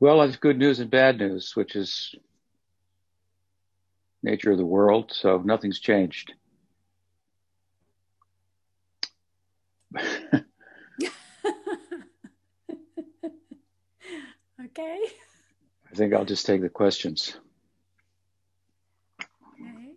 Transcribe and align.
Well, 0.00 0.22
it's 0.22 0.36
good 0.36 0.58
news 0.58 0.78
and 0.78 0.90
bad 0.90 1.18
news, 1.18 1.56
which 1.56 1.74
is 1.74 2.14
nature 4.22 4.52
of 4.52 4.58
the 4.58 4.64
world. 4.64 5.12
So 5.12 5.38
nothing's 5.38 5.80
changed. 5.80 6.34
okay. 9.98 10.38
I 14.64 15.94
think 15.94 16.14
I'll 16.14 16.24
just 16.24 16.46
take 16.46 16.60
the 16.60 16.68
questions. 16.68 17.36
Okay. 19.20 19.94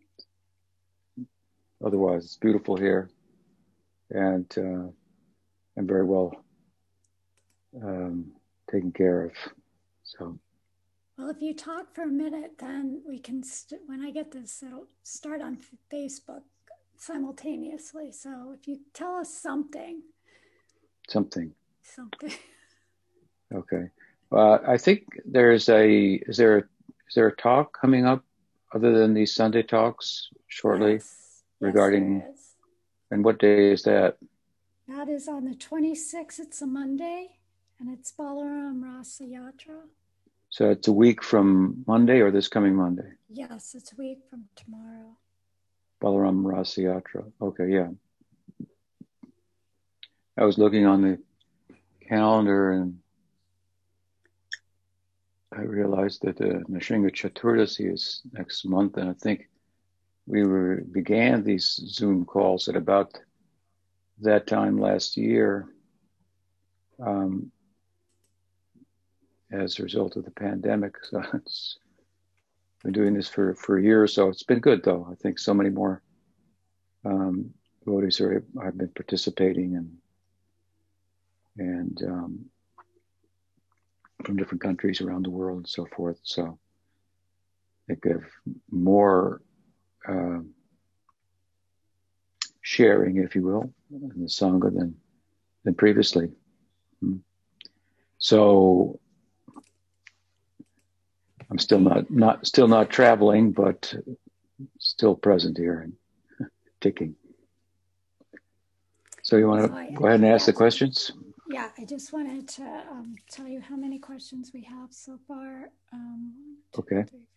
Otherwise, 1.83 2.25
it's 2.25 2.37
beautiful 2.37 2.75
here, 2.75 3.09
and 4.09 4.51
uh, 4.57 4.87
I'm 5.77 5.87
very 5.87 6.05
well 6.05 6.43
um, 7.83 8.31
taken 8.71 8.91
care 8.91 9.25
of. 9.25 9.33
So. 10.17 10.39
Well, 11.17 11.29
if 11.29 11.41
you 11.41 11.53
talk 11.53 11.93
for 11.93 12.03
a 12.03 12.07
minute, 12.07 12.53
then 12.59 13.01
we 13.07 13.19
can. 13.19 13.43
St- 13.43 13.81
when 13.85 14.01
I 14.01 14.11
get 14.11 14.31
this, 14.31 14.63
it'll 14.63 14.87
start 15.03 15.41
on 15.41 15.57
Facebook 15.91 16.41
simultaneously. 16.97 18.11
So 18.11 18.53
if 18.57 18.67
you 18.67 18.79
tell 18.93 19.15
us 19.17 19.33
something, 19.33 20.01
something, 21.09 21.53
something. 21.83 22.33
Okay. 23.53 23.89
Uh, 24.31 24.59
I 24.65 24.77
think 24.77 25.03
there's 25.25 25.67
a 25.67 26.13
is 26.25 26.37
there 26.37 26.59
a, 26.59 26.61
is 26.61 27.15
there 27.15 27.27
a 27.27 27.35
talk 27.35 27.77
coming 27.81 28.05
up 28.05 28.23
other 28.73 28.97
than 28.97 29.13
these 29.13 29.35
Sunday 29.35 29.61
talks 29.61 30.29
shortly 30.47 30.93
Yes. 30.93 31.43
regarding 31.59 32.21
Yes, 32.25 32.53
and 33.11 33.25
what 33.25 33.39
day 33.39 33.73
is 33.73 33.83
that? 33.83 34.15
That 34.87 35.09
is 35.09 35.27
on 35.27 35.43
the 35.43 35.55
26th. 35.55 36.39
It's 36.39 36.61
a 36.61 36.65
Monday, 36.65 37.39
and 37.77 37.89
it's 37.89 38.13
Balaram 38.13 38.83
Rasa 38.85 39.25
Yatra. 39.25 39.81
So 40.51 40.69
it's 40.69 40.89
a 40.89 40.93
week 40.93 41.23
from 41.23 41.83
Monday 41.87 42.19
or 42.19 42.29
this 42.29 42.49
coming 42.49 42.75
Monday? 42.75 43.09
Yes, 43.29 43.73
it's 43.73 43.93
a 43.93 43.95
week 43.95 44.19
from 44.29 44.45
tomorrow. 44.57 45.15
Balaram 46.03 46.45
Rasa 46.45 46.81
Yatra. 46.81 47.31
Okay, 47.41 47.69
yeah. 47.69 47.87
I 50.37 50.43
was 50.43 50.57
looking 50.57 50.85
on 50.85 51.01
the 51.01 51.19
calendar 52.05 52.71
and 52.73 52.99
I 55.53 55.61
realized 55.61 56.23
that 56.23 56.37
the 56.37 56.63
Nashinga 56.69 57.11
Chaturdasi 57.11 57.93
is 57.93 58.21
next 58.33 58.65
month, 58.65 58.97
and 58.97 59.09
I 59.09 59.13
think 59.13 59.49
we 60.25 60.45
were 60.45 60.81
began 60.91 61.43
these 61.43 61.79
Zoom 61.87 62.25
calls 62.25 62.67
at 62.67 62.75
about 62.75 63.17
that 64.19 64.47
time 64.47 64.79
last 64.79 65.17
year, 65.17 65.67
um, 67.05 67.51
as 69.51 69.79
a 69.79 69.83
result 69.83 70.15
of 70.15 70.25
the 70.25 70.31
pandemic. 70.31 70.95
So 71.03 71.23
it's 71.33 71.77
been 72.83 72.93
doing 72.93 73.13
this 73.13 73.27
for 73.27 73.53
for 73.55 73.77
a 73.77 73.83
year 73.83 74.01
or 74.03 74.07
so. 74.07 74.29
It's 74.29 74.43
been 74.43 74.59
good 74.59 74.83
though. 74.83 75.07
I 75.11 75.15
think 75.15 75.39
so 75.39 75.53
many 75.53 75.69
more 75.69 76.01
um, 77.05 77.51
devotees 77.83 78.21
are 78.21 78.43
have 78.63 78.77
been 78.77 78.89
participating 78.89 79.75
and 79.75 79.97
and 81.57 82.01
um, 82.07 82.45
from 84.25 84.37
different 84.37 84.61
countries 84.61 85.01
around 85.01 85.25
the 85.25 85.29
world 85.29 85.57
and 85.57 85.67
so 85.67 85.85
forth. 85.85 86.19
So 86.23 86.43
I 86.43 87.93
think 87.93 88.05
of 88.05 88.23
more 88.69 89.41
uh, 90.07 90.39
sharing, 92.61 93.17
if 93.17 93.35
you 93.35 93.43
will, 93.43 93.73
in 93.91 94.09
the 94.15 94.27
sangha 94.27 94.73
than 94.73 94.95
than 95.63 95.75
previously. 95.75 96.29
Hmm. 97.01 97.17
So 98.17 99.00
I'm 101.51 101.59
still 101.59 101.79
not 101.79 102.09
not 102.09 102.47
still 102.47 102.69
not 102.69 102.89
traveling, 102.89 103.51
but 103.51 103.93
still 104.79 105.15
present 105.15 105.57
here 105.57 105.81
and 105.81 106.49
ticking. 106.81 107.15
So 109.23 109.35
you 109.35 109.47
want 109.47 109.65
to 109.67 109.73
I- 109.77 109.91
go 109.93 110.05
ahead 110.05 110.21
and 110.21 110.29
ask 110.29 110.45
the 110.45 110.53
questions? 110.53 111.11
Yeah, 111.49 111.69
I 111.77 111.83
just 111.83 112.13
wanted 112.13 112.47
to 112.49 112.63
um, 112.89 113.15
tell 113.29 113.47
you 113.47 113.59
how 113.59 113.75
many 113.75 113.99
questions 113.99 114.51
we 114.53 114.63
have 114.63 114.93
so 114.93 115.19
far. 115.27 115.71
Um, 115.91 116.57
Okay. 116.79 117.03
three. 117.09 117.27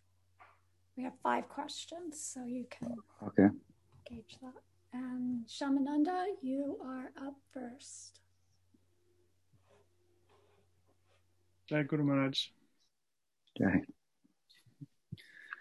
We 0.97 1.03
have 1.03 1.15
five 1.25 1.49
questions, 1.49 2.21
so 2.21 2.44
you 2.44 2.67
can 2.71 2.94
Okay. 3.27 3.49
gauge 4.09 4.38
that. 4.41 4.55
And 4.93 5.44
Shamananda, 5.49 6.27
you 6.41 6.78
are 6.84 7.11
up 7.27 7.34
first. 7.53 8.21
Jai 11.69 11.83
Guru 11.83 12.05
Maharaj. 12.05 12.38
Okay. 13.61 13.81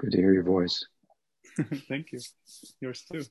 Good 0.03 0.11
to 0.11 0.17
hear 0.17 0.33
your 0.33 0.43
voice. 0.43 0.85
Thank 1.87 2.11
you. 2.11 2.19
Yours 2.81 3.05
too. 3.09 3.23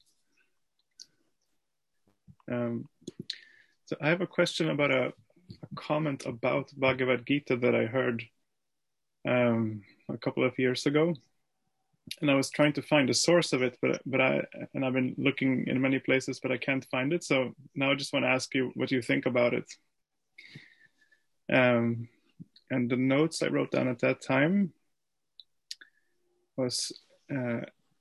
Um, 2.51 2.89
so 3.85 3.97
I 4.01 4.09
have 4.09 4.23
a 4.23 4.27
question 4.27 4.71
about 4.71 4.91
a, 4.91 5.09
a 5.09 5.75
comment 5.75 6.25
about 6.25 6.73
Bhagavad 6.75 7.27
Gita 7.27 7.57
that 7.59 7.75
I 7.75 7.85
heard 7.85 8.25
um, 9.29 9.83
a 10.09 10.17
couple 10.17 10.45
of 10.45 10.59
years 10.59 10.87
ago, 10.87 11.15
and 12.23 12.31
I 12.31 12.37
was 12.37 12.49
trying 12.49 12.73
to 12.73 12.83
find 12.83 13.11
a 13.11 13.15
source 13.15 13.53
of 13.53 13.63
it, 13.63 13.77
but 13.83 14.01
but 14.07 14.23
I 14.23 14.43
and 14.73 14.83
I've 14.83 14.95
been 14.95 15.15
looking 15.19 15.67
in 15.67 15.79
many 15.79 15.99
places, 15.99 16.41
but 16.43 16.53
I 16.53 16.57
can't 16.57 16.87
find 16.91 17.13
it. 17.13 17.23
So 17.23 17.53
now 17.75 17.93
I 17.93 17.97
just 17.97 18.15
want 18.15 18.25
to 18.25 18.31
ask 18.31 18.55
you 18.55 18.73
what 18.77 18.91
you 18.91 19.03
think 19.03 19.27
about 19.27 19.53
it. 19.53 19.71
Um, 21.53 22.09
and 22.71 22.91
the 22.91 22.97
notes 22.97 23.43
I 23.43 23.49
wrote 23.49 23.73
down 23.73 23.89
at 23.89 23.99
that 23.99 24.23
time 24.23 24.73
was. 26.57 26.93
Uh, 27.35 27.61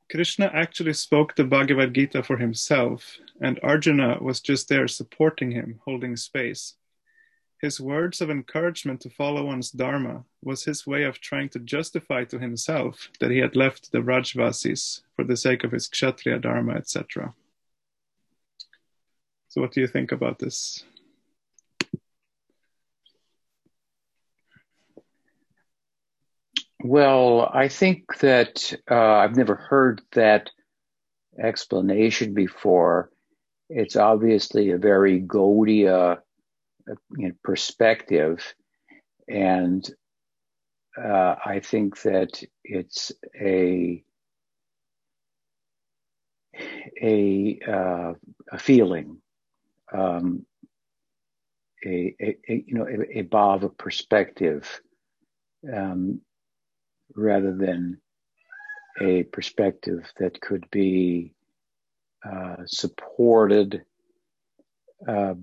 Krishna 0.09 0.51
actually 0.53 0.91
spoke 0.91 1.35
the 1.35 1.45
Bhagavad 1.45 1.93
Gita 1.93 2.21
for 2.21 2.35
himself, 2.35 3.17
and 3.39 3.57
Arjuna 3.63 4.17
was 4.19 4.41
just 4.41 4.67
there 4.67 4.89
supporting 4.89 5.51
him, 5.51 5.79
holding 5.85 6.17
space. 6.17 6.73
His 7.61 7.79
words 7.79 8.19
of 8.19 8.29
encouragement 8.29 8.99
to 9.01 9.09
follow 9.09 9.45
one's 9.45 9.71
Dharma 9.71 10.25
was 10.41 10.65
his 10.65 10.85
way 10.85 11.03
of 11.03 11.21
trying 11.21 11.47
to 11.49 11.59
justify 11.59 12.25
to 12.25 12.39
himself 12.39 13.09
that 13.19 13.31
he 13.31 13.37
had 13.37 13.55
left 13.55 13.91
the 13.91 13.99
Brajbasis 13.99 15.01
for 15.15 15.23
the 15.23 15.37
sake 15.37 15.63
of 15.63 15.71
his 15.71 15.87
Kshatriya 15.87 16.39
Dharma, 16.39 16.73
etc. 16.73 17.33
So, 19.47 19.61
what 19.61 19.71
do 19.71 19.79
you 19.79 19.87
think 19.87 20.11
about 20.11 20.39
this? 20.39 20.83
Well, 26.83 27.49
I 27.53 27.67
think 27.67 28.17
that 28.19 28.73
uh, 28.89 28.95
I've 28.95 29.35
never 29.35 29.55
heard 29.55 30.01
that 30.13 30.49
explanation 31.41 32.33
before. 32.33 33.11
It's 33.69 33.95
obviously 33.95 34.71
a 34.71 34.77
very 34.77 35.21
Gaudiya 35.21 36.17
uh, 36.17 36.95
you 37.17 37.27
know, 37.29 37.33
perspective, 37.43 38.53
and 39.27 39.87
uh, 41.01 41.35
I 41.45 41.61
think 41.61 42.01
that 42.03 42.43
it's 42.63 43.11
a 43.39 44.03
a, 47.01 47.59
uh, 47.67 48.13
a 48.51 48.59
feeling, 48.59 49.17
um, 49.93 50.45
a, 51.85 52.15
a, 52.21 52.37
a, 52.49 52.63
you 52.67 52.75
know 52.75 52.87
a, 52.87 53.19
a 53.19 53.21
perspective. 53.69 54.81
Um, 55.71 56.21
rather 57.15 57.55
than 57.55 57.99
a 59.01 59.23
perspective 59.23 60.11
that 60.19 60.39
could 60.41 60.69
be 60.71 61.33
uh, 62.25 62.57
supported 62.65 63.83
uh, 65.07 65.33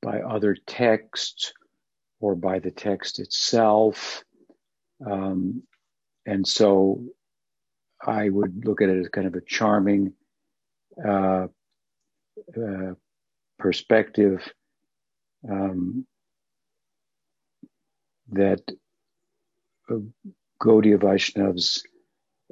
by 0.00 0.20
other 0.20 0.56
texts 0.66 1.52
or 2.20 2.34
by 2.34 2.58
the 2.58 2.70
text 2.70 3.18
itself. 3.18 4.22
Um, 5.04 5.62
and 6.26 6.46
so 6.46 7.02
I 8.04 8.28
would 8.28 8.64
look 8.64 8.82
at 8.82 8.88
it 8.88 9.00
as 9.00 9.08
kind 9.08 9.26
of 9.26 9.34
a 9.34 9.40
charming 9.40 10.12
uh, 11.04 11.46
uh 12.56 12.94
perspective 13.58 14.40
um, 15.48 16.06
that 18.30 18.60
uh, 19.90 19.96
Gaudiya 20.62 20.98
Vaishnavas 20.98 21.82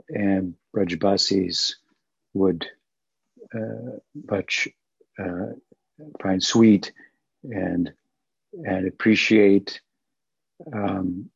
and 0.08 0.54
Brajbasis 0.74 1.74
would 2.34 2.66
uh, 3.54 3.98
much 4.30 4.68
uh, 5.18 5.52
find 6.20 6.42
sweet 6.42 6.92
and 7.44 7.92
and 8.52 8.88
appreciate. 8.88 9.80
Um, 10.72 11.30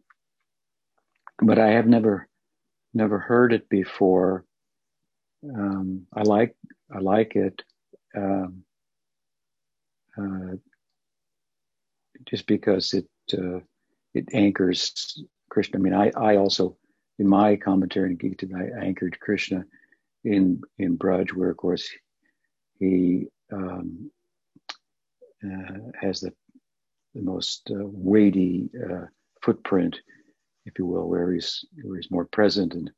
but 1.40 1.58
I 1.58 1.70
have 1.70 1.86
never 1.86 2.28
never 2.92 3.18
heard 3.18 3.52
it 3.52 3.68
before. 3.68 4.44
Um, 5.44 6.06
I 6.12 6.22
like 6.22 6.56
I 6.92 6.98
like 6.98 7.36
it 7.36 7.62
um, 8.16 8.64
uh, 10.18 10.56
just 12.26 12.46
because 12.46 12.94
it 12.94 13.08
uh, 13.32 13.60
it 14.14 14.28
anchors 14.32 15.22
Krishna. 15.54 15.78
I 15.78 15.82
mean, 15.82 15.94
I, 15.94 16.10
I 16.16 16.36
also, 16.36 16.76
in 17.20 17.28
my 17.28 17.54
commentary 17.54 18.10
in 18.10 18.18
Gita, 18.18 18.48
I 18.56 18.84
anchored 18.84 19.20
Krishna 19.20 19.64
in 20.24 20.60
in 20.78 20.98
Braj, 20.98 21.32
where 21.32 21.50
of 21.50 21.56
course 21.56 21.88
he 22.80 23.28
um, 23.52 24.10
uh, 25.46 25.78
has 26.00 26.20
the 26.20 26.32
the 27.14 27.22
most 27.22 27.70
uh, 27.70 27.86
weighty 27.86 28.68
uh, 28.84 29.06
footprint, 29.42 30.00
if 30.66 30.76
you 30.78 30.86
will, 30.86 31.08
where 31.08 31.32
he's 31.32 31.64
where 31.82 31.98
he's 31.98 32.10
more 32.10 32.26
present 32.26 32.74
and 32.74 32.90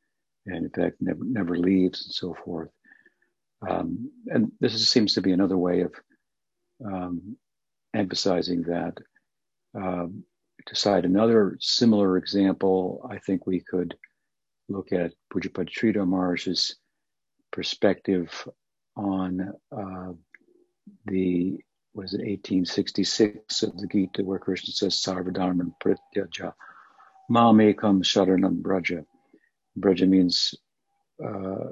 and 0.47 0.65
in 0.65 0.71
fact 0.71 0.97
never 1.01 1.25
never 1.25 1.59
leaves 1.59 2.07
and 2.07 2.15
so 2.15 2.35
forth. 2.43 2.71
Um, 3.69 4.11
and 4.29 4.53
this 4.61 4.73
is, 4.75 4.89
seems 4.89 5.15
to 5.15 5.21
be 5.21 5.33
another 5.33 5.59
way 5.59 5.83
of 5.83 5.93
um, 6.91 7.37
emphasizing 7.95 8.63
that. 8.63 8.95
Um, 9.75 10.25
to 10.67 10.75
cite 10.75 11.05
another 11.05 11.57
similar 11.61 12.17
example, 12.17 13.09
I 13.11 13.19
think 13.19 13.47
we 13.47 13.61
could 13.61 13.97
look 14.69 14.93
at 14.93 15.13
Pujapad 15.33 15.71
Sridhar 15.71 16.07
Maharaj's 16.07 16.77
perspective 17.53 18.31
on 18.97 19.53
uh, 19.73 20.13
the 21.07 21.59
was 21.95 22.13
it 22.13 22.19
1866 22.19 23.63
of 23.63 23.77
the 23.79 23.87
Gita 23.87 24.23
where 24.23 24.39
Krishna 24.39 24.73
says 24.73 24.97
Sarvadharman 24.97 25.73
Parityajya 25.83 26.53
Mamekam 27.31 28.03
Sharanam 28.03 28.61
Braja. 28.61 29.05
Braja 29.77 30.07
means 30.07 30.55
uh, 31.25 31.71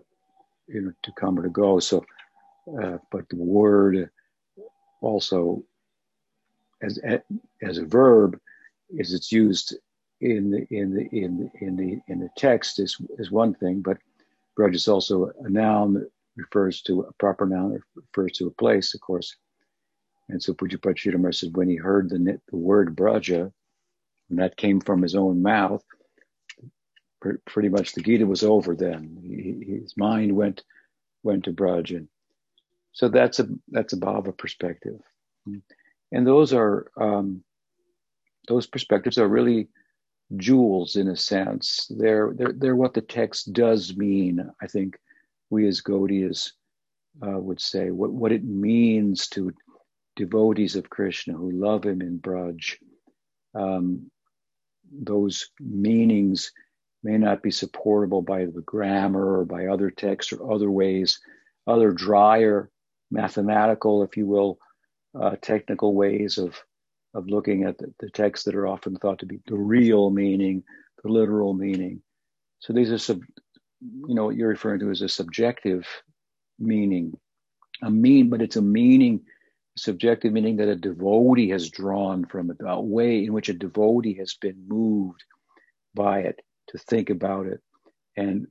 you 0.66 0.80
know 0.80 0.92
to 1.02 1.12
come 1.18 1.38
or 1.38 1.42
to 1.42 1.50
go. 1.50 1.78
So, 1.78 2.04
uh, 2.82 2.98
but 3.10 3.28
the 3.28 3.36
word 3.36 4.08
also 5.02 5.62
as 6.82 6.98
as 7.62 7.78
a 7.78 7.84
verb 7.84 8.38
is 8.90 9.12
it's 9.14 9.32
used 9.32 9.76
in 10.20 10.50
the 10.50 10.66
in 10.70 10.94
the 10.94 11.08
in 11.12 11.38
the 11.38 11.66
in 11.66 11.76
the 11.76 12.00
in 12.08 12.20
the 12.20 12.28
text 12.36 12.78
is 12.78 12.96
is 13.18 13.30
one 13.30 13.54
thing, 13.54 13.82
but 13.82 13.98
Braj 14.58 14.74
is 14.74 14.88
also 14.88 15.30
a 15.44 15.50
noun 15.50 15.94
that 15.94 16.10
refers 16.36 16.82
to 16.82 17.02
a 17.02 17.12
proper 17.14 17.46
noun 17.46 17.72
that 17.72 17.82
refers 17.94 18.32
to 18.38 18.46
a 18.46 18.50
place, 18.52 18.94
of 18.94 19.00
course. 19.00 19.36
And 20.28 20.42
so 20.42 20.54
Pujapad 20.54 21.34
said 21.34 21.56
when 21.56 21.68
he 21.68 21.76
heard 21.76 22.08
the, 22.08 22.40
the 22.50 22.56
word 22.56 22.96
Braja, 22.96 23.52
and 24.30 24.38
that 24.38 24.56
came 24.56 24.80
from 24.80 25.02
his 25.02 25.14
own 25.14 25.42
mouth, 25.42 25.84
pretty 27.46 27.68
much 27.68 27.92
the 27.92 28.02
Gita 28.02 28.26
was 28.26 28.42
over 28.42 28.74
then. 28.74 29.18
He, 29.22 29.80
his 29.80 29.96
mind 29.96 30.34
went 30.34 30.62
went 31.22 31.44
to 31.44 31.52
Braj, 31.52 31.96
and 31.96 32.08
so 32.92 33.08
that's 33.08 33.40
a 33.40 33.48
that's 33.68 33.92
a 33.92 33.98
bhava 33.98 34.36
perspective, 34.36 35.00
and 36.12 36.26
those 36.26 36.52
are 36.52 36.90
um, 36.96 37.42
those 38.48 38.66
perspectives 38.66 39.18
are 39.18 39.28
really 39.28 39.68
jewels 40.36 40.96
in 40.96 41.08
a 41.08 41.16
sense. 41.16 41.90
They're 41.90 42.32
they're 42.36 42.52
they're 42.52 42.76
what 42.76 42.94
the 42.94 43.00
text 43.00 43.52
does 43.52 43.96
mean. 43.96 44.50
I 44.62 44.66
think 44.66 44.98
we 45.50 45.66
as 45.68 45.80
Gaudiyas 45.80 46.52
uh, 47.26 47.38
would 47.38 47.60
say 47.60 47.90
what 47.90 48.12
what 48.12 48.32
it 48.32 48.44
means 48.44 49.28
to 49.28 49.52
devotees 50.16 50.76
of 50.76 50.90
Krishna 50.90 51.34
who 51.34 51.50
love 51.50 51.84
him 51.84 52.00
in 52.00 52.18
Braj. 52.18 52.76
Um, 53.54 54.10
those 54.92 55.50
meanings 55.60 56.52
may 57.02 57.18
not 57.18 57.42
be 57.42 57.50
supportable 57.50 58.22
by 58.22 58.46
the 58.46 58.62
grammar 58.64 59.40
or 59.40 59.44
by 59.44 59.66
other 59.66 59.90
texts 59.90 60.32
or 60.32 60.52
other 60.52 60.70
ways, 60.70 61.20
other 61.66 61.92
drier 61.92 62.70
mathematical, 63.10 64.02
if 64.02 64.16
you 64.16 64.26
will, 64.26 64.58
uh, 65.20 65.36
technical 65.40 65.94
ways 65.94 66.38
of 66.38 66.56
of 67.14 67.28
looking 67.28 67.64
at 67.64 67.78
the, 67.78 67.92
the, 68.00 68.10
texts 68.10 68.44
that 68.44 68.56
are 68.56 68.66
often 68.66 68.96
thought 68.96 69.20
to 69.20 69.26
be 69.26 69.40
the 69.46 69.56
real 69.56 70.10
meaning, 70.10 70.62
the 71.02 71.10
literal 71.10 71.54
meaning. 71.54 72.02
So 72.58 72.72
these 72.72 72.90
are 72.90 72.98
sub, 72.98 73.20
you 73.80 74.14
know, 74.14 74.26
what 74.26 74.36
you're 74.36 74.48
referring 74.48 74.80
to 74.80 74.90
as 74.90 75.02
a 75.02 75.08
subjective 75.08 75.86
meaning, 76.58 77.12
a 77.82 77.90
mean, 77.90 78.30
but 78.30 78.42
it's 78.42 78.56
a 78.56 78.62
meaning, 78.62 79.20
subjective 79.76 80.32
meaning 80.32 80.56
that 80.56 80.68
a 80.68 80.76
devotee 80.76 81.50
has 81.50 81.70
drawn 81.70 82.24
from 82.24 82.50
it, 82.50 82.56
a 82.60 82.80
way 82.80 83.24
in 83.24 83.32
which 83.32 83.48
a 83.48 83.54
devotee 83.54 84.14
has 84.14 84.34
been 84.40 84.64
moved 84.66 85.22
by 85.94 86.20
it 86.20 86.40
to 86.68 86.78
think 86.78 87.10
about 87.10 87.46
it, 87.46 87.60
and 88.16 88.46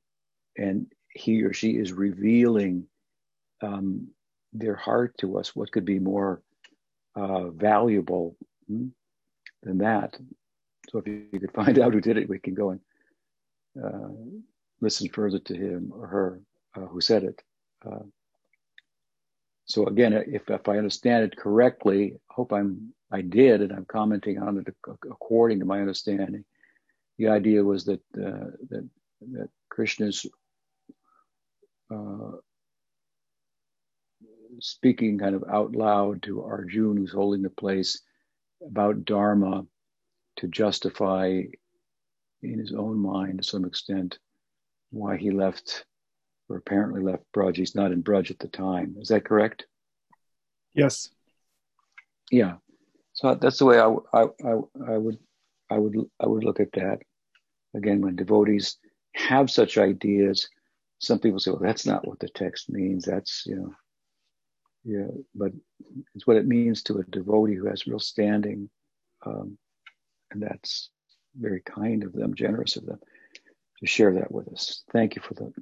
and 0.57 0.87
he 1.09 1.43
or 1.43 1.53
she 1.53 1.71
is 1.71 1.91
revealing 1.91 2.85
um, 3.61 4.07
their 4.53 4.75
heart 4.75 5.15
to 5.19 5.37
us. 5.37 5.55
What 5.55 5.71
could 5.71 5.85
be 5.85 5.99
more 5.99 6.41
uh, 7.15 7.49
valuable 7.49 8.35
than 8.67 9.77
that? 9.79 10.17
So 10.89 10.99
if 10.99 11.07
you, 11.07 11.25
you, 11.31 11.39
could 11.39 11.53
find 11.53 11.79
out 11.81 11.93
who 11.93 12.01
did 12.01 12.17
it, 12.17 12.29
we 12.29 12.39
can 12.39 12.53
go 12.53 12.71
and 12.71 12.79
uh, 13.83 14.09
listen 14.81 15.09
further 15.09 15.39
to 15.39 15.55
him 15.55 15.91
or 15.93 16.07
her 16.07 16.41
uh, 16.75 16.87
who 16.87 17.01
said 17.01 17.23
it. 17.23 17.41
Uh, 17.85 18.03
so 19.65 19.87
again, 19.87 20.13
if, 20.13 20.49
if 20.49 20.67
I 20.67 20.77
understand 20.77 21.23
it 21.23 21.37
correctly, 21.37 22.15
hope 22.29 22.51
I'm 22.51 22.93
I 23.11 23.21
did, 23.21 23.61
and 23.61 23.71
I'm 23.71 23.85
commenting 23.85 24.39
on 24.39 24.57
it 24.57 24.75
according 24.87 25.59
to 25.59 25.65
my 25.65 25.79
understanding 25.79 26.43
the 27.17 27.27
idea 27.27 27.63
was 27.63 27.85
that 27.85 28.01
uh, 28.17 28.51
that 28.69 28.89
that 29.31 29.49
Krishna's 29.69 30.25
uh, 31.93 32.31
speaking 34.59 35.17
kind 35.19 35.35
of 35.35 35.43
out 35.49 35.73
loud 35.73 36.23
to 36.23 36.43
Arjuna, 36.43 36.99
who's 36.99 37.11
holding 37.11 37.41
the 37.41 37.49
place, 37.49 38.01
about 38.65 39.05
Dharma 39.05 39.65
to 40.37 40.47
justify 40.47 41.43
in 42.41 42.59
his 42.59 42.73
own 42.73 42.97
mind 42.97 43.39
to 43.39 43.43
some 43.43 43.65
extent 43.65 44.19
why 44.91 45.17
he 45.17 45.31
left 45.31 45.85
or 46.49 46.57
apparently 46.57 47.01
left 47.01 47.23
Braj. 47.35 47.55
He's 47.55 47.75
not 47.75 47.91
in 47.91 48.03
Braj 48.03 48.31
at 48.31 48.39
the 48.39 48.47
time. 48.47 48.95
Is 48.99 49.07
that 49.09 49.25
correct? 49.25 49.65
Yes. 50.73 51.09
Yeah. 52.31 52.55
So 53.13 53.35
that's 53.35 53.59
the 53.59 53.65
way 53.65 53.79
I, 53.79 53.95
I, 54.13 54.23
I, 54.23 54.91
I 54.93 54.97
would 54.97 55.17
I 55.69 55.77
would 55.77 55.95
I 56.19 56.27
would 56.27 56.43
look 56.43 56.59
at 56.59 56.71
that. 56.73 56.99
Again, 57.75 58.01
when 58.01 58.15
devotees 58.15 58.77
have 59.15 59.49
such 59.49 59.77
ideas, 59.77 60.47
some 60.99 61.19
people 61.19 61.39
say, 61.39 61.51
"Well, 61.51 61.59
that's 61.61 61.85
not 61.85 62.07
what 62.07 62.19
the 62.19 62.29
text 62.29 62.69
means. 62.69 63.05
That's 63.05 63.43
you 63.45 63.55
know, 63.55 63.73
yeah." 64.83 65.07
But 65.35 65.53
it's 66.15 66.25
what 66.27 66.37
it 66.37 66.45
means 66.45 66.83
to 66.83 66.97
a 66.97 67.03
devotee 67.03 67.55
who 67.55 67.67
has 67.67 67.87
real 67.87 67.99
standing, 67.99 68.69
um, 69.25 69.57
and 70.31 70.41
that's 70.41 70.89
very 71.35 71.61
kind 71.61 72.03
of 72.03 72.13
them, 72.13 72.35
generous 72.35 72.75
of 72.75 72.85
them, 72.85 72.99
to 73.79 73.87
share 73.87 74.13
that 74.13 74.31
with 74.31 74.47
us. 74.49 74.83
Thank 74.91 75.15
you 75.15 75.21
for 75.21 75.33
that. 75.35 75.53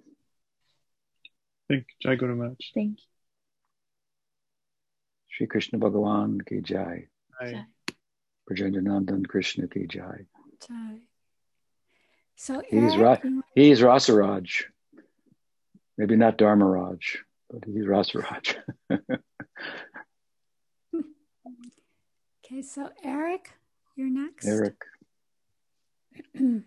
Thank 1.69 1.85
you, 1.87 2.09
Jai 2.09 2.15
Guru 2.15 2.35
Maharaj. 2.35 2.57
Thank 2.73 2.99
you. 2.99 3.05
Shri 5.29 5.47
Krishna 5.47 5.79
Bhagavan 5.79 6.45
ki 6.45 6.61
jai. 6.61 7.07
Jai. 7.41 7.65
Brajendra 8.49 8.81
Nandan 8.81 9.25
Krishna 9.25 9.67
ki 9.67 9.87
jai. 9.87 10.25
Jai. 10.67 10.97
So 12.35 12.61
he's 12.67 12.95
Eric, 12.95 13.23
right. 13.23 13.43
He's 13.55 13.81
Rasaraj. 13.81 14.63
Maybe 15.97 16.15
not 16.15 16.37
Dharmaraj, 16.37 17.17
but 17.51 17.63
he's 17.65 17.86
Rasaraj. 17.86 18.55
okay, 22.46 22.62
so 22.62 22.89
Eric, 23.03 23.51
you're 23.96 24.10
next. 24.10 24.48
Eric. 24.48 24.75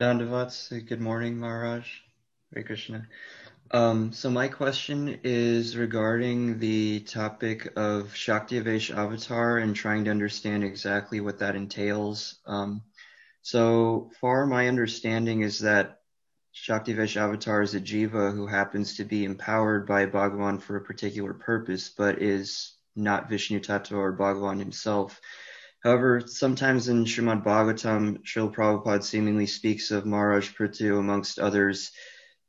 Dandavats, 0.00 0.86
good 0.88 1.00
morning, 1.00 1.38
Maharaj. 1.38 1.86
Hare 2.54 2.64
Krishna. 2.64 3.06
Um, 3.70 4.12
so 4.12 4.30
my 4.30 4.48
question 4.48 5.20
is 5.24 5.76
regarding 5.76 6.58
the 6.58 7.00
topic 7.00 7.72
of 7.76 8.12
Shaktivesh 8.12 8.94
avatar 8.94 9.58
and 9.58 9.74
trying 9.74 10.04
to 10.04 10.10
understand 10.10 10.62
exactly 10.62 11.20
what 11.20 11.38
that 11.38 11.56
entails. 11.56 12.40
Um, 12.46 12.82
so 13.40 14.10
far, 14.20 14.46
my 14.46 14.68
understanding 14.68 15.40
is 15.40 15.60
that 15.60 16.01
Shaktivesh 16.54 17.16
avatar 17.16 17.62
is 17.62 17.74
a 17.74 17.80
jiva 17.80 18.34
who 18.34 18.46
happens 18.46 18.96
to 18.96 19.04
be 19.04 19.24
empowered 19.24 19.86
by 19.86 20.06
Bhagavan 20.06 20.60
for 20.60 20.76
a 20.76 20.84
particular 20.84 21.32
purpose, 21.32 21.88
but 21.88 22.20
is 22.20 22.74
not 22.94 23.30
Vishnu 23.30 23.58
Tattva 23.58 23.96
or 23.96 24.16
Bhagavan 24.16 24.58
himself. 24.58 25.18
However, 25.82 26.22
sometimes 26.26 26.88
in 26.88 27.04
Srimad 27.04 27.42
Bhagavatam, 27.42 28.22
Srila 28.22 28.54
Prabhupada 28.54 29.02
seemingly 29.02 29.46
speaks 29.46 29.90
of 29.90 30.04
Maharaj 30.04 30.50
Prithu 30.54 30.98
amongst 30.98 31.38
others 31.38 31.90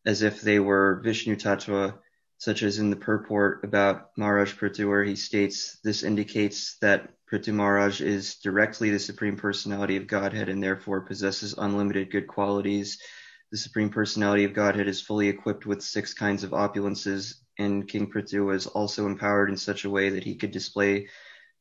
as 0.05 0.21
if 0.21 0.41
they 0.41 0.59
were 0.59 1.01
Vishnu 1.03 1.37
Tattva, 1.37 1.97
such 2.37 2.61
as 2.61 2.79
in 2.79 2.89
the 2.89 2.97
purport 2.97 3.63
about 3.63 4.09
Maharaj 4.17 4.53
Prithu, 4.53 4.89
where 4.89 5.05
he 5.05 5.15
states 5.15 5.79
this 5.81 6.03
indicates 6.03 6.77
that 6.81 7.09
Prithu 7.31 7.53
Maharaj 7.53 8.01
is 8.01 8.35
directly 8.35 8.89
the 8.89 8.99
Supreme 8.99 9.37
Personality 9.37 9.95
of 9.95 10.07
Godhead 10.07 10.49
and 10.49 10.61
therefore 10.61 11.01
possesses 11.01 11.55
unlimited 11.57 12.11
good 12.11 12.27
qualities. 12.27 12.99
The 13.53 13.59
Supreme 13.59 13.91
Personality 13.91 14.45
of 14.45 14.55
Godhead 14.55 14.87
is 14.87 14.99
fully 14.99 15.27
equipped 15.27 15.67
with 15.67 15.83
six 15.83 16.15
kinds 16.15 16.43
of 16.43 16.53
opulences, 16.53 17.35
and 17.59 17.87
King 17.87 18.09
Prithu 18.09 18.47
was 18.47 18.65
also 18.65 19.05
empowered 19.05 19.51
in 19.51 19.57
such 19.57 19.85
a 19.85 19.91
way 19.91 20.09
that 20.09 20.23
he 20.23 20.37
could 20.37 20.49
display 20.49 21.09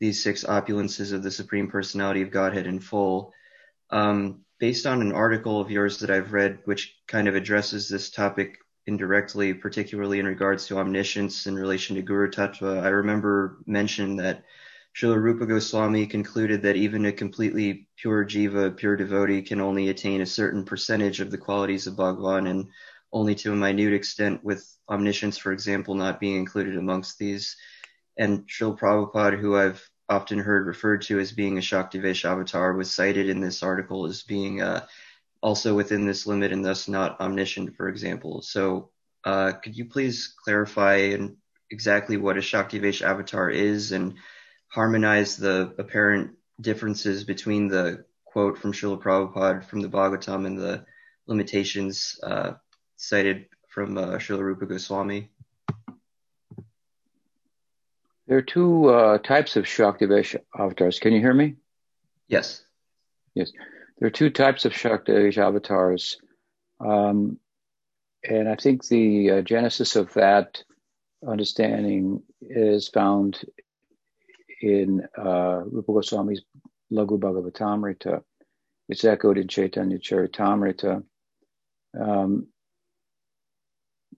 these 0.01 0.23
six 0.23 0.43
opulences 0.43 1.13
of 1.13 1.23
the 1.23 1.31
Supreme 1.31 1.69
Personality 1.69 2.23
of 2.23 2.31
Godhead 2.31 2.67
in 2.67 2.81
full. 2.81 3.35
Um, 3.91 4.47
based 4.59 4.87
on 4.87 5.03
an 5.03 5.13
article 5.13 5.61
of 5.61 5.71
yours 5.71 5.99
that 5.99 6.11
I've 6.11 6.33
read, 6.33 6.61
which 6.65 6.97
kind 7.07 7.29
of 7.29 7.35
addresses 7.35 7.91
this 7.91 8.09
topic 8.09 8.57
indirectly, 8.87 9.53
particularly 9.53 10.19
in 10.19 10.25
regards 10.25 10.69
to 10.69 10.79
omniscience 10.79 11.47
in 11.47 11.57
relation 11.57 11.97
to 11.97 12.03
Guru 12.03 12.31
Tattva, 12.31 12.83
I 12.83 12.89
remember 12.89 13.59
mentioning 13.67 14.17
that 14.17 14.45
Srila 14.95 15.21
Rupa 15.21 15.47
Goswami 15.47 16.07
concluded 16.07 16.63
that 16.63 16.77
even 16.77 17.07
a 17.07 17.13
completely 17.13 17.89
pure 17.97 18.25
jiva, 18.25 18.77
pure 18.77 18.97
devotee, 18.97 19.43
can 19.43 19.61
only 19.61 19.89
attain 19.89 20.21
a 20.21 20.27
certain 20.27 20.65
percentage 20.65 21.21
of 21.21 21.31
the 21.31 21.39
qualities 21.39 21.87
of 21.87 21.97
Bhagwan 21.97 22.47
and 22.47 22.69
only 23.13 23.35
to 23.37 23.53
a 23.53 23.57
minute 23.57 23.93
extent, 23.95 24.45
with 24.45 24.67
omniscience, 24.89 25.39
for 25.39 25.53
example, 25.53 25.95
not 25.95 26.21
being 26.21 26.37
included 26.37 26.77
amongst 26.77 27.19
these. 27.19 27.57
And 28.19 28.47
Srila 28.49 28.79
Prabhupada, 28.79 29.39
who 29.39 29.57
I've 29.57 29.89
often 30.09 30.39
heard 30.39 30.67
referred 30.67 31.03
to 31.03 31.19
as 31.19 31.33
being 31.33 31.57
a 31.57 31.63
Shaktivesh 31.63 32.25
avatar, 32.27 32.75
was 32.75 32.91
cited 32.91 33.31
in 33.31 33.41
this 33.41 33.63
article 33.63 34.05
as 34.07 34.23
being 34.23 34.61
uh, 34.61 34.85
also 35.41 35.75
within 35.75 36.07
this 36.07 36.27
limit 36.27 36.53
and 36.53 36.65
thus 36.65 36.87
not 36.87 37.19
omniscient, 37.19 37.77
for 37.77 37.89
example. 37.89 38.43
So, 38.43 38.91
uh, 39.25 39.53
could 39.53 39.77
you 39.77 39.87
please 39.87 40.35
clarify 40.45 41.17
exactly 41.71 42.19
what 42.19 42.37
a 42.37 42.41
Shaktivesh 42.41 43.01
avatar 43.01 43.49
is 43.49 43.93
and 43.93 44.15
harmonize 44.73 45.37
the 45.37 45.75
apparent 45.77 46.31
differences 46.61 47.25
between 47.25 47.69
the 47.69 48.05
quote 48.25 48.57
from 48.57 48.73
Srila 48.73 49.03
Prabhupada 49.03 49.63
from 49.63 49.83
the 49.83 49.89
Bhagavatam 49.89 50.47
and 50.47 50.59
the 50.59 50.87
limitations 51.27 52.19
uh, 52.23 52.53
cited 52.97 53.47
from 53.69 53.99
uh, 53.99 54.17
Srila 54.17 54.41
Rupa 54.41 54.65
Goswami? 54.65 55.31
There 58.27 58.39
are 58.39 58.43
two 58.43 58.89
uh, 58.89 59.19
types 59.19 59.57
of 59.57 59.65
Shaktivesh 59.65 60.37
avatars. 60.59 60.99
Can 61.01 61.13
you 61.13 61.21
hear 61.21 61.35
me? 61.35 61.57
Yes. 62.29 62.65
Yes. 63.35 63.53
There 63.99 64.07
are 64.07 64.11
two 64.11 64.31
types 64.31 64.65
of 64.65 64.73
Shaktivesh 64.73 65.37
avatars. 65.37 66.17
Um, 66.81 67.39
and 68.25 68.49
I 68.49 68.57
think 68.57 68.87
the 68.87 69.31
uh, 69.31 69.43
genesis 69.43 69.97
of 69.97 70.15
that 70.15 70.63
understanding 71.27 72.23
is 72.41 72.89
found 72.89 73.45
in 74.63 75.03
uh, 75.19 75.63
Rupa 75.65 75.93
Goswami's 75.93 76.43
Laghu 76.93 77.19
Bhagavatamrita. 77.19 78.23
It's 78.89 79.05
echoed 79.05 79.39
in 79.39 79.49
Chaitanya 79.49 79.99
Charitamrita, 79.99 81.03
um, 81.99 82.47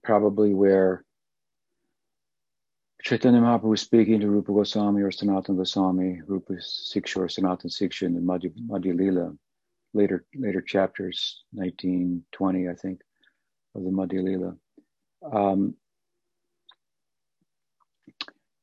probably 0.03 0.53
where 0.53 1.03
Chaitanya 3.01 3.39
Mahaprabhu 3.39 3.63
was 3.63 3.81
speaking 3.81 4.19
to 4.19 4.29
Rupa 4.29 4.51
Goswami 4.51 5.01
or 5.01 5.11
Sanatana 5.11 5.57
Goswami, 5.57 6.21
Rupa 6.25 6.53
Siksha 6.53 7.17
or 7.17 7.27
Sanatana 7.27 7.67
Siksha 7.67 8.03
in 8.03 8.19
Madhya, 8.21 8.51
Madhya 8.67 9.37
later, 9.93 10.25
later 10.35 10.61
chapters, 10.61 11.43
1920, 11.53 12.69
I 12.69 12.73
think, 12.73 13.01
of 13.75 13.83
the 13.83 13.89
Madhya 13.89 14.23
Lila. 14.23 14.55
Um, 15.31 15.75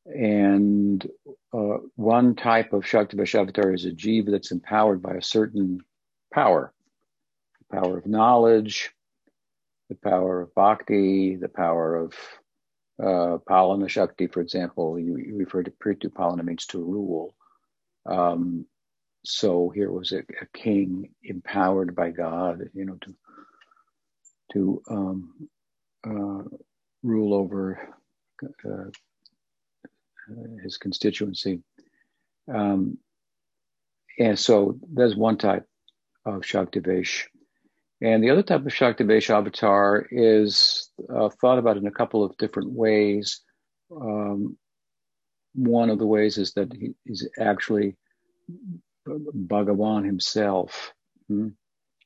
and 0.07 1.07
uh, 1.53 1.79
one 1.97 2.35
type 2.35 2.73
of 2.73 2.85
Shaktivesh 2.85 3.39
avatar 3.39 3.73
is 3.73 3.85
a 3.85 3.91
jiva 3.91 4.31
that's 4.31 4.51
empowered 4.51 5.03
by 5.03 5.15
a 5.15 5.23
certain 5.23 5.81
power 6.33 6.73
the 7.71 7.81
power 7.81 7.99
of 7.99 8.07
knowledge, 8.07 8.91
the 9.89 9.95
power 9.95 10.43
of 10.43 10.55
bhakti, 10.55 11.37
the 11.37 11.49
power 11.49 11.97
of 11.97 12.15
uh, 13.03 13.39
Palana 13.49 13.89
Shakti, 13.89 14.27
for 14.27 14.41
example. 14.41 14.99
You, 14.99 15.17
you 15.17 15.37
refer 15.37 15.63
to 15.63 15.71
Prithu 15.71 16.09
Palana 16.13 16.45
means 16.45 16.67
to 16.67 16.79
rule. 16.79 17.35
Um, 18.07 18.67
so 19.25 19.71
here 19.71 19.91
was 19.91 20.13
a, 20.13 20.19
a, 20.19 20.47
king 20.53 21.11
empowered 21.23 21.95
by 21.95 22.11
God, 22.11 22.69
you 22.75 22.85
know, 22.85 22.99
to 23.03 23.15
to 24.53 24.83
um, 24.91 25.49
uh, 26.05 26.43
rule 27.03 27.35
over 27.35 27.81
uh, 28.43 28.91
his 30.63 30.77
constituency. 30.77 31.63
Um, 32.53 32.99
and 34.19 34.39
so 34.39 34.79
there's 34.93 35.17
one 35.17 35.39
type 35.39 35.67
of 36.25 36.43
Shaktivesh. 36.43 37.25
And 38.01 38.23
the 38.23 38.31
other 38.31 38.43
type 38.43 38.61
of 38.61 38.67
Shaktivesh 38.73 39.31
avatar 39.31 40.07
is 40.11 40.91
uh, 41.09 41.29
thought 41.41 41.59
about 41.59 41.77
in 41.77 41.87
a 41.87 41.93
couple 41.93 42.25
of 42.25 42.37
different 42.37 42.73
ways. 42.73 43.41
Um, 43.91 44.59
one 45.55 45.91
of 45.91 45.99
the 45.99 46.07
ways 46.07 46.39
is 46.39 46.53
that 46.55 46.73
he, 46.73 46.95
he's 47.05 47.29
actually 47.39 47.97
Bhagavan 49.07 50.05
himself, 50.05 50.93
hmm? 51.29 51.49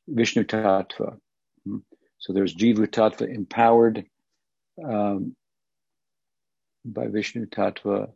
Vishnu 0.08 0.44
Tattva. 0.44 1.18
Hmm? 1.64 1.78
So 2.18 2.32
there's 2.32 2.54
Jiva 2.54 2.86
Tattva 2.86 3.32
empowered 3.32 4.04
um, 4.84 5.34
by 6.86 7.08
Vishnu 7.08 7.46
Tattva 7.46 8.10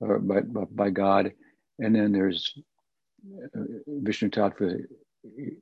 or 0.00 0.18
by, 0.18 0.40
by 0.70 0.90
God. 0.90 1.32
And 1.78 1.94
then 1.94 2.12
there's 2.12 2.56
uh, 3.56 3.60
Vishnu 3.86 4.30
Tattva 4.30 4.84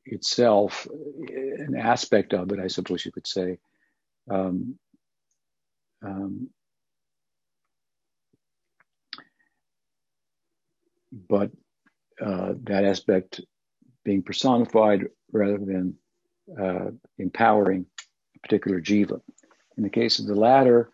itself, 0.05 0.87
an 1.29 1.77
aspect 1.77 2.35
of 2.35 2.51
it, 2.53 2.59
I 2.59 2.67
suppose 2.67 3.05
you 3.05 3.13
could 3.13 3.27
say. 3.27 3.59
Um, 4.31 4.79
um, 6.05 6.51
but 11.29 11.51
uh, 12.21 12.55
that 12.65 12.85
aspect 12.85 13.41
being 14.05 14.23
personified 14.23 15.07
rather 15.31 15.59
than 15.59 15.95
uh, 16.61 16.91
empowering 17.19 17.87
a 18.37 18.39
particular 18.41 18.81
jiva. 18.81 19.21
In 19.77 19.83
the 19.83 19.91
case 19.91 20.19
of 20.19 20.27
the 20.27 20.35
latter, 20.35 20.91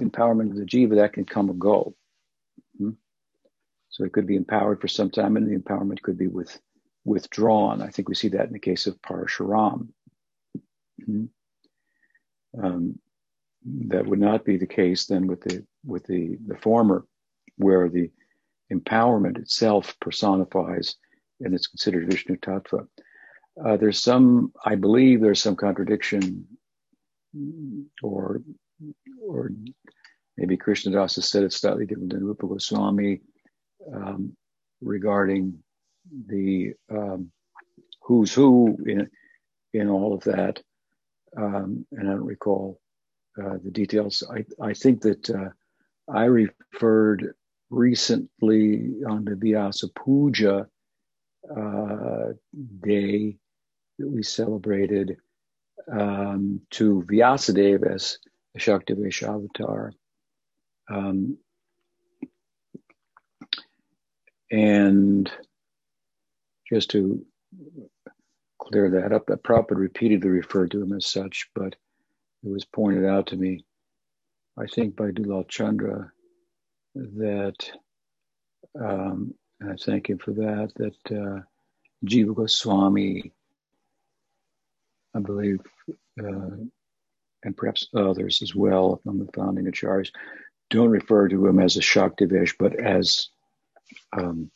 empowerment 0.00 0.50
of 0.50 0.56
the 0.56 0.64
jiva, 0.64 0.96
that 0.96 1.14
can 1.14 1.24
come 1.24 1.50
or 1.50 1.54
go. 1.54 1.94
Hmm? 2.78 2.90
So 3.88 4.04
it 4.04 4.12
could 4.12 4.26
be 4.26 4.36
empowered 4.36 4.80
for 4.80 4.88
some 4.88 5.10
time, 5.10 5.36
and 5.36 5.46
the 5.48 5.58
empowerment 5.58 6.02
could 6.02 6.18
be 6.18 6.26
with, 6.26 6.58
withdrawn. 7.04 7.80
I 7.82 7.88
think 7.88 8.08
we 8.08 8.14
see 8.14 8.28
that 8.28 8.46
in 8.46 8.52
the 8.52 8.58
case 8.58 8.86
of 8.86 9.00
Parashuram. 9.02 9.88
Hmm? 11.04 11.24
Um, 12.62 12.98
that 13.88 14.06
would 14.06 14.20
not 14.20 14.44
be 14.44 14.56
the 14.56 14.66
case 14.66 15.06
then 15.06 15.26
with 15.26 15.42
the 15.42 15.64
with 15.84 16.04
the 16.06 16.38
the 16.46 16.56
former, 16.56 17.06
where 17.56 17.88
the 17.88 18.10
empowerment 18.72 19.38
itself 19.38 19.96
personifies 20.00 20.96
and 21.40 21.54
it's 21.54 21.66
considered 21.66 22.10
Vishnu 22.10 22.36
Tattva. 22.36 22.86
Uh, 23.62 23.76
there's 23.76 24.02
some, 24.02 24.52
I 24.64 24.74
believe, 24.74 25.20
there's 25.20 25.40
some 25.42 25.56
contradiction 25.56 26.46
or 28.02 28.42
or 29.22 29.50
maybe 30.36 30.56
Krishna 30.56 30.92
Das 30.92 31.16
has 31.16 31.28
said 31.28 31.44
it 31.44 31.52
slightly 31.52 31.86
different 31.86 32.12
than 32.12 32.24
Rupa 32.24 32.46
Goswami 32.46 33.20
um, 33.94 34.36
regarding 34.80 35.58
the 36.26 36.72
um, 36.90 37.30
who's 38.02 38.32
who 38.32 38.76
in 38.86 39.08
in 39.72 39.88
all 39.88 40.14
of 40.14 40.24
that, 40.24 40.60
um, 41.36 41.86
and 41.92 42.08
I 42.08 42.12
don't 42.12 42.24
recall 42.24 42.80
uh, 43.40 43.58
the 43.62 43.70
details. 43.70 44.22
I 44.30 44.44
I 44.60 44.74
think 44.74 45.02
that 45.02 45.30
uh, 45.30 45.50
I 46.12 46.24
referred 46.24 47.34
recently 47.70 48.94
on 49.08 49.24
the 49.24 49.36
Vyasa 49.36 49.88
Puja 49.94 50.66
uh, 51.56 52.26
day 52.82 53.36
that 53.98 54.08
we 54.08 54.22
celebrated 54.22 55.16
um, 55.90 56.60
to 56.70 57.04
Vyasadeva 57.10 57.94
as 57.94 58.18
Shaktivesh 58.58 59.22
avatar. 59.22 59.92
Um, 60.90 61.38
and 64.50 65.30
just 66.68 66.90
to 66.90 67.24
clear 68.60 68.90
that 68.90 69.12
up, 69.12 69.26
that 69.26 69.42
Prabhupada 69.42 69.76
repeatedly 69.76 70.28
referred 70.28 70.70
to 70.72 70.82
him 70.82 70.92
as 70.92 71.06
such, 71.06 71.48
but 71.54 71.74
it 72.42 72.50
was 72.50 72.64
pointed 72.64 73.04
out 73.04 73.28
to 73.28 73.36
me, 73.36 73.64
I 74.58 74.66
think 74.66 74.96
by 74.96 75.10
Dulal 75.10 75.48
Chandra, 75.48 76.10
that, 76.94 77.70
um, 78.80 79.34
and 79.60 79.72
I 79.72 79.76
thank 79.76 80.10
him 80.10 80.18
for 80.18 80.32
that, 80.32 80.72
that 80.76 81.16
uh, 81.16 81.40
Jiva 82.04 82.34
Goswami 82.34 83.32
I 85.14 85.20
believe, 85.20 85.60
uh, 86.22 86.56
and 87.42 87.56
perhaps 87.56 87.88
others 87.94 88.42
as 88.42 88.54
well 88.54 89.00
from 89.02 89.18
the 89.18 89.30
founding 89.34 89.66
acharyas, 89.66 90.10
don't 90.68 90.90
refer 90.90 91.28
to 91.28 91.46
him 91.46 91.58
as 91.58 91.76
a 91.76 91.80
Shaktivesh, 91.80 92.54
but 92.58 92.78
as 92.78 93.28
um, 94.12 94.50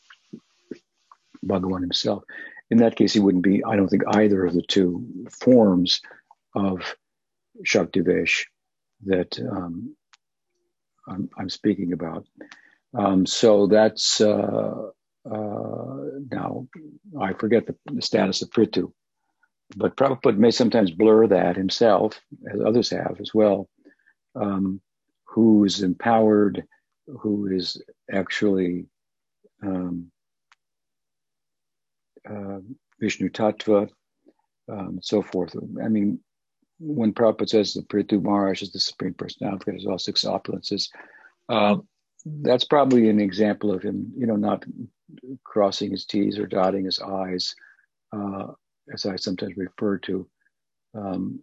Bhagavan 1.44 1.80
himself. 1.80 2.23
In 2.70 2.78
that 2.78 2.96
case, 2.96 3.12
he 3.12 3.20
wouldn't 3.20 3.44
be, 3.44 3.62
I 3.64 3.76
don't 3.76 3.88
think, 3.88 4.04
either 4.06 4.44
of 4.44 4.54
the 4.54 4.62
two 4.62 5.26
forms 5.30 6.00
of 6.54 6.96
Shaktivesh 7.66 8.44
that 9.06 9.38
um, 9.38 9.96
I'm, 11.06 11.28
I'm, 11.37 11.50
speaking 11.50 11.92
about. 11.92 12.26
Um, 12.96 13.26
so 13.26 13.66
that's 13.66 14.20
uh, 14.20 14.90
uh, 15.30 15.96
now, 16.30 16.68
I 17.20 17.32
forget 17.34 17.66
the, 17.66 17.76
the 17.87 18.02
status 18.02 18.42
of 18.42 18.50
Prithu 18.50 18.92
but 19.76 19.97
Prabhupada 19.97 20.37
may 20.37 20.50
sometimes 20.50 20.90
blur 20.90 21.26
that 21.28 21.56
himself, 21.56 22.21
as 22.52 22.61
others 22.61 22.90
have 22.90 23.16
as 23.21 23.35
well. 23.35 23.68
Um, 24.35 24.80
who 25.25 25.64
is 25.64 25.83
empowered, 25.83 26.64
who 27.06 27.49
is 27.49 27.83
actually 28.12 28.87
um, 29.62 30.11
uh, 32.28 32.59
Vishnu 33.00 33.28
Tattva, 33.30 33.88
um, 34.71 35.00
so 35.02 35.23
forth. 35.23 35.56
I 35.83 35.88
mean, 35.88 36.21
when 36.78 37.12
Prabhupada 37.12 37.49
says 37.49 37.75
the 37.75 37.83
Prithu 37.83 38.23
Maharaj 38.23 38.62
is 38.62 38.73
the 38.73 38.80
Supreme 38.80 39.14
Personality, 39.14 39.73
has 39.73 39.87
all 39.87 39.99
six 39.99 40.25
opulences, 40.25 40.88
uh, 41.49 41.76
that's 42.26 42.64
probably 42.64 43.09
an 43.09 43.21
example 43.21 43.73
of 43.73 43.83
him, 43.83 44.12
you 44.16 44.26
know, 44.26 44.37
not 44.37 44.64
crossing 45.44 45.90
his 45.90 46.06
T's 46.06 46.38
or 46.38 46.47
dotting 46.47 46.87
his 46.87 47.00
I's, 47.00 47.54
uh, 48.12 48.52
as 48.92 49.06
I 49.06 49.16
sometimes 49.16 49.56
refer 49.56 49.98
to 49.98 50.28
um, 50.94 51.40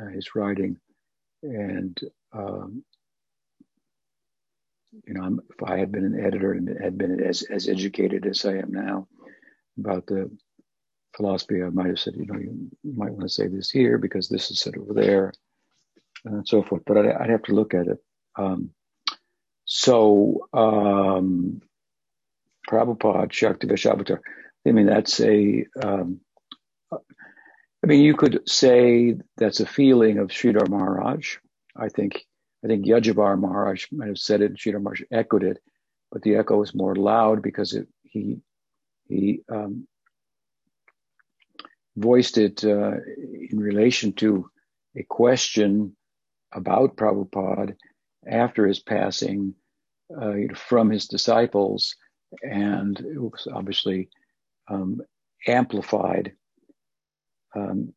uh, 0.00 0.06
his 0.06 0.34
writing. 0.34 0.76
And, 1.42 1.98
um, 2.32 2.82
you 5.06 5.14
know, 5.14 5.38
if 5.50 5.62
I 5.62 5.78
had 5.78 5.92
been 5.92 6.04
an 6.04 6.24
editor 6.24 6.52
and 6.52 6.68
had 6.80 6.98
been 6.98 7.22
as, 7.22 7.42
as 7.42 7.68
educated 7.68 8.26
as 8.26 8.44
I 8.44 8.54
am 8.54 8.72
now 8.72 9.06
about 9.78 10.06
the 10.06 10.30
philosophy, 11.16 11.62
I 11.62 11.68
might 11.68 11.88
have 11.88 12.00
said, 12.00 12.14
you 12.16 12.26
know, 12.26 12.38
you 12.38 12.70
might 12.84 13.12
want 13.12 13.22
to 13.22 13.28
say 13.28 13.46
this 13.46 13.70
here 13.70 13.98
because 13.98 14.28
this 14.28 14.50
is 14.50 14.60
said 14.60 14.76
over 14.76 14.94
there, 14.94 15.32
and 16.24 16.46
so 16.46 16.62
forth. 16.62 16.82
But 16.86 16.98
I'd, 16.98 17.06
I'd 17.06 17.30
have 17.30 17.44
to 17.44 17.54
look 17.54 17.74
at 17.74 17.86
it. 17.86 17.98
Um, 18.36 18.70
so, 19.64 20.48
um, 20.52 21.60
Prabhupada, 22.68 23.28
Shaktivesh 23.28 23.90
avatar, 23.90 24.20
I 24.66 24.72
mean, 24.72 24.86
that's 24.86 25.20
a, 25.20 25.66
um, 25.82 26.20
I 27.82 27.86
mean, 27.86 28.00
you 28.00 28.16
could 28.16 28.48
say 28.48 29.16
that's 29.36 29.60
a 29.60 29.66
feeling 29.66 30.18
of 30.18 30.28
Sridhar 30.28 30.68
Maharaj. 30.68 31.36
I 31.76 31.88
think, 31.88 32.26
I 32.64 32.68
think 32.68 32.86
Yajavar 32.86 33.38
Maharaj 33.38 33.86
might 33.92 34.08
have 34.08 34.18
said 34.18 34.42
it, 34.42 34.46
and 34.46 34.58
Sridhar 34.58 34.82
Maharaj 34.82 35.02
echoed 35.12 35.44
it, 35.44 35.58
but 36.10 36.22
the 36.22 36.36
echo 36.36 36.58
was 36.58 36.74
more 36.74 36.96
loud 36.96 37.42
because 37.42 37.74
it, 37.74 37.86
he, 38.02 38.40
he, 39.08 39.42
um, 39.48 39.86
voiced 41.96 42.38
it 42.38 42.64
uh, 42.64 42.92
in 43.50 43.58
relation 43.58 44.12
to 44.14 44.50
a 44.96 45.02
question 45.02 45.96
about 46.52 46.96
Prabhupada 46.96 47.74
after 48.26 48.66
his 48.66 48.80
passing 48.80 49.54
uh, 50.16 50.54
from 50.54 50.90
his 50.90 51.06
disciples, 51.06 51.96
and 52.42 52.98
it 53.00 53.20
was 53.20 53.46
obviously 53.52 54.08
um, 54.68 55.00
amplified. 55.46 56.32
Um, 57.58 57.94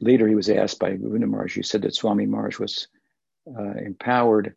later, 0.00 0.28
he 0.28 0.34
was 0.34 0.50
asked 0.50 0.78
by 0.78 0.96
Govinda 0.96 1.26
Maharaj, 1.26 1.54
he 1.54 1.62
said 1.62 1.82
that 1.82 1.94
Swami 1.94 2.26
Maharaj 2.26 2.58
was 2.58 2.88
uh, 3.48 3.74
empowered. 3.74 4.54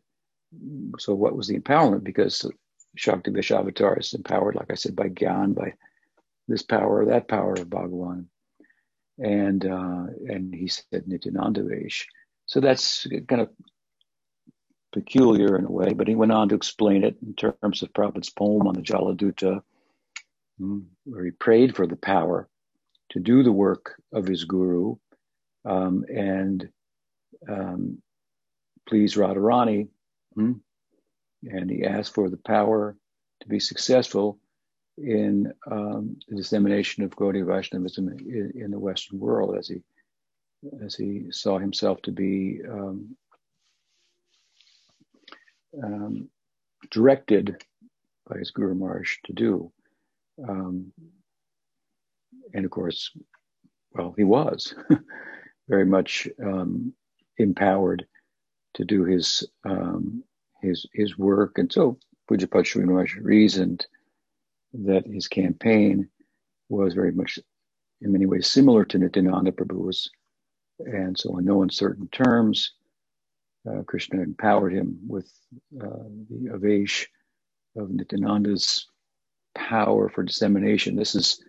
So, 0.98 1.14
what 1.14 1.36
was 1.36 1.48
the 1.48 1.58
empowerment? 1.58 2.04
Because 2.04 2.50
Shaktivesh 2.98 3.56
avatar 3.56 3.98
is 3.98 4.14
empowered, 4.14 4.56
like 4.56 4.70
I 4.70 4.74
said, 4.74 4.96
by 4.96 5.08
Gyan, 5.08 5.54
by 5.54 5.74
this 6.48 6.62
power 6.62 7.02
or 7.02 7.06
that 7.06 7.28
power 7.28 7.54
of 7.54 7.68
Bhagavan 7.68 8.26
and 9.18 9.64
uh, 9.64 10.06
and 10.28 10.54
he 10.54 10.68
said 10.68 11.04
Nityanandavesh. 11.06 12.06
So 12.46 12.60
that's 12.60 13.06
kind 13.28 13.42
of 13.42 13.50
peculiar 14.92 15.56
in 15.58 15.64
a 15.64 15.70
way, 15.70 15.92
but 15.92 16.08
he 16.08 16.14
went 16.14 16.32
on 16.32 16.50
to 16.50 16.54
explain 16.54 17.04
it 17.04 17.16
in 17.24 17.34
terms 17.34 17.82
of 17.82 17.92
Prabhupada's 17.92 18.30
poem 18.30 18.66
on 18.66 18.74
the 18.74 18.82
Jaladuta, 18.82 19.62
hmm, 20.58 20.80
where 21.04 21.24
he 21.24 21.30
prayed 21.30 21.76
for 21.76 21.86
the 21.86 21.96
power 21.96 22.48
to 23.14 23.20
do 23.20 23.42
the 23.42 23.52
work 23.52 23.94
of 24.12 24.26
his 24.26 24.44
guru 24.44 24.96
um, 25.64 26.04
and 26.12 26.68
um, 27.48 28.02
please 28.88 29.14
Radharani. 29.14 29.88
Hmm, 30.34 30.54
and 31.44 31.70
he 31.70 31.84
asked 31.84 32.14
for 32.14 32.28
the 32.28 32.36
power 32.36 32.96
to 33.40 33.48
be 33.48 33.60
successful 33.60 34.38
in 34.98 35.52
um, 35.70 36.16
the 36.28 36.36
dissemination 36.36 37.04
of 37.04 37.16
Gaudiya 37.16 37.46
Vaishnavism 37.46 38.08
in, 38.08 38.52
in, 38.54 38.70
the 38.70 38.78
Western 38.78 39.18
world, 39.18 39.56
as 39.56 39.68
he 39.68 39.82
as 40.84 40.94
he 40.94 41.26
saw 41.30 41.58
himself 41.58 42.00
to 42.02 42.12
be 42.12 42.60
um, 42.68 43.16
um, 45.82 46.28
directed 46.90 47.62
by 48.28 48.38
his 48.38 48.50
Guru 48.50 48.74
Maharaj 48.74 49.16
to 49.26 49.32
do. 49.32 49.72
And 52.52 52.64
of 52.64 52.70
course, 52.70 53.10
well, 53.92 54.14
he 54.16 54.24
was 54.24 54.74
very 55.68 55.86
much 55.86 56.28
um, 56.42 56.92
empowered 57.38 58.06
to 58.74 58.84
do 58.84 59.04
his 59.04 59.48
um, 59.64 60.24
his 60.60 60.86
his 60.92 61.16
work, 61.16 61.58
and 61.58 61.72
so 61.72 61.98
Pujapad 62.30 62.66
Sri 62.66 62.84
reasoned 63.20 63.86
that 64.72 65.06
his 65.06 65.28
campaign 65.28 66.08
was 66.68 66.94
very 66.94 67.12
much, 67.12 67.38
in 68.00 68.12
many 68.12 68.26
ways, 68.26 68.46
similar 68.48 68.84
to 68.84 68.98
Nityananda 68.98 69.52
Prabhu's. 69.52 70.10
And 70.80 71.16
so, 71.16 71.38
in 71.38 71.44
no 71.44 71.62
uncertain 71.62 72.08
terms, 72.08 72.72
uh, 73.68 73.82
Krishna 73.86 74.20
empowered 74.22 74.72
him 74.72 74.98
with 75.06 75.30
uh, 75.80 76.08
the 76.28 76.50
avesh 76.52 77.06
of 77.76 77.90
Nityananda's 77.90 78.86
power 79.54 80.08
for 80.08 80.24
dissemination. 80.24 80.96
This 80.96 81.14
is 81.14 81.40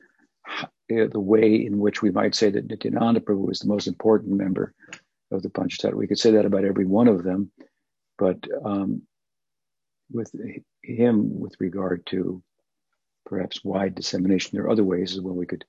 the 0.89 1.19
way 1.19 1.65
in 1.65 1.80
which 1.80 2.02
we 2.02 2.12
might 2.12 2.36
say 2.36 2.50
that 2.50 2.67
Nityananda 2.67 3.19
Prabhu 3.19 3.52
is 3.52 3.60
the 3.60 3.67
most 3.67 3.88
important 3.88 4.34
member 4.34 4.74
of 5.32 5.41
the 5.41 5.50
Panchatattva. 5.50 5.95
We 5.95 6.08
could 6.08 6.19
say 6.19 6.32
that 6.32 6.45
about 6.45 6.65
every 6.65 6.86
one 6.86 7.08
of 7.08 7.24
them, 7.24 7.52
but 8.17 8.38
um, 8.63 9.02
with 10.12 10.32
him, 10.84 11.39
with 11.39 11.56
regard 11.60 12.06
to 12.08 12.43
perhaps 13.26 13.63
wide 13.63 13.95
dissemination. 13.95 14.52
There 14.54 14.65
are 14.65 14.71
other 14.71 14.84
ways 14.84 15.13
as 15.13 15.21
well 15.21 15.34
we 15.34 15.48
could 15.48 15.65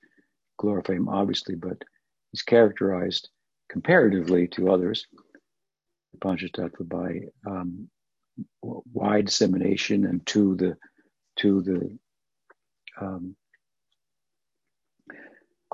glorify 0.57 0.93
him, 0.93 1.09
obviously, 1.09 1.55
but 1.55 1.83
he's 2.31 2.43
characterized 2.43 3.29
comparatively 3.69 4.47
to 4.49 4.71
others, 4.71 5.07
the 6.13 6.19
Panchatattva, 6.19 6.87
by 6.87 7.21
um, 7.49 7.89
wide 8.61 9.25
dissemination 9.25 10.05
and 10.05 10.25
to 10.27 10.55
the 10.55 10.77
to 11.37 11.61
the 11.61 11.97
um, 12.99 13.35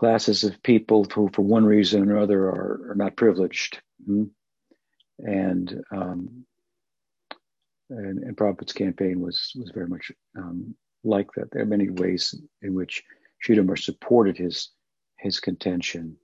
classes 0.03 0.43
of 0.43 0.61
people 0.63 1.05
who, 1.05 1.29
for 1.31 1.43
one 1.43 1.63
reason 1.63 2.11
or 2.11 2.17
other, 2.17 2.41
are, 2.41 2.89
are 2.89 2.95
not 2.95 3.15
privileged. 3.15 3.81
Mm-hmm. 4.01 4.23
And, 5.19 5.81
um, 5.91 6.45
and 7.89 8.19
and 8.23 8.35
Prabhupada's 8.35 8.73
campaign 8.73 9.21
was 9.21 9.53
was 9.55 9.71
very 9.73 9.87
much 9.87 10.11
um, 10.37 10.75
like 11.05 11.29
that. 11.35 11.51
There 11.51 11.61
are 11.61 11.75
many 11.75 11.89
ways 11.89 12.35
in 12.61 12.73
which 12.73 13.01
Sridhar 13.41 13.79
supported 13.81 14.37
his 14.37 14.71
his 15.19 15.39
contention. 15.39 16.17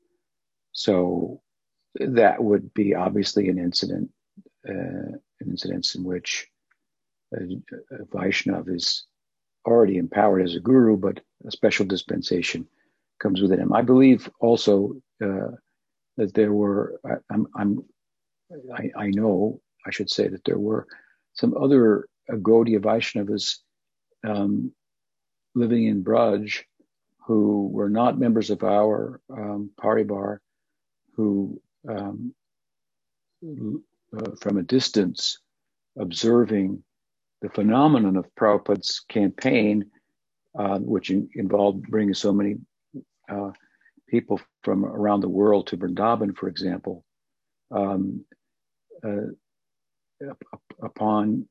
So 0.74 1.42
that 1.96 2.44
would 2.44 2.74
be 2.74 2.96
obviously 2.96 3.48
an 3.48 3.60
incident, 3.60 4.10
uh, 4.68 5.12
an 5.40 5.48
incident 5.48 5.88
in 5.96 6.04
which 6.04 6.48
a, 7.34 7.44
a 7.96 8.06
Vaishnav 8.14 8.68
is 8.76 9.06
already 9.66 9.98
empowered 9.98 10.44
as 10.44 10.56
a 10.56 10.60
guru, 10.60 10.98
but 10.98 11.22
a 11.48 11.52
special 11.52 11.86
dispensation 11.86 12.68
comes 13.20 13.42
within 13.42 13.60
him. 13.60 13.74
I 13.74 13.82
believe 13.82 14.30
also 14.40 14.94
uh, 15.24 15.52
that 16.18 16.34
there 16.34 16.54
were. 16.54 17.00
I, 17.06 17.16
I'm, 17.32 17.48
I'm 17.56 17.86
I, 18.76 18.92
I, 18.98 19.08
know 19.10 19.62
I 19.86 19.92
should 19.92 20.10
say 20.10 20.28
that 20.28 20.44
there 20.44 20.58
were 20.58 20.88
some 21.34 21.56
other 21.56 22.08
Gaudiya 22.30 22.80
Vaishnavas 22.80 23.58
um, 24.26 24.72
living 25.56 25.86
in 25.86 26.04
Braj 26.04 26.64
who 27.26 27.68
were 27.68 27.90
not 27.90 28.18
members 28.18 28.50
of 28.50 28.64
our 28.64 29.22
um, 29.30 29.70
paribar, 29.80 30.40
who 31.16 31.62
um, 31.88 32.34
uh, 33.44 34.32
from 34.42 34.58
a 34.58 34.64
distance 34.64 35.40
observing 35.98 36.84
the 37.42 37.50
phenomenon 37.50 38.18
of 38.18 38.26
Prabhupada's 38.36 39.02
campaign, 39.08 39.86
uh, 40.58 40.80
which 40.80 41.12
in, 41.12 41.30
involved 41.36 41.84
bringing 41.84 42.16
so 42.16 42.34
many 42.34 42.56
uh, 43.30 43.52
people 44.08 44.40
from 44.64 44.86
around 44.86 45.22
the 45.22 45.30
world 45.30 45.68
to 45.68 45.78
Vrindavan, 45.78 46.36
for 46.36 46.48
example, 46.48 47.06
um, 47.72 48.26
uh, 49.04 49.28
upon 50.82 51.48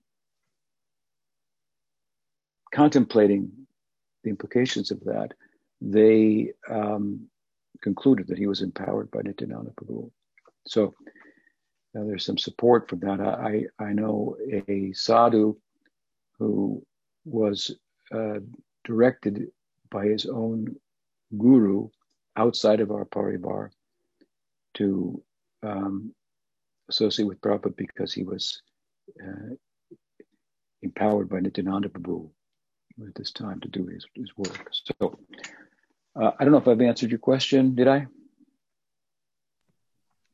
contemplating 2.75 3.51
the 4.25 4.31
implications 4.31 4.91
of 4.91 5.01
that, 5.05 5.33
they 5.81 6.53
um, 6.69 7.29
concluded 7.83 8.27
that 8.27 8.39
he 8.39 8.47
was 8.47 8.63
empowered 8.63 9.11
by 9.11 9.21
Nityananda 9.23 9.71
Prabhu. 9.71 10.11
So 10.67 10.95
uh, 11.97 12.05
there's 12.05 12.25
some 12.25 12.39
support 12.39 12.89
for 12.89 12.97
that. 12.97 13.21
I, 13.21 13.65
I 13.83 13.93
know 13.93 14.37
a 14.69 14.93
sadhu 14.93 15.57
who 16.39 16.85
was 17.25 17.75
uh, 18.13 18.41
directed 18.85 19.49
by 19.91 20.07
his 20.07 20.27
own 20.27 20.77
guru 21.37 21.89
outside 22.37 22.81
of 22.81 22.91
our 22.91 23.05
paribar 23.05 23.71
to 24.75 25.23
um, 25.63 26.15
associate 26.89 27.27
with 27.27 27.41
Prabhupada 27.41 27.77
because 27.77 28.13
he 28.13 28.23
was 28.23 28.63
uh, 29.23 29.55
empowered 30.83 31.29
by 31.29 31.41
Nityananda 31.41 31.89
Prabhu 31.89 32.31
at 33.07 33.15
this 33.15 33.33
time 33.33 33.61
to 33.61 33.69
do 33.69 33.87
his, 33.87 34.07
his 34.15 34.37
work. 34.37 34.71
So 34.73 35.19
uh, 36.21 36.33
I 36.39 36.45
don't 36.45 36.53
know 36.53 36.59
if 36.59 36.69
I've 36.69 36.81
answered 36.81 37.11
your 37.11 37.19
question. 37.19 37.75
Did 37.75 37.89
I? 37.89 38.07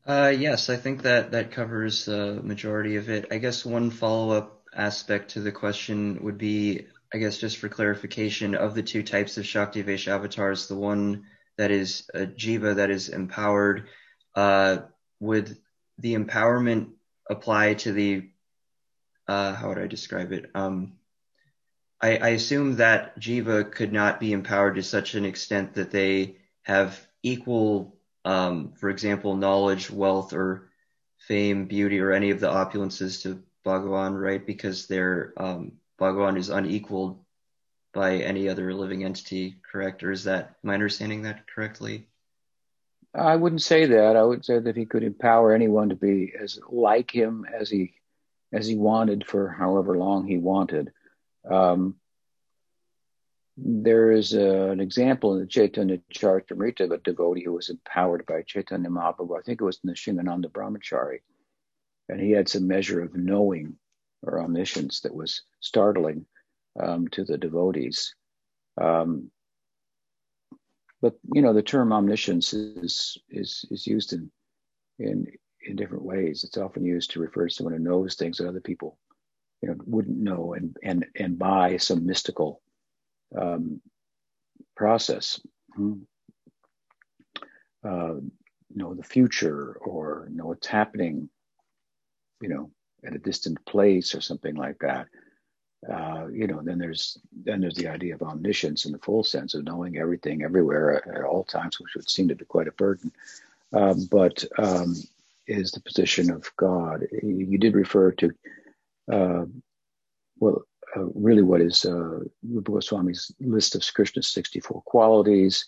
Uh, 0.06 0.28
yes, 0.36 0.68
I 0.68 0.76
think 0.76 1.02
that 1.02 1.30
that 1.32 1.50
covers 1.50 2.04
the 2.04 2.40
majority 2.42 2.96
of 2.96 3.08
it. 3.08 3.28
I 3.30 3.38
guess 3.38 3.64
one 3.64 3.90
follow-up 3.90 4.62
aspect 4.74 5.30
to 5.30 5.40
the 5.40 5.52
question 5.52 6.22
would 6.22 6.36
be, 6.36 6.86
I 7.14 7.18
guess, 7.18 7.38
just 7.38 7.58
for 7.58 7.68
clarification, 7.68 8.56
of 8.56 8.74
the 8.74 8.82
two 8.82 9.04
types 9.04 9.38
of 9.38 9.44
Shaktivesh 9.44 10.08
avatars, 10.08 10.66
the 10.66 10.74
one 10.74 11.26
that 11.56 11.70
is 11.70 12.10
a 12.12 12.26
jiva 12.26 12.74
that 12.74 12.90
is 12.90 13.08
empowered, 13.08 13.86
uh, 14.34 14.78
would 15.20 15.56
the 15.96 16.16
empowerment 16.16 16.88
apply 17.30 17.74
to 17.74 17.92
the 17.92 18.30
uh, 19.28 19.54
how 19.54 19.68
would 19.68 19.78
I 19.78 19.86
describe 19.86 20.32
it? 20.32 20.50
Um, 20.56 20.94
I, 22.00 22.16
I 22.16 22.28
assume 22.30 22.76
that 22.76 23.18
jiva 23.20 23.70
could 23.70 23.92
not 23.92 24.18
be 24.18 24.32
empowered 24.32 24.74
to 24.74 24.82
such 24.82 25.14
an 25.14 25.24
extent 25.24 25.74
that 25.74 25.92
they 25.92 26.38
have 26.62 27.00
equal, 27.22 27.96
um, 28.24 28.72
for 28.72 28.90
example, 28.90 29.36
knowledge, 29.36 29.88
wealth, 29.88 30.32
or 30.32 30.68
fame, 31.16 31.66
beauty, 31.66 32.00
or 32.00 32.10
any 32.10 32.30
of 32.30 32.40
the 32.40 32.50
opulences 32.50 33.22
to 33.22 33.40
Bhagavan, 33.64 34.20
right? 34.20 34.44
Because 34.44 34.88
their 34.88 35.32
um, 35.36 35.74
Bhagavan 35.98 36.36
is 36.36 36.48
unequaled 36.48 37.24
by 37.92 38.16
any 38.16 38.48
other 38.48 38.74
living 38.74 39.04
entity, 39.04 39.56
correct? 39.70 40.02
Or 40.02 40.10
is 40.10 40.24
that 40.24 40.56
I 40.64 40.74
understanding 40.74 41.22
that 41.22 41.46
correctly? 41.46 42.08
I 43.14 43.36
wouldn't 43.36 43.62
say 43.62 43.86
that. 43.86 44.16
I 44.16 44.22
would 44.22 44.44
say 44.44 44.58
that 44.58 44.76
he 44.76 44.86
could 44.86 45.04
empower 45.04 45.52
anyone 45.52 45.90
to 45.90 45.94
be 45.94 46.32
as 46.38 46.58
like 46.68 47.12
him 47.12 47.46
as 47.52 47.70
he 47.70 47.94
as 48.52 48.66
he 48.66 48.76
wanted 48.76 49.26
for 49.26 49.48
however 49.48 49.96
long 49.96 50.26
he 50.26 50.38
wanted. 50.38 50.92
Um, 51.48 51.96
there 53.56 54.10
is 54.12 54.32
a, 54.32 54.70
an 54.70 54.80
example 54.80 55.34
in 55.34 55.40
the 55.40 55.46
Chaitanya 55.46 55.98
Charitamrita 56.12 56.84
of 56.84 56.92
a 56.92 56.98
devotee 56.98 57.44
who 57.44 57.52
was 57.52 57.68
empowered 57.68 58.26
by 58.26 58.42
Chaitanya 58.42 58.90
Mahaprabhu. 58.90 59.38
I 59.38 59.42
think 59.42 59.60
it 59.60 59.64
was 59.64 59.78
Nishingananda 59.80 60.50
Brahmachari. 60.50 61.20
And 62.08 62.20
he 62.20 62.32
had 62.32 62.48
some 62.48 62.66
measure 62.66 63.02
of 63.02 63.14
knowing 63.14 63.76
or 64.26 64.42
omniscience 64.42 65.00
that 65.00 65.14
was 65.14 65.42
startling 65.60 66.26
um, 66.80 67.08
to 67.08 67.24
the 67.24 67.38
devotees. 67.38 68.14
Um, 68.80 69.30
but 71.00 71.14
you 71.34 71.42
know, 71.42 71.52
the 71.52 71.62
term 71.62 71.92
omniscience 71.92 72.52
is 72.52 73.18
is 73.30 73.64
is 73.70 73.86
used 73.86 74.12
in 74.12 74.30
in 74.98 75.26
in 75.66 75.76
different 75.76 76.04
ways. 76.04 76.44
It's 76.44 76.56
often 76.56 76.84
used 76.84 77.10
to 77.12 77.20
refer 77.20 77.48
to 77.48 77.54
someone 77.54 77.74
who 77.74 77.80
knows 77.80 78.14
things 78.14 78.38
that 78.38 78.48
other 78.48 78.60
people 78.60 78.98
you 79.60 79.68
know 79.68 79.76
wouldn't 79.86 80.18
know, 80.18 80.54
and 80.54 80.76
and 80.82 81.06
and 81.16 81.38
by 81.38 81.76
some 81.76 82.06
mystical 82.06 82.62
um, 83.38 83.80
process. 84.76 85.40
Hmm. 85.74 85.94
Uh, 87.86 88.14
know 88.74 88.94
the 88.94 89.02
future 89.02 89.76
or 89.80 90.28
know 90.32 90.46
what's 90.46 90.66
happening, 90.66 91.28
you 92.40 92.48
know, 92.48 92.70
at 93.06 93.14
a 93.14 93.18
distant 93.18 93.64
place 93.66 94.14
or 94.14 94.20
something 94.20 94.54
like 94.54 94.78
that 94.80 95.08
uh, 95.90 96.26
you 96.32 96.46
know, 96.46 96.60
then 96.62 96.78
there's 96.78 97.18
then 97.44 97.60
there's 97.60 97.76
the 97.76 97.88
idea 97.88 98.14
of 98.14 98.22
omniscience 98.22 98.84
in 98.84 98.92
the 98.92 98.98
full 98.98 99.22
sense 99.22 99.54
of 99.54 99.64
knowing 99.64 99.98
everything 99.98 100.42
everywhere 100.42 101.06
at, 101.08 101.24
all 101.24 101.44
times, 101.44 101.78
which 101.78 101.94
would 101.94 102.08
seem 102.08 102.28
to 102.28 102.34
be 102.34 102.44
quite 102.44 102.68
a 102.68 102.72
burden. 102.72 103.12
Um, 103.72 104.06
but 104.10 104.44
um, 104.56 104.94
is 105.46 105.72
the 105.72 105.80
position 105.80 106.30
of 106.30 106.50
God. 106.56 107.06
You 107.22 107.58
did 107.58 107.74
refer 107.74 108.12
to, 108.12 108.30
uh, 109.12 109.44
well, 110.38 110.62
uh, 110.96 111.04
really 111.14 111.42
what 111.42 111.60
is 111.60 111.84
uh, 111.84 112.20
Rupa 112.48 112.72
Goswami's 112.72 113.32
list 113.40 113.74
of 113.74 113.82
Krishna's 113.94 114.28
64 114.28 114.82
qualities 114.82 115.66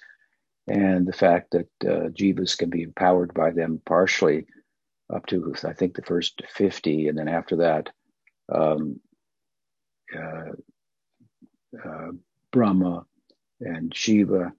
and 0.69 1.07
the 1.07 1.13
fact 1.13 1.51
that 1.51 1.69
uh, 1.85 2.09
jivas 2.11 2.57
can 2.57 2.71
be 2.71 2.83
empowered 2.83 3.35
by 3.35 3.51
them 3.51 3.83
partially 3.85 4.47
up 5.13 5.27
to, 5.27 5.55
I 5.65 5.73
think, 5.73 5.95
the 5.95 6.03
first 6.03 6.43
50. 6.49 7.09
And 7.09 7.19
then 7.19 7.29
after 7.29 7.57
that, 7.57 7.91
um, 8.53 9.01
uh, 10.17 10.53
uh, 11.85 12.11
Brahma 12.53 13.05
and 13.61 13.95
Shiva 13.95 14.53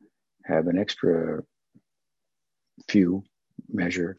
have 0.46 0.68
an 0.68 0.78
extra 0.78 1.44
few 2.90 3.24
measure 3.70 4.18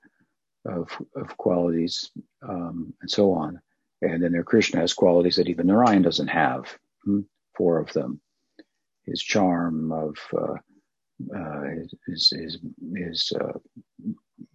of, 0.64 0.90
of 1.16 1.36
qualities 1.36 2.10
um, 2.46 2.92
and 3.00 3.10
so 3.10 3.32
on. 3.32 3.60
And 4.02 4.22
then 4.22 4.32
their 4.32 4.44
Krishna 4.44 4.80
has 4.80 4.94
qualities 4.94 5.36
that 5.36 5.48
even 5.48 5.66
Narayan 5.66 6.02
doesn't 6.02 6.28
have, 6.28 6.66
hmm? 7.04 7.20
four 7.56 7.78
of 7.78 7.92
them. 7.92 8.20
His 9.04 9.22
charm 9.22 9.90
of 9.90 10.16
uh, 10.36 10.56
uh, 11.34 11.62
his, 12.06 12.30
his, 12.30 12.58
his 12.94 13.32
uh, 13.40 13.58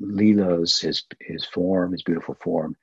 leelas, 0.03 0.81
his, 0.81 1.03
his 1.19 1.45
form, 1.45 1.91
his 1.91 2.03
beautiful 2.03 2.35
form, 2.35 2.75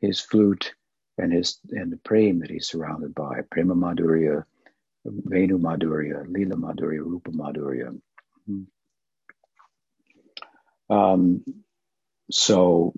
his 0.00 0.20
flute, 0.20 0.74
and 1.18 1.32
his 1.32 1.58
and 1.70 1.92
the 1.92 1.96
prem 1.98 2.40
that 2.40 2.50
he's 2.50 2.68
surrounded 2.68 3.14
by 3.14 3.40
prema 3.50 3.74
madhurya 3.74 4.44
venu 5.04 5.58
madhurya 5.58 6.24
lila 6.26 6.56
madhurya 6.56 7.00
rupa 7.00 7.30
madhurya 7.30 7.96
hmm. 8.46 8.62
um, 10.90 11.44
so 12.30 12.92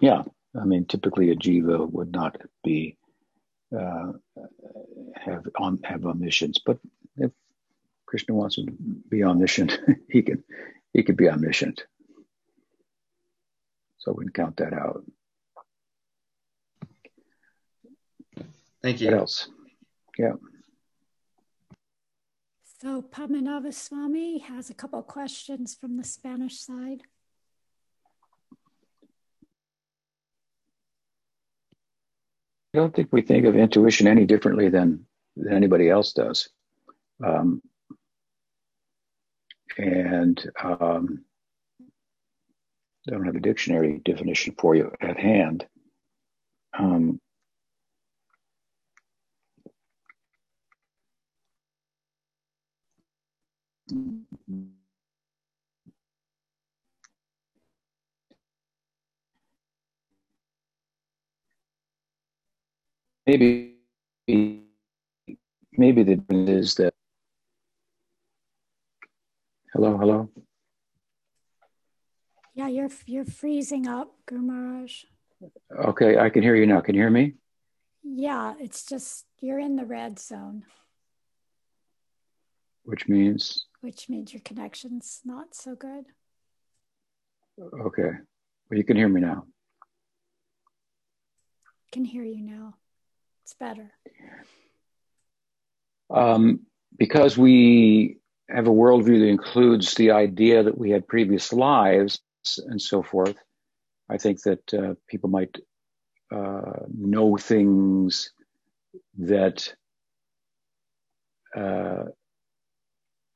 yeah 0.00 0.22
i 0.60 0.64
mean 0.64 0.84
typically 0.86 1.30
a 1.30 1.36
jiva 1.36 1.88
would 1.90 2.10
not 2.10 2.36
be 2.64 2.96
uh, 3.76 4.12
have 5.14 5.46
on 5.56 5.78
have 5.84 6.04
omniscience 6.04 6.58
but 6.64 6.78
krishna 8.06 8.34
wants 8.34 8.56
to 8.56 8.66
be 9.08 9.22
omniscient 9.22 9.78
he 10.08 10.22
can 10.22 10.42
he 10.92 11.02
can 11.02 11.14
be 11.14 11.28
omniscient 11.28 11.84
so 14.04 14.12
we 14.12 14.24
can 14.24 14.32
count 14.32 14.58
that 14.58 14.74
out. 14.74 15.02
Thank 18.82 19.00
you. 19.00 19.06
What 19.06 19.16
else? 19.16 19.48
Yeah. 20.18 20.34
So 22.82 23.00
Padmanabha 23.00 23.72
Swami 23.72 24.40
has 24.40 24.68
a 24.68 24.74
couple 24.74 24.98
of 24.98 25.06
questions 25.06 25.74
from 25.74 25.96
the 25.96 26.04
Spanish 26.04 26.60
side. 26.60 27.00
I 32.74 32.78
don't 32.78 32.94
think 32.94 33.08
we 33.10 33.22
think 33.22 33.46
of 33.46 33.56
intuition 33.56 34.06
any 34.06 34.26
differently 34.26 34.68
than, 34.68 35.06
than 35.34 35.54
anybody 35.54 35.88
else 35.88 36.12
does. 36.12 36.50
Um, 37.24 37.62
and 39.78 40.50
um, 40.62 41.24
I 43.06 43.10
don't 43.10 43.24
have 43.24 43.36
a 43.36 43.40
dictionary 43.40 44.00
definition 44.04 44.54
for 44.58 44.74
you 44.74 44.92
at 45.00 45.18
hand. 45.18 45.66
Um, 46.78 47.20
maybe 63.26 63.76
maybe 65.76 66.02
the 66.02 66.22
is 66.30 66.74
that 66.76 66.93
hello 69.74 69.98
hello 69.98 70.30
yeah, 72.54 72.68
you're 72.68 72.90
you're 73.06 73.24
freezing 73.24 73.88
up, 73.88 74.14
Guru 74.26 74.86
Okay, 75.76 76.16
I 76.16 76.30
can 76.30 76.42
hear 76.42 76.54
you 76.54 76.66
now. 76.66 76.80
Can 76.80 76.94
you 76.94 77.02
hear 77.02 77.10
me? 77.10 77.34
Yeah, 78.04 78.54
it's 78.60 78.86
just 78.86 79.26
you're 79.40 79.58
in 79.58 79.74
the 79.74 79.84
red 79.84 80.20
zone. 80.20 80.62
Which 82.84 83.08
means? 83.08 83.66
Which 83.80 84.08
means 84.08 84.32
your 84.32 84.42
connection's 84.44 85.20
not 85.24 85.54
so 85.54 85.74
good. 85.74 86.04
Okay. 87.60 88.10
Well, 88.70 88.78
you 88.78 88.84
can 88.84 88.96
hear 88.96 89.08
me 89.08 89.20
now. 89.20 89.46
Can 91.90 92.04
hear 92.04 92.22
you 92.22 92.40
now. 92.40 92.74
It's 93.42 93.54
better. 93.54 93.90
Um, 96.08 96.60
because 96.96 97.36
we 97.36 98.18
have 98.48 98.66
a 98.66 98.70
worldview 98.70 99.20
that 99.20 99.28
includes 99.28 99.94
the 99.94 100.10
idea 100.10 100.62
that 100.62 100.76
we 100.76 100.90
had 100.90 101.08
previous 101.08 101.52
lives, 101.52 102.20
and 102.66 102.80
so 102.80 103.02
forth. 103.02 103.36
I 104.08 104.18
think 104.18 104.42
that 104.42 104.74
uh, 104.74 104.94
people 105.08 105.30
might 105.30 105.56
uh, 106.30 106.80
know 106.94 107.36
things 107.36 108.32
that 109.18 109.74
uh, 111.56 112.04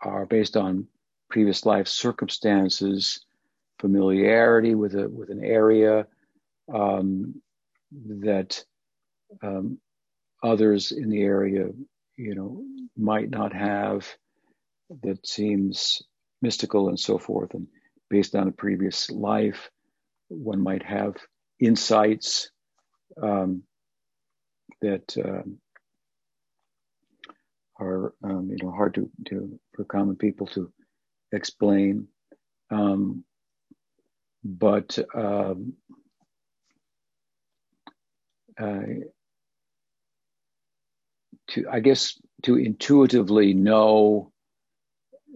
are 0.01 0.27
based 0.27 0.57
on 0.57 0.87
previous 1.31 1.64
life 1.64 1.88
circumstances, 1.88 3.25
familiarity 3.79 4.75
with 4.75 4.94
a 4.94 5.09
with 5.09 5.31
an 5.31 5.42
area 5.42 6.07
um, 6.73 7.40
that 8.07 8.62
um, 9.42 9.79
others 10.42 10.92
in 10.92 11.09
the 11.09 11.23
area, 11.23 11.68
you 12.16 12.35
know, 12.35 12.62
might 12.97 13.31
not 13.31 13.53
have 13.53 14.07
that 15.03 15.27
seems 15.27 16.03
mystical 16.42 16.88
and 16.88 16.98
so 16.98 17.18
forth, 17.18 17.55
and 17.55 17.66
based 18.11 18.35
on 18.35 18.48
a 18.48 18.53
previous 18.53 19.11
life, 19.11 19.70
one 20.29 20.62
might 20.62 20.83
have 20.83 21.16
insights 21.61 22.51
um, 23.22 23.62
that 24.81 25.16
um, 25.24 25.59
are 27.81 28.14
um, 28.22 28.48
you 28.51 28.57
know 28.62 28.72
hard 28.72 28.94
to, 28.94 29.11
to 29.29 29.59
for 29.74 29.85
common 29.85 30.16
people 30.16 30.46
to 30.46 30.72
explain. 31.33 32.09
Um, 32.70 33.24
but 34.44 34.98
uh, 35.14 35.55
to 41.48 41.66
I 41.70 41.81
guess 41.81 42.20
to 42.44 42.57
intuitively 42.57 43.55
know 43.55 44.33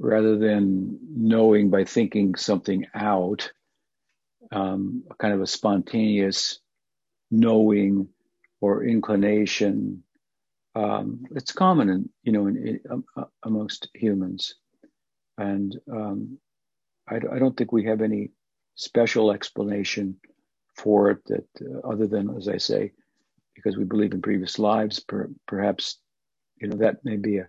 rather 0.03 0.37
than 0.37 0.99
knowing 1.15 1.71
by 1.71 1.85
thinking 1.85 2.35
something 2.35 2.85
out, 2.93 3.53
um, 4.51 5.05
kind 5.19 5.33
of 5.33 5.41
a 5.41 5.47
spontaneous 5.47 6.59
knowing 7.31 8.09
or 8.61 8.85
inclination. 8.85 10.03
Um, 10.75 11.23
it's 11.37 11.53
common, 11.53 11.89
in, 11.89 12.09
you 12.25 12.33
know, 12.33 12.49
in, 12.49 12.57
in, 12.57 12.81
um, 12.91 13.05
uh, 13.17 13.25
amongst 13.45 13.89
humans, 13.95 14.57
and 15.39 15.79
um, 15.91 16.39
I, 17.09 17.17
I, 17.17 17.39
don't 17.39 17.57
think 17.57 17.73
we 17.73 17.85
have 17.85 18.01
any 18.01 18.31
special 18.75 19.31
explanation 19.33 20.17
for 20.75 21.11
it 21.11 21.19
that, 21.27 21.47
uh, 21.61 21.87
other 21.87 22.07
than, 22.07 22.35
as 22.37 22.49
I 22.49 22.57
say, 22.57 22.93
because 23.55 23.77
we 23.77 23.85
believe 23.85 24.15
in 24.15 24.23
previous 24.23 24.59
lives, 24.59 24.99
per, 24.99 25.29
perhaps, 25.47 25.99
you 26.57 26.69
know, 26.69 26.79
that 26.79 27.05
may 27.05 27.17
be 27.17 27.37
a 27.39 27.49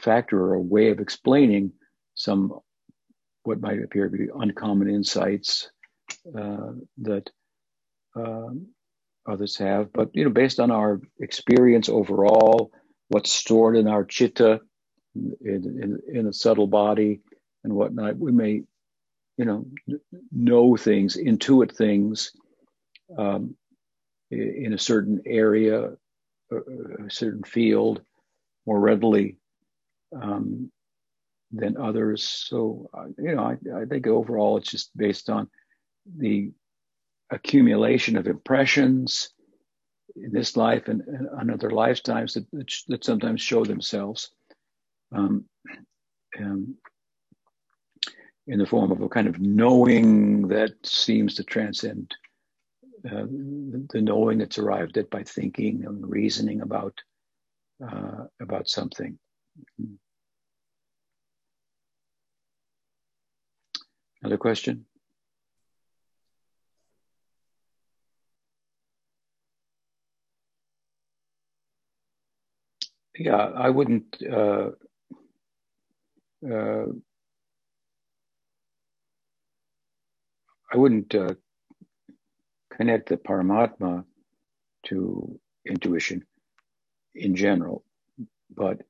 factor 0.00 0.40
or 0.40 0.54
a 0.54 0.60
way 0.60 0.90
of 0.90 1.00
explaining 1.00 1.72
some 2.14 2.52
what 3.44 3.60
might 3.60 3.82
appear 3.82 4.08
to 4.08 4.16
be 4.16 4.26
uncommon 4.34 4.90
insights 4.90 5.70
uh, 6.36 6.72
that 6.98 7.30
um, 8.16 8.66
others 9.28 9.56
have. 9.56 9.92
But 9.92 10.10
you 10.14 10.24
know, 10.24 10.30
based 10.30 10.60
on 10.60 10.70
our 10.70 11.00
experience 11.20 11.88
overall, 11.88 12.70
what's 13.08 13.32
stored 13.32 13.76
in 13.76 13.88
our 13.88 14.04
chitta, 14.04 14.60
in, 15.14 15.34
in, 15.42 15.98
in 16.12 16.26
a 16.26 16.32
subtle 16.32 16.66
body 16.66 17.20
and 17.64 17.72
whatnot, 17.72 18.16
we 18.16 18.32
may, 18.32 18.62
you 19.36 19.44
know, 19.44 19.66
know 20.30 20.76
things, 20.76 21.16
intuit 21.16 21.74
things 21.74 22.32
um, 23.16 23.54
in 24.30 24.74
a 24.74 24.78
certain 24.78 25.22
area, 25.26 25.92
a 26.50 27.10
certain 27.10 27.42
field, 27.42 28.02
more 28.66 28.78
readily 28.78 29.38
um, 30.14 30.70
than 31.52 31.76
others. 31.76 32.22
So, 32.24 32.90
uh, 32.92 33.06
you 33.18 33.34
know, 33.34 33.44
I, 33.44 33.82
I 33.82 33.84
think 33.86 34.06
overall 34.06 34.58
it's 34.58 34.70
just 34.70 34.96
based 34.96 35.30
on 35.30 35.48
the 36.16 36.50
accumulation 37.30 38.16
of 38.16 38.26
impressions 38.26 39.30
in 40.16 40.32
this 40.32 40.56
life 40.56 40.88
and, 40.88 41.02
and 41.02 41.50
other 41.50 41.70
lifetimes 41.70 42.34
that, 42.34 42.46
that, 42.88 43.04
sometimes 43.04 43.40
show 43.40 43.64
themselves 43.64 44.30
um, 45.14 45.44
um, 46.38 46.74
in 48.46 48.58
the 48.58 48.66
form 48.66 48.90
of 48.90 49.00
a 49.00 49.08
kind 49.08 49.28
of 49.28 49.38
knowing 49.38 50.48
that 50.48 50.72
seems 50.84 51.34
to 51.34 51.44
transcend 51.44 52.14
uh, 53.06 53.26
the 53.90 54.00
knowing 54.00 54.38
that's 54.38 54.58
arrived 54.58 54.96
at 54.98 55.10
by 55.10 55.22
thinking 55.22 55.84
and 55.86 56.08
reasoning 56.08 56.62
about 56.62 56.94
uh, 57.86 58.24
about 58.40 58.68
something. 58.68 59.16
Another 64.22 64.38
question? 64.38 64.86
Yeah, 73.16 73.36
I 73.36 73.70
wouldn't. 73.70 74.16
Uh, 74.22 74.70
uh, 76.48 76.86
I 80.72 80.76
wouldn't 80.76 81.14
uh, 81.14 81.34
connect 82.70 83.08
the 83.08 83.16
Paramatma 83.16 84.04
to 84.86 85.40
intuition 85.66 86.24
in 87.14 87.34
general, 87.34 87.84
but 88.54 88.82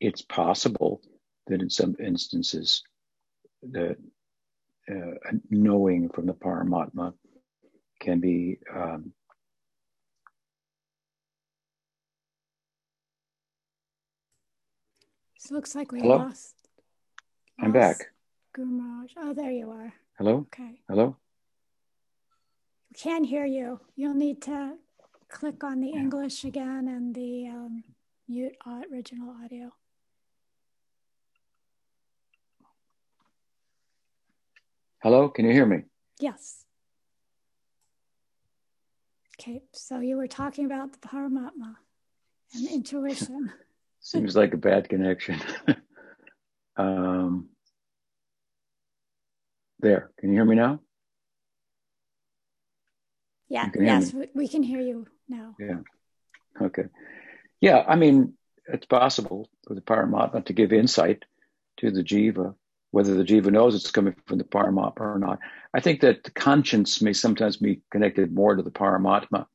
it's 0.00 0.22
possible 0.22 1.00
that 1.46 1.60
in 1.60 1.70
some 1.70 1.96
instances 1.98 2.82
that 3.62 3.96
uh, 4.90 5.30
knowing 5.50 6.08
from 6.08 6.26
the 6.26 6.34
Paramatma 6.34 7.12
can 8.00 8.20
be 8.20 8.58
um, 8.74 9.12
It 15.46 15.52
looks 15.52 15.76
like 15.76 15.92
we 15.92 16.00
Hello? 16.00 16.16
lost. 16.16 16.54
I'm 17.60 17.70
lost 17.72 17.74
back. 17.74 18.08
Guru 18.52 18.66
Maharaj. 18.66 19.12
Oh, 19.16 19.32
there 19.32 19.52
you 19.52 19.70
are. 19.70 19.92
Hello? 20.18 20.46
Okay. 20.52 20.80
Hello? 20.88 21.16
We 22.90 22.98
can't 22.98 23.24
hear 23.24 23.44
you. 23.46 23.78
You'll 23.94 24.14
need 24.14 24.42
to 24.42 24.74
click 25.28 25.62
on 25.62 25.80
the 25.80 25.90
English 25.90 26.44
again 26.44 26.88
and 26.88 27.14
the 27.14 27.46
um, 27.46 27.84
mute 28.28 28.56
original 28.90 29.36
audio. 29.44 29.70
Hello? 35.02 35.28
Can 35.28 35.44
you 35.44 35.52
hear 35.52 35.66
me? 35.66 35.82
Yes. 36.20 36.64
Okay, 39.38 39.62
so 39.72 40.00
you 40.00 40.16
were 40.16 40.26
talking 40.26 40.64
about 40.64 40.92
the 40.92 40.98
Paramatma 41.06 41.76
and 42.54 42.68
intuition. 42.68 43.52
Seems 44.00 44.34
like 44.34 44.54
a 44.54 44.56
bad 44.56 44.88
connection. 44.88 45.40
um, 46.76 47.48
there. 49.80 50.10
Can 50.18 50.30
you 50.30 50.36
hear 50.36 50.44
me 50.44 50.56
now? 50.56 50.80
Yeah. 53.48 53.68
Yes, 53.78 54.12
me? 54.12 54.26
we 54.34 54.48
can 54.48 54.62
hear 54.62 54.80
you 54.80 55.06
now. 55.28 55.54
Yeah. 55.58 55.80
Okay. 56.60 56.84
Yeah. 57.60 57.84
I 57.86 57.96
mean, 57.96 58.34
it's 58.66 58.86
possible 58.86 59.48
for 59.66 59.74
the 59.74 59.80
Paramatma 59.80 60.46
to 60.46 60.52
give 60.52 60.72
insight 60.72 61.24
to 61.78 61.90
the 61.90 62.02
jiva, 62.02 62.54
whether 62.90 63.14
the 63.14 63.24
jiva 63.24 63.50
knows 63.50 63.74
it's 63.74 63.90
coming 63.90 64.14
from 64.26 64.38
the 64.38 64.44
Paramatma 64.44 65.00
or 65.00 65.18
not. 65.18 65.38
I 65.74 65.80
think 65.80 66.00
that 66.00 66.34
conscience 66.34 67.02
may 67.02 67.12
sometimes 67.12 67.56
be 67.56 67.82
connected 67.90 68.32
more 68.32 68.54
to 68.54 68.62
the 68.62 68.70
Paramatma 68.70 69.46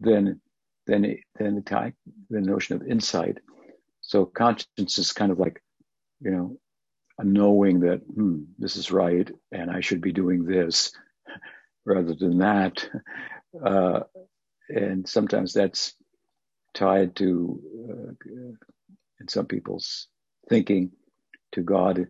than 0.00 0.40
than 0.86 1.18
than 1.38 1.54
the, 1.56 1.92
the 2.30 2.40
notion 2.40 2.76
of 2.76 2.86
insight. 2.86 3.38
So 4.00 4.24
conscience 4.24 4.98
is 4.98 5.12
kind 5.12 5.30
of 5.30 5.38
like, 5.38 5.62
you 6.20 6.30
know, 6.30 6.58
a 7.18 7.24
knowing 7.24 7.80
that 7.80 8.00
hmm, 8.00 8.42
this 8.58 8.76
is 8.76 8.90
right 8.90 9.30
and 9.52 9.70
I 9.70 9.80
should 9.80 10.00
be 10.00 10.12
doing 10.12 10.44
this 10.44 10.92
rather 11.84 12.14
than 12.14 12.38
that. 12.38 12.88
Uh, 13.64 14.00
and 14.68 15.08
sometimes 15.08 15.52
that's 15.52 15.94
tied 16.74 17.16
to, 17.16 17.60
uh, 17.90 18.12
in 19.20 19.28
some 19.28 19.46
people's 19.46 20.08
thinking, 20.48 20.92
to 21.52 21.62
God, 21.62 22.06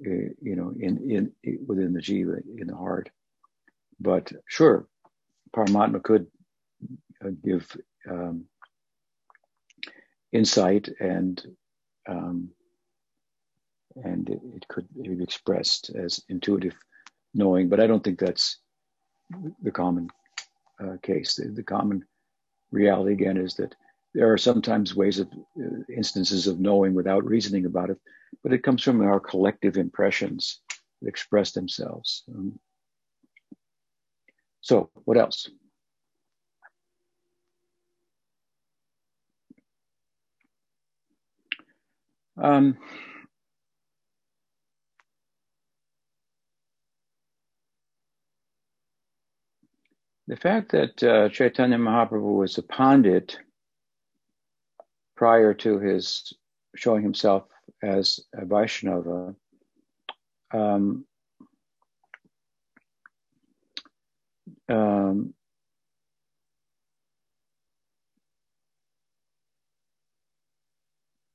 you 0.00 0.56
know, 0.56 0.72
in, 0.78 1.10
in 1.44 1.58
within 1.66 1.92
the 1.92 2.00
jiva, 2.00 2.40
in 2.58 2.66
the 2.66 2.76
heart. 2.76 3.10
But 4.00 4.32
sure, 4.46 4.86
Paramatma 5.54 6.02
could 6.02 6.26
uh, 7.24 7.30
give 7.42 7.76
um, 8.08 8.46
insight 10.32 10.88
and 11.00 11.42
um, 12.08 12.50
and 13.96 14.28
it, 14.28 14.40
it, 14.56 14.68
could 14.68 14.88
be 15.00 15.22
expressed 15.22 15.90
as 15.94 16.20
intuitive 16.28 16.74
knowing, 17.32 17.68
but 17.68 17.80
I 17.80 17.86
don't 17.86 18.02
think 18.02 18.18
that's 18.18 18.58
the 19.62 19.70
common 19.70 20.08
uh, 20.82 20.96
case. 21.02 21.36
The, 21.36 21.48
the, 21.48 21.62
common 21.62 22.04
reality 22.72 23.12
again 23.12 23.36
is 23.36 23.54
that 23.54 23.74
there 24.14 24.32
are 24.32 24.38
sometimes 24.38 24.94
ways 24.94 25.18
of 25.18 25.28
uh, 25.60 25.82
instances 25.94 26.46
of 26.46 26.60
knowing 26.60 26.94
without 26.94 27.24
reasoning 27.24 27.66
about 27.66 27.90
it, 27.90 27.98
but 28.42 28.52
it 28.52 28.62
comes 28.62 28.82
from 28.82 29.00
our 29.02 29.20
collective 29.20 29.76
impressions 29.76 30.60
that 31.02 31.08
express 31.08 31.52
themselves. 31.52 32.22
Um, 32.32 32.58
so, 34.60 34.90
what 35.04 35.18
else? 35.18 35.50
Um, 42.36 42.78
the 50.26 50.36
fact 50.36 50.72
that 50.72 51.02
uh, 51.02 51.28
Chaitanya 51.28 51.78
Mahaprabhu 51.78 52.38
was 52.38 52.58
a 52.58 52.62
pandit 52.62 53.38
prior 55.16 55.54
to 55.54 55.78
his 55.78 56.32
showing 56.76 57.02
himself 57.02 57.44
as 57.82 58.20
a 58.34 58.44
Vaishnava 58.44 59.34
um, 60.52 61.04
um, 64.68 65.34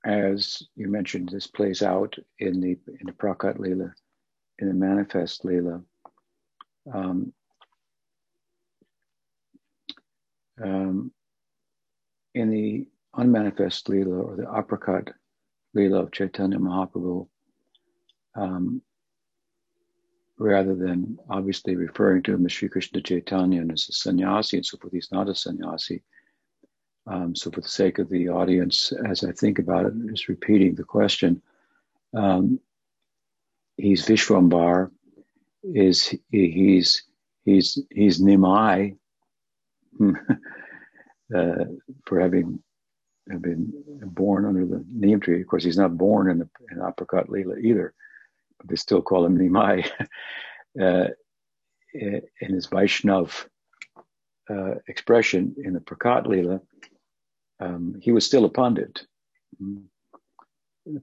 as 0.06 0.64
you 0.76 0.88
mentioned, 0.88 1.30
this 1.30 1.48
plays 1.48 1.82
out 1.82 2.16
in 2.40 2.62
the 2.62 2.78
in 3.00 3.08
the 3.08 3.12
Prakat 3.12 3.60
Lila, 3.60 3.94
in 4.60 4.68
the 4.68 4.74
Manifest 4.74 5.44
Lila. 5.44 5.82
Um, 6.92 7.34
um, 10.64 11.12
in 12.34 12.50
the 12.50 12.88
unmanifest 13.16 13.90
Lila 13.90 14.16
or 14.16 14.36
the 14.36 14.44
Aprakat 14.44 15.12
Lila 15.74 16.02
of 16.02 16.12
Chaitanya 16.12 16.58
Mahaprabhu, 16.58 17.28
um, 18.36 18.82
rather 20.38 20.76
than 20.76 21.18
obviously 21.30 21.76
referring 21.76 22.24
to 22.24 22.34
him 22.34 22.46
as 22.46 22.52
Sri 22.52 22.70
Krishna 22.70 23.02
Chaitanya 23.02 23.62
and 23.62 23.72
as 23.72 23.90
a 23.90 23.94
sannyasi 23.94 24.58
and 24.58 24.66
so 24.66 24.78
forth, 24.78 24.94
he's 24.94 25.12
not 25.12 25.30
a 25.30 25.36
sannyasi. 25.36 26.02
Um, 27.08 27.36
so, 27.36 27.50
for 27.50 27.62
the 27.62 27.68
sake 27.68 27.98
of 27.98 28.10
the 28.10 28.30
audience, 28.30 28.94
as 29.08 29.24
I 29.24 29.32
think 29.32 29.58
about 29.58 29.88
it, 29.88 29.94
just 30.10 30.28
repeating 30.28 30.76
the 30.76 30.84
question, 30.84 31.42
um, 32.16 32.60
he's 33.78 34.06
Vishwambar, 34.06 34.92
is 35.64 36.14
he's 36.30 37.04
he's 37.46 37.80
he's 37.90 38.22
Nimai 38.22 38.96
uh, 41.36 41.66
for 42.06 42.20
having 42.20 42.62
been 43.38 43.72
born 44.02 44.46
under 44.46 44.66
the 44.66 44.84
neem 44.92 45.20
tree. 45.20 45.42
Of 45.42 45.48
course, 45.48 45.64
he's 45.64 45.78
not 45.78 45.98
born 45.98 46.30
in 46.30 46.40
the 46.40 46.50
in 46.72 46.78
Aprakat 46.80 47.30
Lila 47.30 47.58
either, 47.58 47.94
but 48.58 48.68
they 48.68 48.76
still 48.76 49.02
call 49.02 49.26
him 49.26 49.38
Nimai. 49.38 49.90
uh, 50.82 51.08
in 51.94 52.54
his 52.54 52.68
Vaishnav 52.68 53.46
uh, 54.50 54.76
expression 54.88 55.56
in 55.64 55.74
the 55.74 55.80
Prakat 55.80 56.28
Lila, 56.28 56.62
um, 57.60 57.96
he 58.02 58.12
was 58.12 58.26
still 58.26 58.46
a 58.46 58.50
pundit. 58.50 59.06
Mm. 59.62 59.84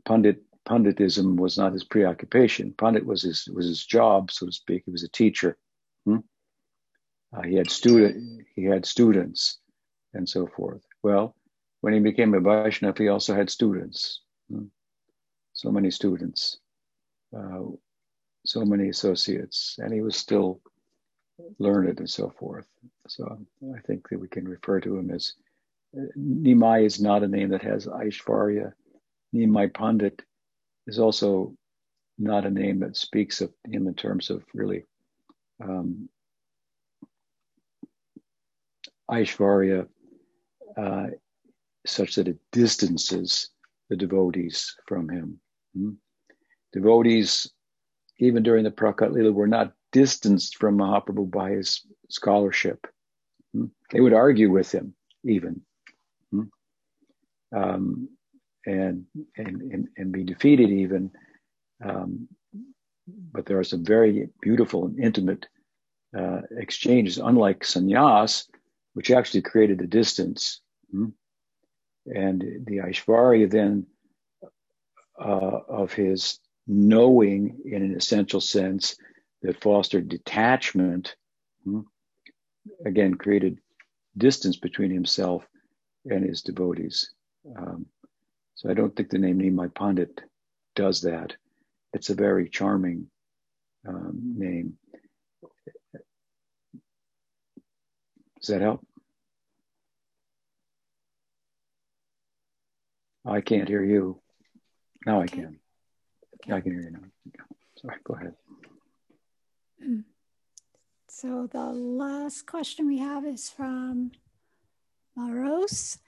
Pundit 0.05 0.43
punditism 0.65 1.37
was 1.37 1.57
not 1.57 1.73
his 1.73 1.85
preoccupation. 1.85 2.75
Pundit 2.77 3.07
was 3.07 3.23
his 3.23 3.49
was 3.53 3.67
his 3.67 3.85
job, 3.85 4.31
so 4.31 4.47
to 4.47 4.53
speak. 4.53 4.83
He 4.85 4.91
was 4.91 5.05
a 5.05 5.09
teacher. 5.09 5.57
Hmm? 6.05 6.19
Uh, 7.35 7.43
he 7.43 7.55
had 7.55 7.71
student 7.71 8.43
he 8.55 8.65
had 8.65 8.85
students, 8.85 9.59
and 10.13 10.29
so 10.29 10.47
forth. 10.47 10.83
Well, 11.03 11.37
when 11.81 11.93
he 11.93 12.01
became 12.01 12.35
a 12.35 12.41
Vaishnava, 12.41 13.03
he 13.03 13.09
also 13.09 13.35
had 13.35 13.51
students. 13.51 14.21
Hmm? 14.51 14.65
So 15.53 15.71
many 15.71 15.91
students, 15.91 16.59
uh, 17.37 17.61
so 18.45 18.65
many 18.65 18.89
associates, 18.91 19.77
and 19.79 19.93
he 19.93 20.03
was 20.03 20.17
still 20.17 20.61
learned 21.59 21.99
and 21.99 22.11
so 22.11 22.31
forth. 22.39 22.67
So 23.09 23.39
I 23.75 23.81
think 23.81 24.09
that 24.11 24.21
we 24.21 24.29
can 24.29 24.47
refer 24.47 24.81
to 24.81 24.97
him 24.97 25.11
as 25.11 25.35
Nimai 25.95 26.85
is 26.85 27.01
not 27.01 27.23
a 27.23 27.29
name 27.29 27.51
that 27.51 27.63
has 27.63 27.87
Aishvarya. 27.87 28.73
Nimai 29.35 29.73
Pandit 29.73 30.23
is 30.87 30.99
also 30.99 31.55
not 32.19 32.47
a 32.47 32.51
name 32.51 32.81
that 32.81 32.97
speaks 32.97 33.41
of 33.41 33.53
him 33.65 33.87
in 33.87 33.95
terms 33.95 34.31
of 34.31 34.43
really 34.55 34.85
um, 35.63 36.09
Aishvarya, 39.11 39.87
uh, 40.77 41.07
such 41.89 42.17
that 42.17 42.29
it 42.29 42.39
distances 42.53 43.51
the 43.89 43.97
devotees 43.97 44.75
from 44.87 45.09
him. 45.09 45.41
Hmm? 45.75 45.91
Devotees, 46.73 47.51
even 48.19 48.43
during 48.43 48.65
the 48.65 48.71
Prakat 48.71 49.13
Lila, 49.13 49.33
were 49.33 49.47
not 49.47 49.73
distanced 49.93 50.57
from 50.57 50.79
Mahaprabhu 50.79 51.31
by 51.31 51.53
his 51.53 51.87
scholarship. 52.09 52.87
Hmm? 53.55 53.67
They 53.93 54.01
would 54.01 54.13
argue 54.13 54.51
with 54.51 54.73
him, 54.73 54.95
even 55.25 55.63
um, 57.55 58.09
and, 58.65 59.05
and, 59.37 59.63
and, 59.63 59.89
and 59.97 60.13
be 60.13 60.25
defeated 60.25 60.71
even. 60.71 61.11
Um, 61.85 62.29
but 63.33 63.47
there 63.47 63.59
are 63.59 63.65
some 63.65 63.85
very 63.85 64.29
beautiful 64.41 64.87
and 64.87 64.99
intimate 64.99 65.47
uh, 66.17 66.41
exchanges, 66.57 67.19
unlike 67.19 67.61
sannyas, 67.61 68.49
which 68.95 69.11
actually 69.11 69.43
created 69.43 69.81
a 69.81 69.87
distance. 69.87 70.61
Hmm? 70.91 71.07
And 72.07 72.41
the 72.67 72.79
Aishvarya 72.79 73.51
then 73.51 73.87
uh, 75.19 75.61
of 75.69 75.93
his 75.93 76.39
knowing 76.67 77.59
in 77.65 77.83
an 77.83 77.97
essential 77.97 78.41
sense 78.41 78.97
that 79.43 79.61
fostered 79.61 80.09
detachment, 80.09 81.17
hmm? 81.65 81.81
again, 82.85 83.15
created 83.15 83.59
distance 84.17 84.57
between 84.57 84.91
himself 84.91 85.47
and 86.07 86.25
his 86.25 86.43
devotees. 86.43 87.11
Um, 87.57 87.87
so 88.55 88.71
I 88.71 88.75
don't 88.75 88.95
think 88.97 89.11
the 89.11 89.19
name 89.19 89.39
Nimai 89.39 89.75
Pandit 89.75 90.21
does 90.75 91.03
that. 91.03 91.35
It's 91.93 92.11
a 92.11 92.15
very 92.15 92.49
charming 92.49 93.09
um, 93.87 94.35
name. 94.37 94.79
Does 98.41 98.49
that 98.49 98.61
help? 98.61 98.87
I 103.27 103.41
can't 103.41 103.69
hear 103.69 103.83
you. 103.83 104.21
Now 105.05 105.21
I 105.21 105.27
can. 105.27 105.59
I 106.51 106.61
can 106.61 106.73
hear 106.73 106.83
you 106.83 106.91
now. 106.91 107.45
Sorry, 107.81 107.97
go 108.05 108.15
ahead. 108.15 108.35
So 111.09 111.49
the 111.51 111.65
last 111.73 112.47
question 112.47 112.87
we 112.87 112.99
have 112.99 113.25
is 113.25 113.49
from 113.49 114.13
Maros. 115.17 115.99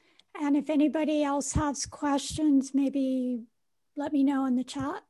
And 0.41 0.57
if 0.57 0.71
anybody 0.71 1.25
else 1.25 1.53
has 1.53 1.87
questions, 1.87 2.73
maybe 2.75 3.45
let 3.97 4.13
me 4.13 4.23
know 4.23 4.47
in 4.47 4.55
the 4.55 4.65
chat. 4.65 5.03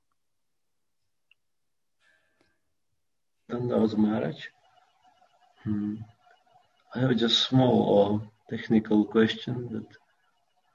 And 3.49 3.71
that 3.71 3.79
was 3.79 3.97
Maharaj. 3.97 4.37
Hmm. 5.65 5.97
I 6.95 7.01
have 7.01 7.17
just 7.17 7.49
small 7.49 8.23
uh, 8.23 8.57
technical 8.57 9.05
question 9.05 9.69
that 9.73 9.87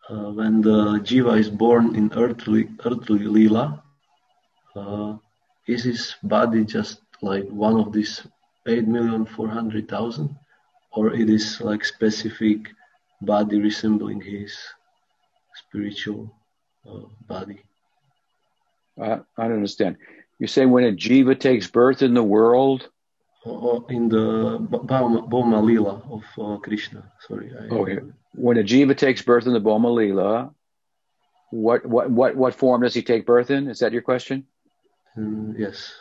uh, 0.10 0.32
when 0.32 0.62
the 0.62 1.00
jiva 1.08 1.38
is 1.39 1.50
born 1.50 1.96
in 1.96 2.12
earthly 2.16 2.70
earthly 2.86 3.20
lila, 3.20 3.84
uh, 4.76 5.16
is 5.68 5.84
his 5.84 6.16
body 6.24 6.66
just 6.66 7.02
like 7.22 7.48
one 7.50 7.80
of 7.80 7.92
these 7.94 8.22
eight 8.68 8.88
million 8.88 9.26
four 9.26 9.48
hundred 9.48 9.88
thousand, 9.88 10.36
or 10.92 11.13
it 11.13 11.30
is 11.30 11.62
like 11.62 11.86
specific 11.86 12.60
body 13.22 13.60
resembling 13.60 14.22
his 14.22 14.58
spiritual 15.56 16.34
uh, 16.89 17.06
body. 17.28 17.62
I, 19.02 19.20
I 19.38 19.48
don't 19.48 19.58
understand. 19.58 19.98
You 20.39 20.48
say 20.48 20.66
when 20.66 20.84
a 20.86 20.92
jiva 20.92 21.39
takes 21.39 21.68
birth 21.68 22.02
in 22.02 22.13
the 22.13 22.24
world? 22.24 22.89
Uh, 23.45 23.82
in 23.89 24.08
the 24.08 24.58
Bhoma 24.60 25.62
Lila 25.62 26.02
of 26.10 26.23
uh, 26.39 26.58
Krishna. 26.58 27.12
Sorry. 27.27 27.52
I, 27.54 27.73
okay. 27.73 28.00
When 28.35 28.58
a 28.58 28.63
jiva 28.63 28.98
takes 28.98 29.21
birth 29.21 29.48
in 29.48 29.54
the 29.54 29.60
Bhoma 29.60 29.94
Lila, 29.94 30.52
what, 31.52 31.85
what, 31.85 32.10
what, 32.10 32.35
what 32.37 32.56
form 32.56 32.83
does 32.83 32.94
he 32.94 33.02
take 33.02 33.25
birth 33.25 33.52
in? 33.52 33.67
Is 33.67 33.79
that 33.79 33.91
your 33.91 34.02
question? 34.02 34.46
Mm, 35.17 35.60
yes. 35.60 35.94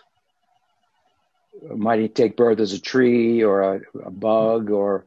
Might 1.63 2.01
he 2.01 2.09
take 2.09 2.37
birth 2.37 2.61
as 2.61 2.73
a 2.73 2.81
tree 2.81 3.43
or 3.43 3.61
a, 3.63 3.81
a 4.05 4.11
bug 4.11 4.71
or 4.71 5.05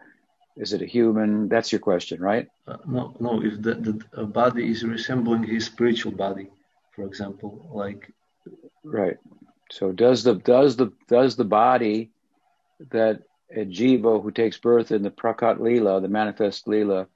is 0.57 0.73
it 0.73 0.81
a 0.81 0.85
human? 0.85 1.47
That's 1.47 1.71
your 1.71 1.79
question, 1.79 2.21
right? 2.21 2.47
Uh, 2.67 2.77
no, 2.85 3.15
no. 3.19 3.41
If 3.43 3.61
the, 3.61 3.75
the 4.13 4.25
body 4.25 4.69
is 4.69 4.83
resembling 4.83 5.43
his 5.43 5.65
spiritual 5.65 6.11
body, 6.11 6.49
for 6.95 7.05
example, 7.05 7.69
like 7.73 8.13
right. 8.83 9.17
So 9.71 9.91
does 9.91 10.23
the 10.23 10.35
does 10.35 10.75
the 10.77 10.93
does 11.09 11.35
the 11.35 11.43
body 11.43 12.11
that 12.91 13.21
a 13.51 13.65
jiva 13.65 14.21
who 14.21 14.31
takes 14.31 14.57
birth 14.57 14.91
in 14.91 15.03
the 15.03 15.11
prakat 15.11 15.59
lila, 15.59 16.01
the 16.01 16.07
manifest 16.07 16.67
lila, 16.67 17.07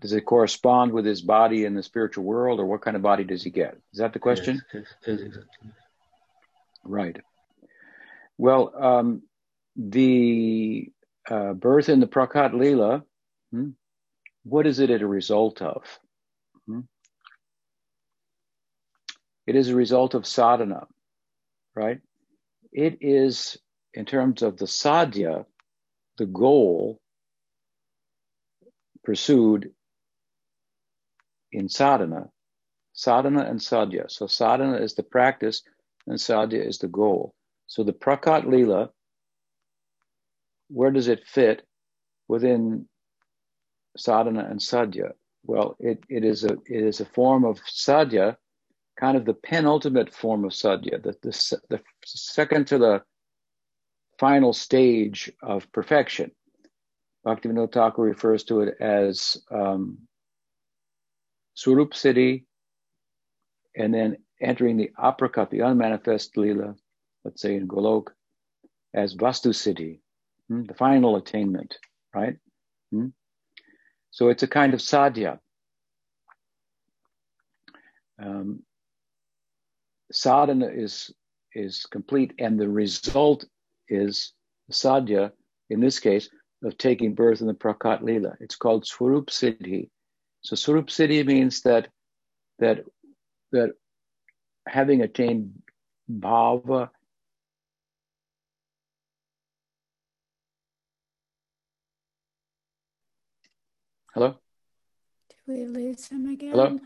does 0.00 0.12
it 0.12 0.24
correspond 0.24 0.92
with 0.92 1.04
his 1.04 1.20
body 1.20 1.64
in 1.64 1.74
the 1.74 1.82
spiritual 1.82 2.24
world, 2.24 2.60
or 2.60 2.66
what 2.66 2.82
kind 2.82 2.96
of 2.96 3.02
body 3.02 3.24
does 3.24 3.42
he 3.42 3.50
get? 3.50 3.76
Is 3.92 3.98
that 3.98 4.12
the 4.12 4.18
question? 4.18 4.62
Yes, 4.72 4.84
yes, 4.86 4.94
yes 5.06 5.20
exactly. 5.20 5.70
Right. 6.84 7.20
Well, 8.38 8.72
um, 8.80 9.22
the 9.76 10.90
uh, 11.28 11.52
birth 11.54 11.88
in 11.88 12.00
the 12.00 12.06
Prakat 12.06 12.54
Lila, 12.54 13.02
hmm, 13.50 13.70
what 14.44 14.66
is 14.66 14.78
it 14.78 14.90
a 14.90 15.06
result 15.06 15.60
of? 15.60 15.82
Hmm? 16.66 16.80
It 19.46 19.56
is 19.56 19.68
a 19.68 19.74
result 19.74 20.14
of 20.14 20.26
sadhana, 20.26 20.86
right? 21.74 22.00
It 22.72 22.98
is, 23.00 23.58
in 23.94 24.04
terms 24.04 24.42
of 24.42 24.56
the 24.56 24.66
sadhya, 24.66 25.44
the 26.18 26.26
goal 26.26 27.00
pursued 29.04 29.70
in 31.52 31.68
sadhana, 31.68 32.28
sadhana 32.92 33.44
and 33.44 33.60
sadhya. 33.60 34.10
So 34.10 34.26
sadhana 34.26 34.76
is 34.78 34.94
the 34.94 35.02
practice 35.02 35.62
and 36.06 36.18
sadhya 36.18 36.66
is 36.66 36.78
the 36.78 36.88
goal. 36.88 37.34
So 37.66 37.84
the 37.84 37.92
prakat 37.92 38.46
lila, 38.46 38.90
where 40.68 40.90
does 40.90 41.08
it 41.08 41.26
fit 41.26 41.62
within 42.28 42.88
sadhana 43.96 44.46
and 44.50 44.60
sadhya? 44.60 45.12
Well, 45.44 45.76
it, 45.78 46.02
it 46.08 46.24
is 46.24 46.44
a 46.44 46.52
it 46.66 46.82
is 46.84 47.00
a 47.00 47.06
form 47.06 47.44
of 47.44 47.60
sadhya, 47.64 48.36
kind 49.00 49.16
of 49.16 49.24
the 49.24 49.34
penultimate 49.34 50.12
form 50.12 50.44
of 50.44 50.52
sadhya, 50.52 51.02
the, 51.02 51.14
the, 51.22 51.60
the 51.70 51.80
second 52.04 52.66
to 52.66 52.78
the 52.78 53.02
final 54.18 54.52
stage 54.52 55.32
of 55.42 55.70
perfection. 55.72 56.30
Bhaktivinoda 57.26 57.72
Thakur 57.72 58.02
refers 58.02 58.44
to 58.44 58.60
it 58.60 58.76
as 58.80 59.36
um, 59.50 59.98
Swarup 61.54 61.92
Siddhi, 61.92 62.44
and 63.76 63.92
then 63.92 64.16
entering 64.40 64.76
the 64.76 64.90
aprakat, 64.98 65.50
the 65.50 65.60
unmanifest 65.60 66.36
lila, 66.36 66.74
let's 67.24 67.42
say 67.42 67.56
in 67.56 67.68
Golok, 67.68 68.08
as 68.94 69.14
Vastu 69.14 69.50
Siddhi, 69.50 70.00
hmm, 70.48 70.64
the 70.64 70.74
final 70.74 71.16
attainment, 71.16 71.78
right? 72.14 72.36
Hmm? 72.90 73.08
So 74.10 74.28
it's 74.30 74.42
a 74.42 74.48
kind 74.48 74.74
of 74.74 74.80
sadhya. 74.80 75.38
Um, 78.20 78.62
sadhana 80.10 80.68
is 80.68 81.12
is 81.54 81.86
complete, 81.86 82.34
and 82.38 82.58
the 82.58 82.68
result 82.68 83.44
is 83.88 84.32
sadhya, 84.70 85.32
in 85.70 85.80
this 85.80 85.98
case, 86.00 86.28
of 86.62 86.76
taking 86.78 87.14
birth 87.14 87.40
in 87.40 87.46
the 87.46 87.54
Prakat 87.54 88.02
Lila. 88.02 88.34
It's 88.40 88.56
called 88.56 88.86
Swarup 88.86 89.26
Siddhi. 89.26 89.90
So 90.42 90.56
Swarup 90.56 90.88
Siddhi 90.88 91.24
means 91.24 91.62
that 91.62 91.88
that 92.58 92.84
that 93.52 93.70
having 94.66 95.02
attained 95.02 95.62
bhava 96.10 96.90
Hello? 104.18 104.34
Did 105.28 105.38
we 105.46 105.66
lose 105.66 106.08
him 106.08 106.26
again? 106.26 106.50
Hello? 106.50 106.78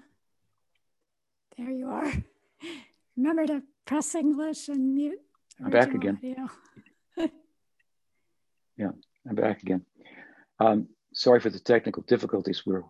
There 1.57 1.70
you 1.70 1.88
are. 1.88 2.12
Remember 3.16 3.46
to 3.46 3.62
press 3.86 4.14
English 4.14 4.68
and 4.68 4.94
mute. 4.94 5.20
I'm 5.64 5.70
back 5.70 5.94
again. 5.94 6.18
Yeah, 8.82 8.90
I'm 9.28 9.36
back 9.36 9.62
again. 9.62 9.84
Um, 10.58 10.88
sorry 11.14 11.40
for 11.40 11.50
the 11.50 11.60
technical 11.60 12.02
difficulties. 12.02 12.64
We're, 12.66 12.82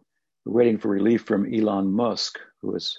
waiting 0.44 0.76
for 0.76 0.88
relief 0.88 1.22
from 1.22 1.54
Elon 1.54 1.92
Musk, 1.92 2.36
who 2.60 2.72
has 2.72 2.98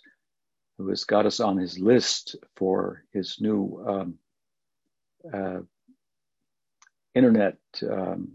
who 0.78 0.88
has 0.88 1.04
got 1.04 1.26
us 1.26 1.42
on 1.42 1.58
his 1.58 1.78
list 1.78 2.38
for 2.56 3.04
his 3.12 3.36
new 3.42 3.84
um, 3.86 4.16
uh, 5.34 5.60
internet 7.16 7.58
um, 7.92 8.32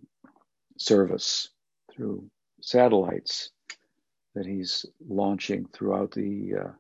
service 0.77 1.49
through 1.91 2.29
satellites 2.61 3.51
that 4.35 4.45
he's 4.45 4.85
launching 5.09 5.65
throughout 5.73 6.11
the 6.11 6.53
uh, 6.63 6.73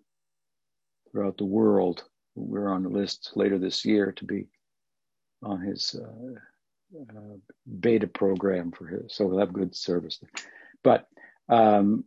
throughout 1.10 1.38
the 1.38 1.46
world. 1.46 2.04
We're 2.34 2.68
on 2.68 2.82
the 2.82 2.90
list 2.90 3.32
later 3.36 3.58
this 3.58 3.86
year 3.86 4.12
to 4.12 4.24
be 4.26 4.48
on 5.42 5.62
his 5.62 5.94
uh, 5.94 6.38
uh, 6.94 7.36
beta 7.80 8.06
program 8.06 8.72
for 8.72 8.86
his, 8.86 9.14
so 9.14 9.26
we'll 9.26 9.40
have 9.40 9.52
good 9.52 9.74
service. 9.74 10.20
But 10.82 11.06
um, 11.48 12.04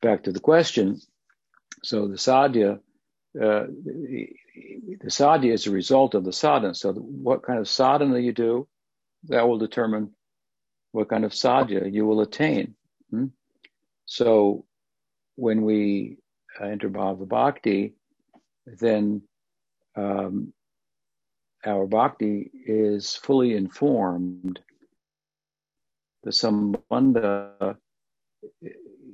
back 0.00 0.24
to 0.24 0.32
the 0.32 0.40
question. 0.40 1.00
So 1.84 2.08
the 2.08 2.16
sadhya, 2.16 2.74
uh, 2.74 2.78
the, 3.34 4.28
the 5.00 5.10
sadhya 5.10 5.52
is 5.52 5.66
a 5.66 5.70
result 5.70 6.14
of 6.14 6.24
the 6.24 6.32
sadhana. 6.32 6.74
So 6.74 6.92
what 6.92 7.42
kind 7.42 7.58
of 7.58 7.68
sadhana 7.68 8.18
you 8.18 8.32
do, 8.32 8.68
that 9.24 9.46
will 9.46 9.58
determine 9.58 10.14
what 10.92 11.08
kind 11.08 11.24
of 11.24 11.32
sadhya 11.32 11.92
you 11.92 12.06
will 12.06 12.20
attain. 12.20 12.74
Hmm? 13.10 13.26
So 14.06 14.64
when 15.36 15.62
we 15.62 16.18
enter 16.60 16.88
bhava 16.88 17.28
bhakti, 17.28 17.94
then 18.66 19.22
um, 19.96 20.52
our 21.66 21.86
bhakti 21.86 22.50
is 22.66 23.14
fully 23.16 23.54
informed. 23.54 24.60
The 26.22 26.30
sambandha, 26.30 27.76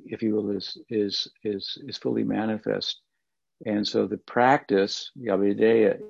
if 0.07 0.23
you 0.23 0.35
will, 0.35 0.51
is 0.51 0.79
is 0.89 1.29
is 1.43 1.79
is 1.87 1.97
fully 1.99 2.25
manifest, 2.25 3.01
and 3.67 3.87
so 3.87 4.07
the 4.07 4.19
practice, 4.19 5.11
the 5.17 5.29
abhideya, 5.29 6.01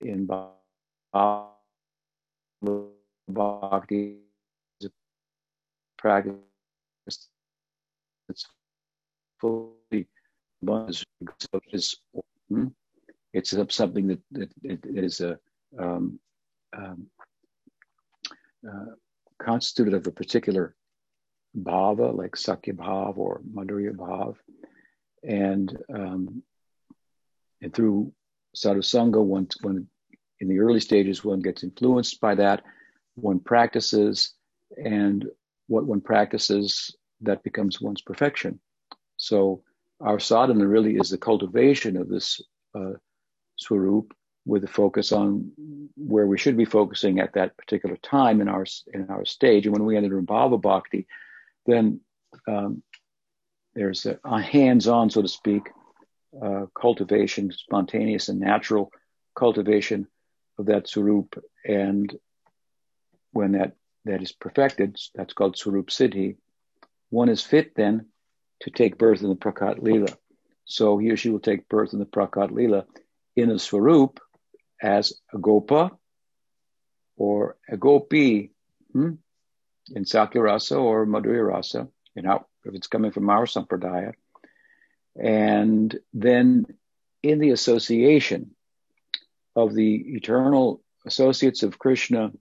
in 0.00 0.26
bhakti 3.28 4.18
practice 6.02 6.34
it's 8.28 8.46
fully 9.40 10.08
hmm? 12.48 12.66
It's 13.32 13.54
something 13.70 14.08
that, 14.08 14.20
that 14.32 14.50
it 14.62 14.80
is 14.84 15.20
a 15.20 15.38
um, 15.78 16.18
um, 16.76 17.06
uh, 18.68 18.94
constituted 19.38 19.94
of 19.94 20.06
a 20.06 20.10
particular 20.12 20.74
bhava, 21.58 22.16
like 22.16 22.36
Sakya 22.36 22.74
Bhav 22.74 23.16
or 23.16 23.42
Madhurya 23.52 23.92
Bhav. 23.92 24.36
And, 25.22 25.76
um, 25.94 26.42
and 27.60 27.72
through 27.72 28.12
sadhusanga, 28.56 29.22
one, 29.22 29.48
one, 29.62 29.86
in 30.40 30.48
the 30.48 30.60
early 30.60 30.80
stages, 30.80 31.24
one 31.24 31.40
gets 31.40 31.62
influenced 31.62 32.20
by 32.20 32.34
that, 32.34 32.62
one 33.14 33.40
practices, 33.40 34.34
and 34.76 35.26
what 35.68 35.84
one 35.84 36.00
practices, 36.00 36.94
that 37.20 37.42
becomes 37.44 37.80
one's 37.80 38.02
perfection. 38.02 38.58
So 39.16 39.62
our 40.00 40.18
sadhana 40.18 40.66
really 40.66 40.96
is 40.96 41.10
the 41.10 41.18
cultivation 41.18 41.96
of 41.96 42.08
this 42.08 42.40
uh, 42.74 42.94
swarup 43.56 44.14
with 44.44 44.64
a 44.64 44.68
focus 44.68 45.12
on 45.12 45.52
where 45.96 46.26
we 46.26 46.38
should 46.38 46.56
be 46.56 46.64
focusing 46.64 47.20
at 47.20 47.34
that 47.34 47.56
particular 47.56 47.96
time 47.96 48.40
in 48.40 48.48
our 48.48 48.66
in 48.92 49.08
our 49.08 49.24
stage. 49.24 49.66
And 49.66 49.72
when 49.72 49.84
we 49.84 49.96
enter 49.96 50.20
Bhava 50.20 50.60
Bhakti, 50.60 51.06
then 51.66 52.00
um, 52.48 52.82
there's 53.74 54.04
a, 54.06 54.18
a, 54.24 54.40
hands-on, 54.40 55.10
so 55.10 55.22
to 55.22 55.28
speak, 55.28 55.70
uh, 56.42 56.66
cultivation, 56.74 57.52
spontaneous 57.52 58.28
and 58.28 58.40
natural 58.40 58.90
cultivation 59.34 60.08
of 60.58 60.66
that 60.66 60.88
swarup. 60.88 61.42
And 61.64 62.14
when 63.32 63.52
that 63.52 63.76
that 64.04 64.22
is 64.22 64.32
perfected, 64.32 64.98
that's 65.14 65.34
called 65.34 65.56
swarup 65.56 65.88
siddhi. 65.88 66.36
One 67.10 67.28
is 67.28 67.42
fit 67.42 67.74
then 67.76 68.06
to 68.62 68.70
take 68.70 68.98
birth 68.98 69.22
in 69.22 69.28
the 69.28 69.36
prakat 69.36 69.80
lila. 69.80 70.08
So 70.64 70.98
he 70.98 71.10
or 71.10 71.16
she 71.16 71.30
will 71.30 71.40
take 71.40 71.68
birth 71.68 71.92
in 71.92 71.98
the 71.98 72.06
prakat 72.06 72.50
lila 72.50 72.86
in 73.36 73.50
a 73.50 73.58
swarup 73.58 74.20
as 74.80 75.12
a 75.32 75.38
gopa 75.38 75.90
or 77.16 77.56
a 77.68 77.76
gopi 77.76 78.50
hmm, 78.92 79.12
in 79.94 80.04
Sakya 80.04 80.40
Rasa 80.40 80.76
or 80.76 81.06
Madhurya 81.06 81.46
Rasa, 81.46 81.88
you 82.14 82.22
know, 82.22 82.46
if 82.64 82.74
it's 82.74 82.86
coming 82.86 83.10
from 83.10 83.30
our 83.30 83.46
sampradaya. 83.46 84.12
And 85.20 85.96
then 86.12 86.66
in 87.22 87.38
the 87.38 87.50
association 87.50 88.54
of 89.54 89.74
the 89.74 89.94
eternal 89.94 90.82
associates 91.04 91.62
of 91.62 91.78
Krishna 91.78 92.32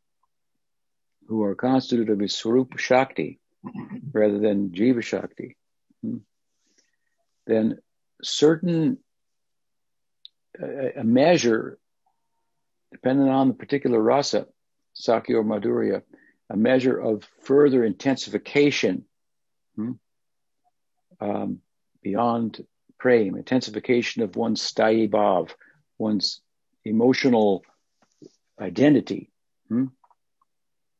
who 1.27 1.43
are 1.43 1.55
constituted 1.55 2.11
of 2.11 2.19
his 2.19 2.35
Swarup 2.35 2.77
Shakti 2.77 3.39
rather 4.11 4.39
than 4.39 4.71
Jiva 4.71 5.03
Shakti, 5.03 5.55
hmm, 6.01 6.17
then 7.45 7.77
certain 8.23 8.97
a 10.59 11.03
measure, 11.03 11.77
depending 12.91 13.29
on 13.29 13.47
the 13.47 13.53
particular 13.53 14.01
rasa, 14.01 14.47
Sakya 14.93 15.37
or 15.37 15.43
Madhurya, 15.43 16.03
a 16.49 16.57
measure 16.57 16.99
of 16.99 17.23
further 17.43 17.83
intensification 17.83 19.05
hmm, 19.75 19.91
um, 21.19 21.59
beyond 22.03 22.65
prema, 22.99 23.37
intensification 23.37 24.21
of 24.21 24.35
one's 24.35 24.61
sthayi 24.61 25.09
bhav, 25.09 25.51
one's 25.97 26.41
emotional 26.83 27.63
identity, 28.59 29.29
hmm, 29.69 29.85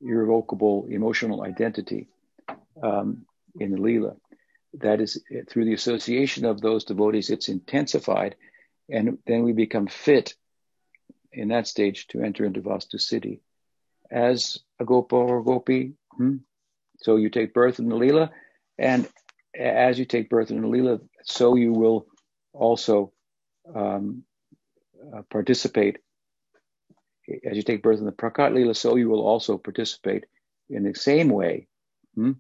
irrevocable 0.02 0.88
emotional 0.90 1.44
identity 1.44 2.08
um, 2.82 3.26
in 3.60 3.72
the 3.72 3.78
Leela. 3.78 4.16
That 4.76 5.02
is 5.02 5.22
through 5.50 5.66
the 5.66 5.74
association 5.74 6.46
of 6.46 6.62
those 6.62 6.86
devotees, 6.86 7.30
it's 7.30 7.50
intensified 7.50 8.36
and 8.90 9.18
then 9.26 9.44
we 9.44 9.54
become 9.54 9.88
fit 9.88 10.36
in 11.32 11.50
that 11.50 11.68
stage 11.68 12.08
to 12.08 12.22
enter 12.22 12.46
into 12.46 12.62
Vastu 12.62 12.96
Siddhi 12.96 13.40
as 14.10 14.60
a 14.80 14.86
gopa 14.86 15.16
or 15.16 15.44
gopi. 15.44 15.94
Hmm? 16.12 16.38
So 16.98 17.16
you 17.16 17.30
take 17.30 17.54
birth 17.54 17.80
in 17.80 17.90
the 17.90 17.96
lila, 17.96 18.32
and 18.78 19.08
as 19.58 19.98
you 19.98 20.06
take 20.06 20.30
birth 20.30 20.52
in 20.52 20.62
the 20.62 20.68
lila, 20.68 21.00
so 21.24 21.56
you 21.56 21.72
will 21.72 22.08
also 22.54 23.14
um, 23.74 24.24
uh, 25.16 25.22
participate. 25.30 25.98
As 27.50 27.56
you 27.56 27.64
take 27.64 27.82
birth 27.82 28.00
in 28.00 28.06
the 28.06 28.12
prakat 28.12 28.54
lila, 28.54 28.76
so 28.76 28.98
you 28.98 29.10
will 29.10 29.26
also 29.26 29.58
participate 29.58 30.26
in 30.70 30.84
the 30.84 30.94
same 30.94 31.30
way 31.30 31.68
hmm? 32.16 32.32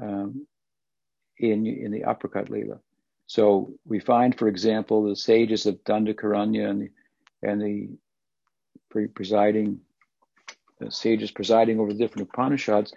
um, 0.00 0.46
in 1.38 1.66
in 1.66 1.92
the 1.92 2.00
aprakat 2.00 2.48
lila. 2.48 2.80
So 3.28 3.74
we 3.84 4.00
find, 4.00 4.36
for 4.36 4.48
example, 4.48 5.04
the 5.04 5.14
sages 5.14 5.66
of 5.66 5.84
Dandakaranya 5.84 6.70
and 6.70 6.82
the, 6.82 6.90
and 7.42 7.60
the 7.60 9.08
presiding 9.08 9.80
the 10.80 10.90
sages 10.90 11.30
presiding 11.30 11.78
over 11.78 11.92
the 11.92 11.98
different 11.98 12.28
Upanishads, 12.28 12.92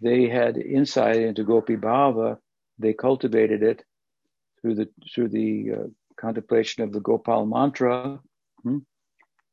they 0.00 0.28
had 0.28 0.56
insight 0.58 1.16
into 1.16 1.42
Gopi 1.42 1.76
Bhava. 1.76 2.38
They 2.78 2.92
cultivated 2.92 3.62
it 3.62 3.82
through 4.60 4.76
the 4.76 4.88
through 5.12 5.30
the 5.30 5.72
uh, 5.72 5.86
contemplation 6.16 6.84
of 6.84 6.92
the 6.92 7.00
Gopal 7.00 7.46
mantra, 7.46 8.20
hmm? 8.62 8.78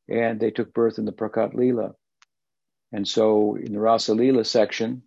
and 0.08 0.38
they 0.38 0.50
took 0.50 0.72
birth 0.72 0.98
in 0.98 1.04
the 1.04 1.12
Prakat 1.12 1.54
Lila. 1.54 1.94
And 2.92 3.08
so, 3.08 3.56
in 3.56 3.72
the 3.72 3.80
Rasa 3.80 4.14
Lila 4.14 4.44
section 4.44 5.02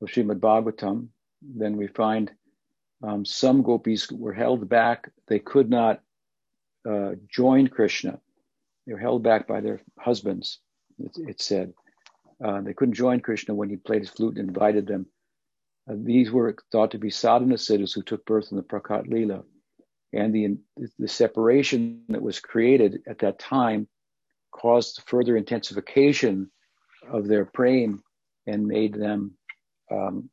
of 0.00 0.08
Srimad 0.08 0.38
Bhagavatam, 0.38 1.08
then 1.42 1.76
we 1.76 1.88
find 1.88 2.30
um, 3.02 3.24
some 3.24 3.62
gopis 3.62 4.10
were 4.10 4.32
held 4.32 4.68
back. 4.68 5.10
They 5.26 5.38
could 5.38 5.68
not 5.68 6.00
uh, 6.88 7.12
join 7.28 7.68
Krishna. 7.68 8.20
They 8.86 8.92
were 8.94 8.98
held 8.98 9.22
back 9.22 9.46
by 9.46 9.60
their 9.60 9.80
husbands, 9.98 10.58
it, 10.98 11.12
it 11.16 11.40
said. 11.40 11.72
Uh, 12.42 12.60
they 12.60 12.74
couldn't 12.74 12.94
join 12.94 13.20
Krishna 13.20 13.54
when 13.54 13.70
he 13.70 13.76
played 13.76 14.00
his 14.00 14.10
flute 14.10 14.36
and 14.36 14.48
invited 14.48 14.86
them. 14.86 15.06
Uh, 15.88 15.94
these 15.96 16.30
were 16.30 16.56
thought 16.70 16.90
to 16.92 16.98
be 16.98 17.10
sadhana 17.10 17.58
siddhas 17.58 17.92
who 17.92 18.02
took 18.02 18.24
birth 18.24 18.48
in 18.50 18.56
the 18.56 18.62
Prakat 18.62 19.08
Lila. 19.08 19.42
And 20.12 20.34
the, 20.34 20.58
the 20.98 21.08
separation 21.08 22.02
that 22.08 22.20
was 22.20 22.38
created 22.38 23.02
at 23.06 23.20
that 23.20 23.38
time 23.38 23.88
caused 24.50 25.02
further 25.06 25.36
intensification 25.36 26.50
of 27.10 27.26
their 27.26 27.46
praying 27.46 28.00
and 28.46 28.66
made 28.66 28.94
them 28.94 29.32
um, 29.90 30.28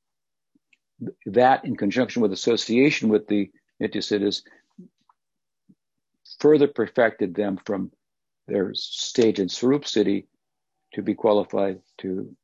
that 1.25 1.65
in 1.65 1.75
conjunction 1.75 2.21
with 2.21 2.31
association 2.33 3.09
with 3.09 3.27
the 3.27 3.49
Nityasiddhas 3.81 4.43
further 6.39 6.67
perfected 6.67 7.35
them 7.35 7.59
from 7.65 7.91
their 8.47 8.73
stage 8.73 9.39
in 9.39 9.49
Swarup 9.49 9.83
Siddhi 9.83 10.25
to 10.93 11.01
be 11.01 11.13
qualified 11.13 11.79
to 11.99 12.35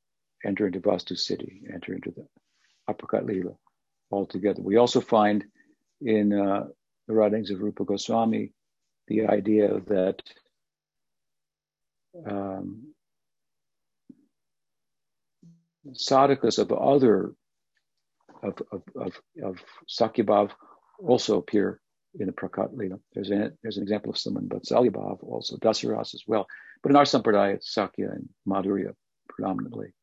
enter 0.46 0.68
into 0.68 0.80
Vastu 0.80 1.14
Siddhi, 1.14 1.74
enter 1.74 1.94
into 1.94 2.12
the 2.12 2.28
Aprakat 2.90 3.26
Lila 3.26 3.54
altogether. 4.12 4.62
We 4.62 4.78
also 4.78 5.02
find 5.02 5.44
in 6.02 6.34
uh, 6.34 6.66
the 7.08 7.14
writings 7.14 7.50
of 7.50 7.62
Rupa 7.62 7.86
Goswami 7.86 8.52
the 9.08 9.28
idea 9.28 9.80
that 9.88 10.22
um, 12.30 12.94
sadhakas 15.92 16.60
of 16.60 16.72
other 16.72 17.34
of, 18.44 18.62
of, 18.72 18.84
of, 18.96 19.22
of 19.44 19.64
Sakyabhav 19.90 20.52
also 21.00 21.38
appear 21.38 21.80
in 22.20 22.28
the 22.28 22.32
Prakat 22.32 22.76
Lila. 22.76 23.00
There's, 23.14 23.32
a, 23.32 23.52
there's 23.62 23.78
an 23.78 23.84
example 23.84 24.12
of 24.12 24.18
someone, 24.18 24.48
but 24.48 24.64
Salyabhav 24.64 25.24
also, 25.24 25.58
Dasaras 25.58 26.14
as 26.14 26.24
well. 26.28 26.48
But 26.82 26.92
in 26.92 26.96
our 26.96 27.04
Sampradaya, 27.04 27.56
it's 27.56 27.74
Sakya 27.74 28.12
and 28.12 28.30
Madhurya 28.48 28.94
predominantly. 29.28 29.94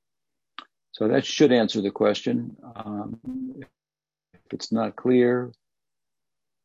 So 0.92 1.08
that 1.08 1.24
should 1.24 1.52
answer 1.52 1.80
the 1.80 1.90
question. 1.90 2.56
Um, 2.76 3.18
if 4.34 4.52
it's 4.52 4.72
not 4.72 4.96
clear, 4.96 5.52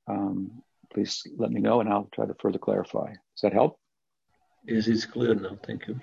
um, 0.08 0.64
please 0.94 1.24
let 1.38 1.52
me 1.52 1.62
know 1.62 1.80
and 1.80 1.90
I'll 1.90 2.10
try 2.14 2.26
to 2.26 2.36
further 2.40 2.60
clarify. 2.60 3.10
Does 3.12 3.42
that 3.44 3.54
help? 3.54 3.80
Yes, 4.66 4.88
it's 4.88 5.06
clear 5.06 5.34
now. 5.34 5.58
Thank 5.66 5.88
you. 5.88 6.00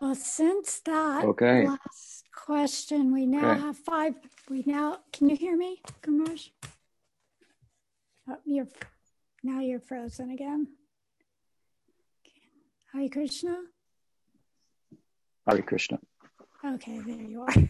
Well, 0.00 0.14
since 0.14 0.80
that 0.80 1.24
okay. 1.24 1.66
last 1.66 2.24
question, 2.34 3.12
we 3.12 3.26
now 3.26 3.52
okay. 3.52 3.60
have 3.60 3.78
five. 3.78 4.14
We 4.50 4.62
now 4.66 4.98
can 5.12 5.28
you 5.28 5.36
hear 5.36 5.56
me, 5.56 5.80
Gurmaraj? 6.02 6.50
Oh, 8.28 8.36
you're 8.44 8.68
now 9.42 9.60
you're 9.60 9.80
frozen 9.80 10.30
again. 10.30 10.68
Hare 12.92 13.08
Krishna. 13.08 13.56
Hare 15.48 15.62
Krishna. 15.62 15.98
Okay, 16.64 17.00
there 17.00 17.16
you 17.16 17.42
are. 17.42 17.54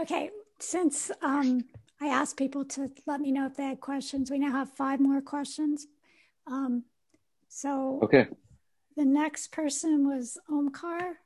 Okay, 0.00 0.30
since 0.58 1.10
um, 1.20 1.64
I 2.00 2.06
asked 2.06 2.38
people 2.38 2.64
to 2.64 2.90
let 3.06 3.20
me 3.20 3.30
know 3.30 3.44
if 3.44 3.56
they 3.58 3.64
had 3.64 3.80
questions, 3.80 4.30
we 4.30 4.38
now 4.38 4.50
have 4.50 4.70
five 4.70 5.00
more 5.00 5.20
questions. 5.20 5.86
Um, 6.46 6.84
so 7.48 8.00
okay, 8.02 8.28
the 8.96 9.04
next 9.04 9.52
person 9.52 10.08
was 10.08 10.38
Omkar. 10.50 11.16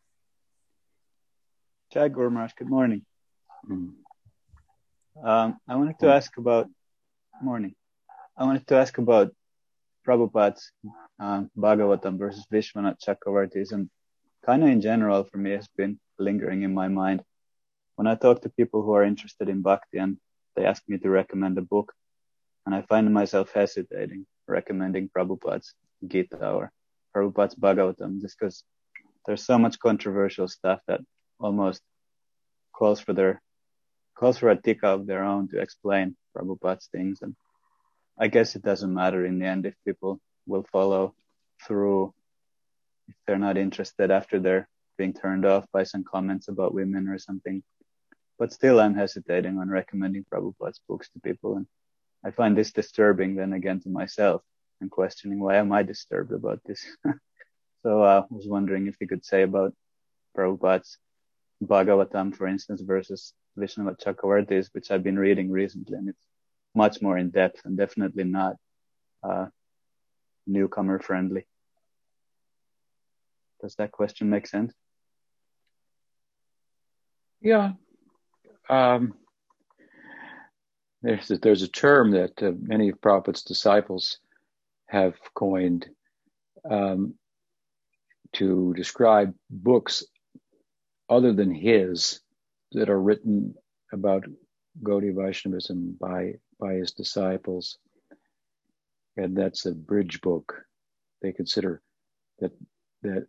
Jai 1.92 2.08
Gurmaraj, 2.08 2.50
good 2.56 2.68
morning. 2.68 3.06
Um, 5.22 5.56
I 5.68 5.76
wanted 5.76 5.98
to 6.00 6.08
ask 6.08 6.36
about 6.36 6.68
morning. 7.40 7.74
I 8.36 8.44
wanted 8.44 8.66
to 8.66 8.76
ask 8.76 8.98
about 8.98 9.32
Prabhupada's 10.06 10.72
uh, 11.20 11.44
Bhagavatam 11.56 12.18
versus 12.18 12.44
Vishwanath 12.52 12.98
Chakravartis, 12.98 13.70
and 13.70 13.88
kind 14.44 14.64
of 14.64 14.68
in 14.68 14.80
general 14.80 15.22
for 15.24 15.38
me 15.38 15.52
has 15.52 15.68
been 15.76 16.00
lingering 16.18 16.62
in 16.62 16.74
my 16.74 16.88
mind. 16.88 17.22
When 17.94 18.08
I 18.08 18.16
talk 18.16 18.42
to 18.42 18.48
people 18.48 18.82
who 18.82 18.92
are 18.92 19.04
interested 19.04 19.48
in 19.48 19.62
bhakti 19.62 19.98
and 19.98 20.18
they 20.56 20.66
ask 20.66 20.82
me 20.88 20.98
to 20.98 21.08
recommend 21.08 21.56
a 21.56 21.62
book, 21.62 21.92
and 22.66 22.74
I 22.74 22.82
find 22.82 23.14
myself 23.14 23.52
hesitating 23.52 24.26
recommending 24.48 25.08
Prabhupada's 25.08 25.72
Gita 26.06 26.50
or 26.50 26.72
Prabhupada's 27.14 27.54
Bhagavatam 27.54 28.20
just 28.20 28.36
because 28.38 28.64
there's 29.24 29.46
so 29.46 29.56
much 29.56 29.78
controversial 29.78 30.48
stuff 30.48 30.80
that 30.88 31.00
almost 31.38 31.82
calls 32.72 33.00
for 33.00 33.12
their 33.12 33.40
calls 34.16 34.38
for 34.38 34.50
a 34.50 34.60
tika 34.60 34.88
of 34.88 35.06
their 35.06 35.24
own 35.24 35.48
to 35.48 35.60
explain 35.60 36.16
Prabhupada's 36.36 36.88
things. 36.90 37.20
And 37.22 37.36
I 38.18 38.28
guess 38.28 38.56
it 38.56 38.62
doesn't 38.62 38.92
matter 38.92 39.24
in 39.24 39.38
the 39.38 39.46
end 39.46 39.66
if 39.66 39.74
people 39.84 40.20
will 40.46 40.64
follow 40.72 41.14
through 41.66 42.14
if 43.08 43.14
they're 43.26 43.38
not 43.38 43.56
interested 43.56 44.10
after 44.10 44.40
they're 44.40 44.68
being 44.98 45.12
turned 45.12 45.44
off 45.44 45.66
by 45.72 45.84
some 45.84 46.04
comments 46.04 46.48
about 46.48 46.74
women 46.74 47.08
or 47.08 47.18
something. 47.18 47.62
But 48.38 48.52
still, 48.52 48.80
I'm 48.80 48.94
hesitating 48.94 49.58
on 49.58 49.68
recommending 49.68 50.24
Prabhupada's 50.24 50.80
books 50.88 51.08
to 51.10 51.20
people. 51.20 51.56
And 51.56 51.66
I 52.24 52.30
find 52.30 52.56
this 52.56 52.72
disturbing 52.72 53.36
then 53.36 53.52
again 53.52 53.80
to 53.80 53.88
myself 53.88 54.42
and 54.80 54.90
questioning 54.90 55.40
why 55.40 55.56
am 55.56 55.72
I 55.72 55.82
disturbed 55.82 56.32
about 56.32 56.60
this? 56.64 56.84
so 57.82 58.02
uh, 58.02 58.24
I 58.30 58.34
was 58.34 58.46
wondering 58.48 58.86
if 58.86 58.96
you 59.00 59.06
could 59.06 59.24
say 59.24 59.42
about 59.42 59.74
Prabhupada's 60.36 60.98
Bhagavatam, 61.64 62.34
for 62.34 62.46
instance, 62.46 62.80
versus 62.80 63.32
Vishwanath 63.58 64.00
Chakravartis, 64.02 64.68
which 64.72 64.90
I've 64.90 65.02
been 65.02 65.18
reading 65.18 65.50
recently, 65.50 65.96
and 65.96 66.08
it's 66.08 66.26
much 66.74 67.00
more 67.00 67.16
in 67.16 67.30
depth 67.30 67.62
and 67.64 67.76
definitely 67.76 68.24
not 68.24 68.56
uh, 69.22 69.46
newcomer 70.46 70.98
friendly. 70.98 71.46
Does 73.62 73.74
that 73.76 73.92
question 73.92 74.28
make 74.28 74.46
sense? 74.46 74.74
Yeah. 77.40 77.72
Um, 78.68 79.14
there's 81.02 81.30
a, 81.30 81.38
there's 81.38 81.62
a 81.62 81.68
term 81.68 82.10
that 82.12 82.42
uh, 82.42 82.52
many 82.60 82.90
of 82.90 83.00
Prabhupada's 83.00 83.42
disciples 83.42 84.18
have 84.86 85.14
coined 85.34 85.86
um, 86.68 87.14
to 88.34 88.74
describe 88.74 89.34
books 89.48 90.04
other 91.08 91.32
than 91.32 91.50
his 91.50 92.20
that 92.72 92.90
are 92.90 93.00
written 93.00 93.54
about 93.92 94.24
Gaudiya 94.82 95.14
Vaishnavism 95.14 95.96
by 96.00 96.34
by 96.58 96.74
his 96.74 96.92
disciples, 96.92 97.78
and 99.16 99.36
that's 99.36 99.66
a 99.66 99.74
bridge 99.74 100.20
book. 100.20 100.54
They 101.22 101.32
consider 101.32 101.82
that 102.40 102.52
that 103.02 103.26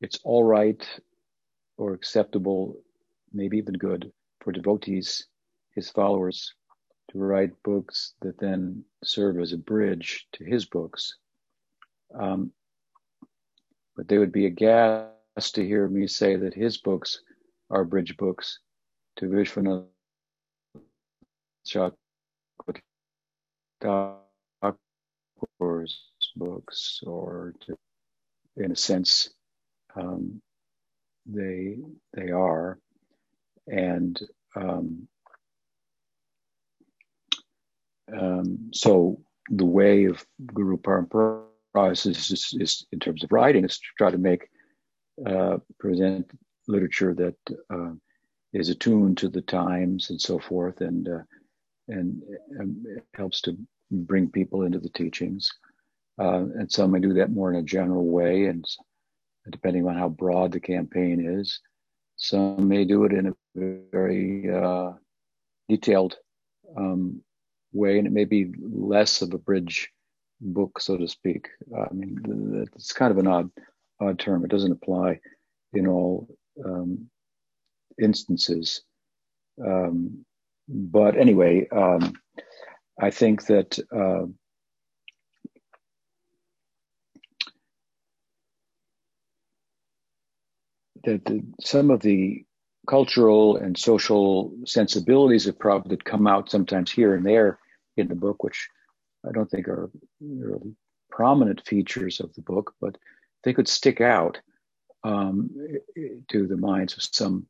it's 0.00 0.20
all 0.24 0.44
right 0.44 0.86
or 1.76 1.92
acceptable, 1.92 2.76
maybe 3.32 3.58
even 3.58 3.74
good, 3.74 4.12
for 4.40 4.52
devotees, 4.52 5.26
his 5.74 5.90
followers, 5.90 6.54
to 7.10 7.18
write 7.18 7.62
books 7.62 8.14
that 8.20 8.38
then 8.38 8.84
serve 9.04 9.38
as 9.38 9.52
a 9.52 9.58
bridge 9.58 10.26
to 10.32 10.44
his 10.44 10.64
books. 10.64 11.16
Um, 12.14 12.52
but 13.96 14.08
they 14.08 14.18
would 14.18 14.32
be 14.32 14.46
aghast 14.46 15.17
to 15.52 15.66
hear 15.66 15.88
me 15.88 16.06
say 16.06 16.36
that 16.36 16.54
his 16.54 16.78
books 16.78 17.22
are 17.70 17.84
bridge 17.84 18.16
books 18.16 18.60
to 19.16 19.26
Vishwanath 19.26 19.84
Thakur's 23.80 24.20
books 26.36 27.00
or 27.06 27.54
to 27.60 27.76
in 28.58 28.72
a 28.72 28.76
sense, 28.76 29.30
um, 29.94 30.40
they 31.26 31.78
they 32.14 32.30
are, 32.30 32.78
and 33.66 34.20
um, 34.56 35.08
um, 38.12 38.70
so 38.72 39.20
the 39.50 39.64
way 39.64 40.04
of 40.04 40.24
Guru 40.46 40.76
Parampara 40.76 41.44
is, 41.92 42.06
is, 42.06 42.54
is, 42.58 42.86
in 42.92 42.98
terms 42.98 43.22
of 43.22 43.32
writing 43.32 43.64
is 43.64 43.78
to 43.78 43.86
try 43.96 44.10
to 44.10 44.18
make 44.18 44.48
uh, 45.26 45.58
present 45.78 46.30
literature 46.66 47.14
that 47.14 47.36
uh, 47.70 47.92
is 48.52 48.68
attuned 48.68 49.18
to 49.18 49.28
the 49.28 49.42
times 49.42 50.10
and 50.10 50.20
so 50.20 50.38
forth, 50.38 50.80
and 50.80 51.08
uh, 51.08 51.22
and, 51.88 52.22
and 52.58 53.00
helps 53.14 53.40
to 53.42 53.56
bring 53.90 54.30
people 54.30 54.62
into 54.62 54.78
the 54.78 54.90
teachings. 54.90 55.50
Uh, 56.20 56.44
and 56.58 56.70
some 56.70 56.90
may 56.90 57.00
do 57.00 57.14
that 57.14 57.30
more 57.30 57.50
in 57.50 57.56
a 57.58 57.62
general 57.62 58.06
way, 58.06 58.46
and 58.46 58.66
depending 59.50 59.86
on 59.86 59.96
how 59.96 60.08
broad 60.08 60.52
the 60.52 60.60
campaign 60.60 61.24
is, 61.40 61.60
some 62.16 62.68
may 62.68 62.84
do 62.84 63.04
it 63.04 63.12
in 63.12 63.28
a 63.28 63.34
very 63.92 64.50
uh, 64.52 64.92
detailed 65.68 66.16
um, 66.76 67.22
way, 67.72 67.98
and 67.98 68.06
it 68.06 68.12
may 68.12 68.24
be 68.24 68.52
less 68.60 69.22
of 69.22 69.32
a 69.32 69.38
bridge 69.38 69.88
book, 70.40 70.80
so 70.80 70.96
to 70.96 71.06
speak. 71.06 71.48
I 71.74 71.92
mean, 71.92 72.66
it's 72.74 72.92
kind 72.92 73.12
of 73.12 73.18
an 73.18 73.26
odd, 73.26 73.50
odd 74.00 74.18
term. 74.18 74.44
It 74.44 74.50
doesn't 74.50 74.72
apply 74.72 75.20
in 75.72 75.86
all 75.86 76.28
um, 76.64 77.08
instances. 78.00 78.82
Um, 79.64 80.24
but 80.68 81.16
anyway, 81.16 81.68
um, 81.68 82.14
I 83.00 83.10
think 83.10 83.46
that 83.46 83.78
uh, 83.94 84.26
that 91.04 91.24
the, 91.24 91.42
some 91.60 91.90
of 91.90 92.00
the 92.00 92.44
cultural 92.88 93.56
and 93.56 93.76
social 93.76 94.52
sensibilities 94.64 95.46
of 95.46 95.58
Prabhupada 95.58 95.90
that 95.90 96.04
come 96.04 96.26
out 96.26 96.50
sometimes 96.50 96.90
here 96.90 97.14
and 97.14 97.24
there 97.24 97.58
in 97.96 98.08
the 98.08 98.14
book, 98.14 98.42
which 98.42 98.68
I 99.26 99.32
don't 99.32 99.50
think 99.50 99.68
are 99.68 99.90
really 100.20 100.74
prominent 101.10 101.66
features 101.66 102.20
of 102.20 102.34
the 102.34 102.42
book, 102.42 102.74
but 102.80 102.96
they 103.44 103.52
could 103.52 103.68
stick 103.68 104.00
out 104.00 104.40
um, 105.04 105.50
to 106.28 106.46
the 106.46 106.56
minds 106.56 106.96
of 106.96 107.02
some 107.02 107.46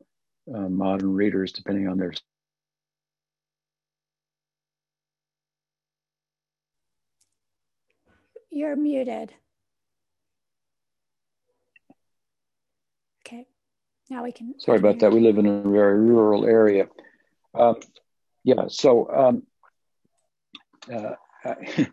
uh, 0.53 0.69
modern 0.69 1.13
readers, 1.13 1.53
depending 1.53 1.89
on 1.89 1.99
their. 1.99 2.13
You're 8.51 8.77
muted. 8.77 9.33
Okay, 13.27 13.47
now 14.11 14.25
we 14.25 14.33
can. 14.33 14.55
Sorry 14.59 14.79
about 14.79 14.99
that. 15.01 15.13
We 15.13 15.21
live 15.21 15.39
in 15.39 15.47
a 15.47 15.61
very 15.63 15.99
rural 15.99 16.47
area. 16.47 16.89
Um, 17.55 17.77
yeah, 18.45 18.69
so 18.69 19.11
um, 19.11 19.43
uh, 20.93 21.15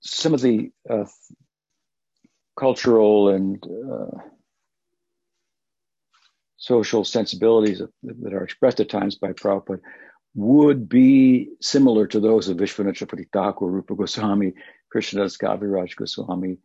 some 0.00 0.34
of 0.34 0.40
the 0.40 0.70
uh, 0.88 1.04
cultural 2.58 3.28
and 3.28 3.64
uh, 3.64 4.18
social 6.56 7.04
sensibilities 7.04 7.80
that 8.02 8.32
are 8.32 8.42
expressed 8.42 8.80
at 8.80 8.88
times 8.88 9.14
by 9.14 9.32
Prabhupada 9.32 9.80
would 10.34 10.88
be 10.88 11.48
similar 11.60 12.06
to 12.06 12.20
those 12.20 12.48
of 12.48 12.56
Vishwanath 12.56 12.98
Chakravarti 12.98 13.28
Thakur, 13.32 13.66
Rupa 13.66 13.94
Goswami, 13.94 14.52
Krishnadas 14.92 15.38
Kaviraj 15.38 15.94
Goswami 15.96 16.58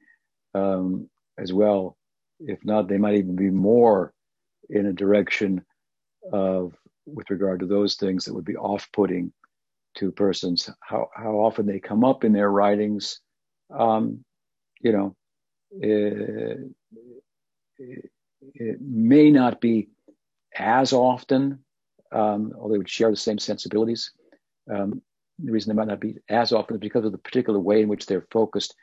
um, 0.54 1.10
as 1.38 1.54
well. 1.54 1.96
If 2.40 2.60
not, 2.66 2.88
they 2.88 2.98
might 2.98 3.16
even 3.16 3.36
be 3.36 3.50
more 3.50 4.14
in 4.70 4.88
a 4.88 4.94
direction 4.94 5.64
of, 6.32 6.74
with 7.06 7.30
regard 7.30 7.60
to 7.60 7.68
those 7.68 7.96
things 7.96 8.26
that 8.26 8.34
would 8.34 8.46
be 8.46 8.58
off-putting 8.58 9.32
to 9.96 10.12
persons. 10.12 10.70
How 10.82 11.10
how 11.16 11.34
often 11.46 11.66
they 11.68 11.80
come 11.80 12.04
up 12.04 12.24
in 12.24 12.34
their 12.34 12.50
writings, 12.50 13.22
um, 13.70 14.26
you 14.82 14.92
know, 14.92 15.16
may 18.80 19.32
not 19.32 19.62
be 19.62 19.90
as 20.56 20.94
often, 20.94 21.60
um, 22.12 22.54
although 22.58 22.74
they 22.74 22.78
would 22.78 22.90
share 22.90 23.10
the 23.10 23.16
same 23.16 23.40
sensibilities. 23.40 24.12
Um, 24.72 25.02
the 25.40 25.52
reason 25.52 25.70
they 25.70 25.80
might 25.80 25.88
not 25.88 26.00
be 26.00 26.18
as 26.30 26.52
often 26.54 26.76
is 26.76 26.80
because 26.80 27.06
of 27.06 27.12
the 27.12 27.18
particular 27.18 27.60
way 27.60 27.82
in 27.82 27.90
which 27.90 28.06
they're 28.06 28.28
focused 28.32 28.76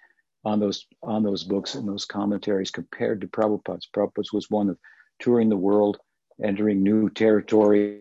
on 0.45 0.59
those 0.59 0.87
on 1.03 1.23
those 1.23 1.45
books 1.45 1.75
and 1.75 1.87
those 1.87 2.05
commentaries 2.05 2.71
compared 2.71 3.21
to 3.21 3.29
Prabhupada's. 3.29 3.89
Prabhupada's 3.95 4.33
was 4.33 4.51
one 4.51 4.69
of 4.69 4.79
touring 5.21 5.49
the 5.49 5.57
world, 5.57 5.99
entering 6.43 6.83
new 6.83 7.11
territory. 7.11 8.01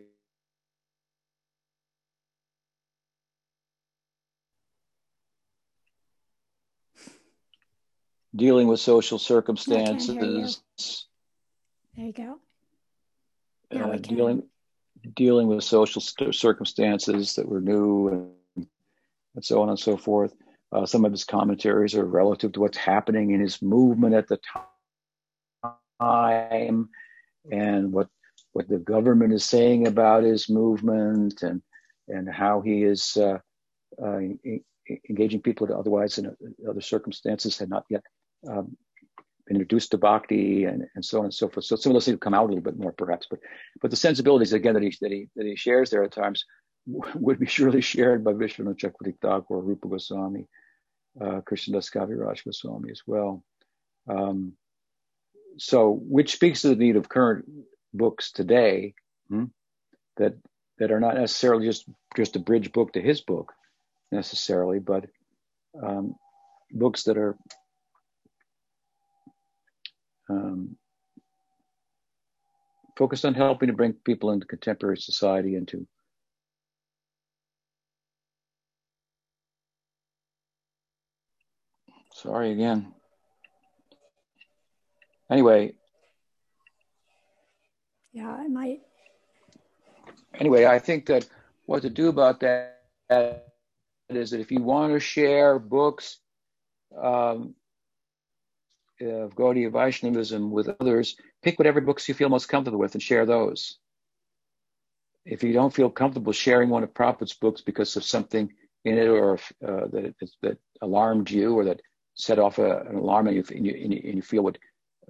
Dealing 8.39 8.67
with 8.67 8.79
social 8.79 9.19
circumstances. 9.19 10.61
There 11.95 12.05
you 12.05 12.13
go. 12.13 12.39
Uh, 13.71 13.97
dealing 13.97 14.43
dealing 15.15 15.47
with 15.47 15.63
social 15.63 16.01
circumstances 16.01 17.35
that 17.35 17.47
were 17.47 17.61
new 17.61 18.07
and, 18.07 18.67
and 19.35 19.45
so 19.45 19.61
on 19.61 19.69
and 19.69 19.79
so 19.79 19.95
forth. 19.97 20.33
Uh, 20.71 20.85
some 20.85 21.05
of 21.05 21.11
his 21.11 21.23
commentaries 21.23 21.95
are 21.95 22.05
relative 22.05 22.51
to 22.53 22.59
what's 22.59 22.77
happening 22.77 23.31
in 23.31 23.39
his 23.39 23.61
movement 23.61 24.13
at 24.15 24.27
the 24.27 24.39
time 25.99 26.89
and 27.51 27.91
what 27.91 28.07
what 28.53 28.67
the 28.67 28.77
government 28.77 29.33
is 29.33 29.45
saying 29.45 29.87
about 29.87 30.23
his 30.23 30.49
movement 30.49 31.41
and 31.41 31.61
and 32.07 32.29
how 32.29 32.61
he 32.61 32.83
is 32.83 33.17
uh, 33.17 33.37
uh, 34.03 34.19
engaging 35.09 35.41
people 35.41 35.67
that 35.67 35.77
otherwise 35.77 36.17
in 36.17 36.35
other 36.67 36.81
circumstances 36.81 37.57
had 37.57 37.69
not 37.69 37.85
yet 37.89 38.03
um, 38.47 38.75
introduced 39.49 39.91
to 39.91 39.97
bhakti 39.97 40.65
and, 40.65 40.85
and 40.95 41.03
so 41.03 41.19
on 41.19 41.25
and 41.25 41.33
so 41.33 41.49
forth. 41.49 41.65
So 41.65 41.75
some 41.75 41.91
of 41.91 41.95
those 41.95 42.05
things 42.05 42.19
come 42.21 42.33
out 42.33 42.45
a 42.45 42.47
little 42.47 42.61
bit 42.61 42.77
more 42.77 42.91
perhaps, 42.91 43.27
but 43.29 43.39
but 43.81 43.91
the 43.91 43.97
sensibilities 43.97 44.53
again 44.53 44.75
that 44.75 44.83
he 44.83 44.95
that 45.01 45.11
he 45.11 45.27
that 45.35 45.45
he 45.45 45.55
shares 45.55 45.89
there 45.89 46.03
at 46.03 46.11
times 46.11 46.45
would 47.15 47.39
be 47.39 47.45
surely 47.45 47.81
shared 47.81 48.23
by 48.23 48.33
Vishwanath 48.33 48.77
Chakravarti 48.77 49.15
Thakur, 49.21 49.59
Rupa 49.59 49.87
Goswami, 49.87 50.47
uh, 51.19 51.41
Krishnadas 51.41 51.91
Kaviraj 51.91 52.43
Goswami 52.45 52.91
as 52.91 53.01
well. 53.05 53.43
Um, 54.07 54.53
so 55.57 55.91
which 55.91 56.33
speaks 56.33 56.61
to 56.61 56.69
the 56.69 56.75
need 56.75 56.95
of 56.95 57.09
current 57.09 57.45
books 57.93 58.31
today 58.31 58.93
hmm, 59.29 59.45
that 60.17 60.35
that 60.77 60.91
are 60.91 60.99
not 60.99 61.15
necessarily 61.15 61.65
just 61.65 61.85
just 62.15 62.35
a 62.35 62.39
bridge 62.39 62.71
book 62.71 62.93
to 62.93 63.01
his 63.01 63.21
book 63.21 63.51
necessarily, 64.11 64.79
but 64.79 65.05
um, 65.81 66.15
books 66.71 67.03
that 67.03 67.17
are 67.17 67.37
um, 70.29 70.77
focused 72.97 73.25
on 73.25 73.33
helping 73.33 73.67
to 73.67 73.73
bring 73.73 73.93
people 73.93 74.31
into 74.31 74.45
contemporary 74.45 74.97
society 74.97 75.55
into 75.55 75.87
sorry 82.13 82.51
again. 82.51 82.93
Anyway. 85.31 85.73
Yeah 88.11 88.35
i 88.35 88.47
might. 88.47 88.81
Anyway 90.39 90.65
i 90.65 90.79
think 90.79 91.05
that 91.05 91.27
what 91.65 91.83
to 91.83 91.89
do 91.89 92.09
about 92.09 92.39
that 92.41 92.79
is 94.09 94.31
that 94.31 94.39
if 94.39 94.51
you 94.51 94.61
want 94.61 94.91
to 94.91 94.99
share 94.99 95.59
books 95.59 96.17
um, 96.97 97.53
of 99.01 99.35
Gaudiya 99.35 99.71
Vaishnavism 99.71 100.51
with 100.51 100.69
others, 100.79 101.15
pick 101.41 101.57
whatever 101.57 101.81
books 101.81 102.07
you 102.07 102.13
feel 102.13 102.29
most 102.29 102.47
comfortable 102.47 102.79
with 102.79 102.93
and 102.93 103.03
share 103.03 103.25
those. 103.25 103.77
If 105.25 105.43
you 105.43 105.53
don't 105.53 105.73
feel 105.73 105.89
comfortable 105.89 106.33
sharing 106.33 106.69
one 106.69 106.83
of 106.83 106.93
Prabhupada's 106.93 107.33
books 107.33 107.61
because 107.61 107.95
of 107.95 108.03
something 108.03 108.51
in 108.85 108.97
it 108.97 109.07
or 109.07 109.35
uh, 109.35 109.87
that, 109.91 110.15
that 110.41 110.57
alarmed 110.81 111.29
you 111.29 111.53
or 111.55 111.65
that 111.65 111.81
set 112.15 112.39
off 112.39 112.57
a, 112.57 112.79
an 112.81 112.95
alarm 112.95 113.27
and 113.27 113.35
you, 113.35 113.43
and 113.55 113.65
you, 113.65 113.73
and 113.73 114.15
you 114.15 114.21
feel 114.21 114.43
would, 114.43 114.59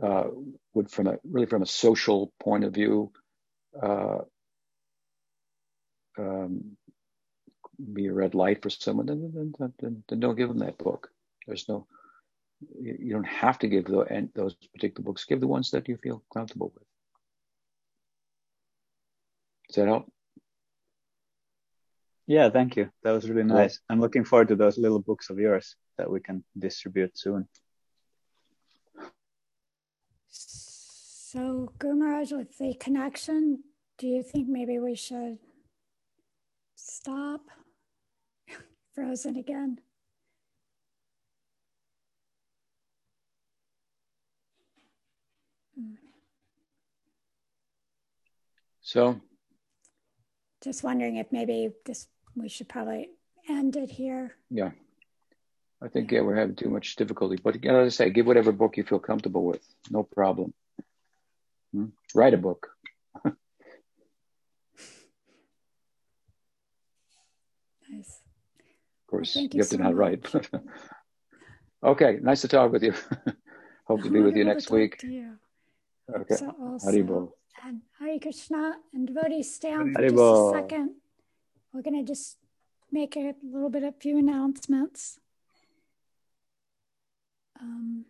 uh, 0.01 0.25
would 0.73 0.89
from 0.91 1.07
a 1.07 1.17
really 1.23 1.45
from 1.45 1.61
a 1.61 1.67
social 1.67 2.33
point 2.39 2.63
of 2.63 2.73
view 2.73 3.11
uh, 3.81 4.19
um, 6.17 6.77
be 7.93 8.07
a 8.07 8.13
red 8.13 8.35
light 8.35 8.61
for 8.61 8.69
someone, 8.69 9.05
then, 9.05 9.31
then, 9.33 9.73
then, 9.79 10.03
then 10.07 10.19
don't 10.19 10.35
give 10.35 10.49
them 10.49 10.59
that 10.59 10.77
book. 10.77 11.09
There's 11.47 11.69
no 11.69 11.87
you 12.81 13.11
don't 13.11 13.27
have 13.27 13.59
to 13.59 13.67
give 13.67 13.85
the, 13.85 14.29
those 14.35 14.55
particular 14.73 15.05
books. 15.05 15.25
Give 15.25 15.39
the 15.39 15.47
ones 15.47 15.71
that 15.71 15.87
you 15.87 15.97
feel 15.97 16.23
comfortable 16.33 16.71
with. 16.73 16.83
Does 19.67 19.75
that 19.75 19.87
help? 19.87 20.11
Yeah, 22.27 22.49
thank 22.49 22.75
you. 22.75 22.89
That 23.03 23.11
was 23.11 23.29
really 23.29 23.43
nice. 23.43 23.79
I'm 23.89 23.99
looking 23.99 24.23
forward 24.23 24.49
to 24.49 24.55
those 24.55 24.77
little 24.77 24.99
books 24.99 25.29
of 25.29 25.39
yours 25.39 25.75
that 25.97 26.09
we 26.09 26.19
can 26.19 26.43
distribute 26.57 27.17
soon. 27.17 27.47
So, 30.29 31.71
Gumaraj, 31.79 32.35
with 32.35 32.57
the 32.57 32.75
connection, 32.75 33.63
do 33.97 34.07
you 34.07 34.23
think 34.23 34.47
maybe 34.47 34.79
we 34.79 34.95
should 34.95 35.39
stop? 36.75 37.41
Frozen 38.93 39.37
again. 39.37 39.79
So, 48.81 49.21
just 50.63 50.83
wondering 50.83 51.17
if 51.17 51.27
maybe 51.31 51.71
this 51.85 52.07
we 52.35 52.49
should 52.49 52.67
probably 52.69 53.09
end 53.47 53.75
it 53.75 53.91
here. 53.91 54.35
Yeah. 54.49 54.71
I 55.81 55.87
think, 55.87 56.11
yeah, 56.11 56.21
we're 56.21 56.35
having 56.35 56.55
too 56.55 56.69
much 56.69 56.95
difficulty. 56.95 57.39
But 57.41 57.55
again, 57.55 57.75
as 57.75 57.93
I 57.93 58.05
say, 58.05 58.09
give 58.09 58.25
whatever 58.25 58.51
book 58.51 58.75
you 58.77 58.83
feel 58.83 58.99
comfortable 58.99 59.45
with. 59.45 59.61
No 59.89 60.03
problem. 60.03 60.53
Hmm? 61.73 61.85
Write 62.13 62.33
a 62.33 62.37
book. 62.37 62.67
nice. 67.89 68.19
Of 69.01 69.07
course, 69.07 69.35
well, 69.35 69.43
you, 69.43 69.49
you 69.53 69.59
have 69.59 69.67
so 69.67 69.77
to 69.77 69.83
not 69.83 69.95
write. 69.95 70.25
okay, 71.83 72.17
nice 72.21 72.41
to 72.41 72.47
talk 72.49 72.71
with 72.71 72.83
you. 72.83 72.93
Hope 73.85 74.03
to 74.03 74.09
be 74.09 74.21
with 74.21 74.35
you 74.35 74.43
next 74.43 74.69
week. 74.69 75.03
Okay. 76.15 76.35
So 76.35 76.55
also, 76.61 76.87
Haribol. 76.91 77.31
And 77.65 77.81
Hare 77.99 78.19
Krishna 78.19 78.75
and 78.93 79.07
devotees 79.07 79.53
stay 79.53 79.73
on 79.73 79.93
for 79.93 80.01
Haribol. 80.01 80.53
just 80.53 80.55
a 80.55 80.59
second. 80.59 80.95
We're 81.73 81.81
going 81.81 82.05
to 82.05 82.07
just 82.07 82.37
make 82.91 83.15
a 83.15 83.35
little 83.43 83.69
bit 83.69 83.83
of 83.83 83.95
few 83.99 84.17
announcements. 84.17 85.19
Um, 87.59 88.05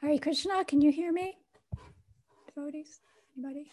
Hare 0.00 0.18
Krishna, 0.18 0.64
can 0.64 0.80
you 0.80 0.92
hear 0.92 1.12
me? 1.12 1.36
Devotees? 2.54 3.00
Anybody? 3.36 3.70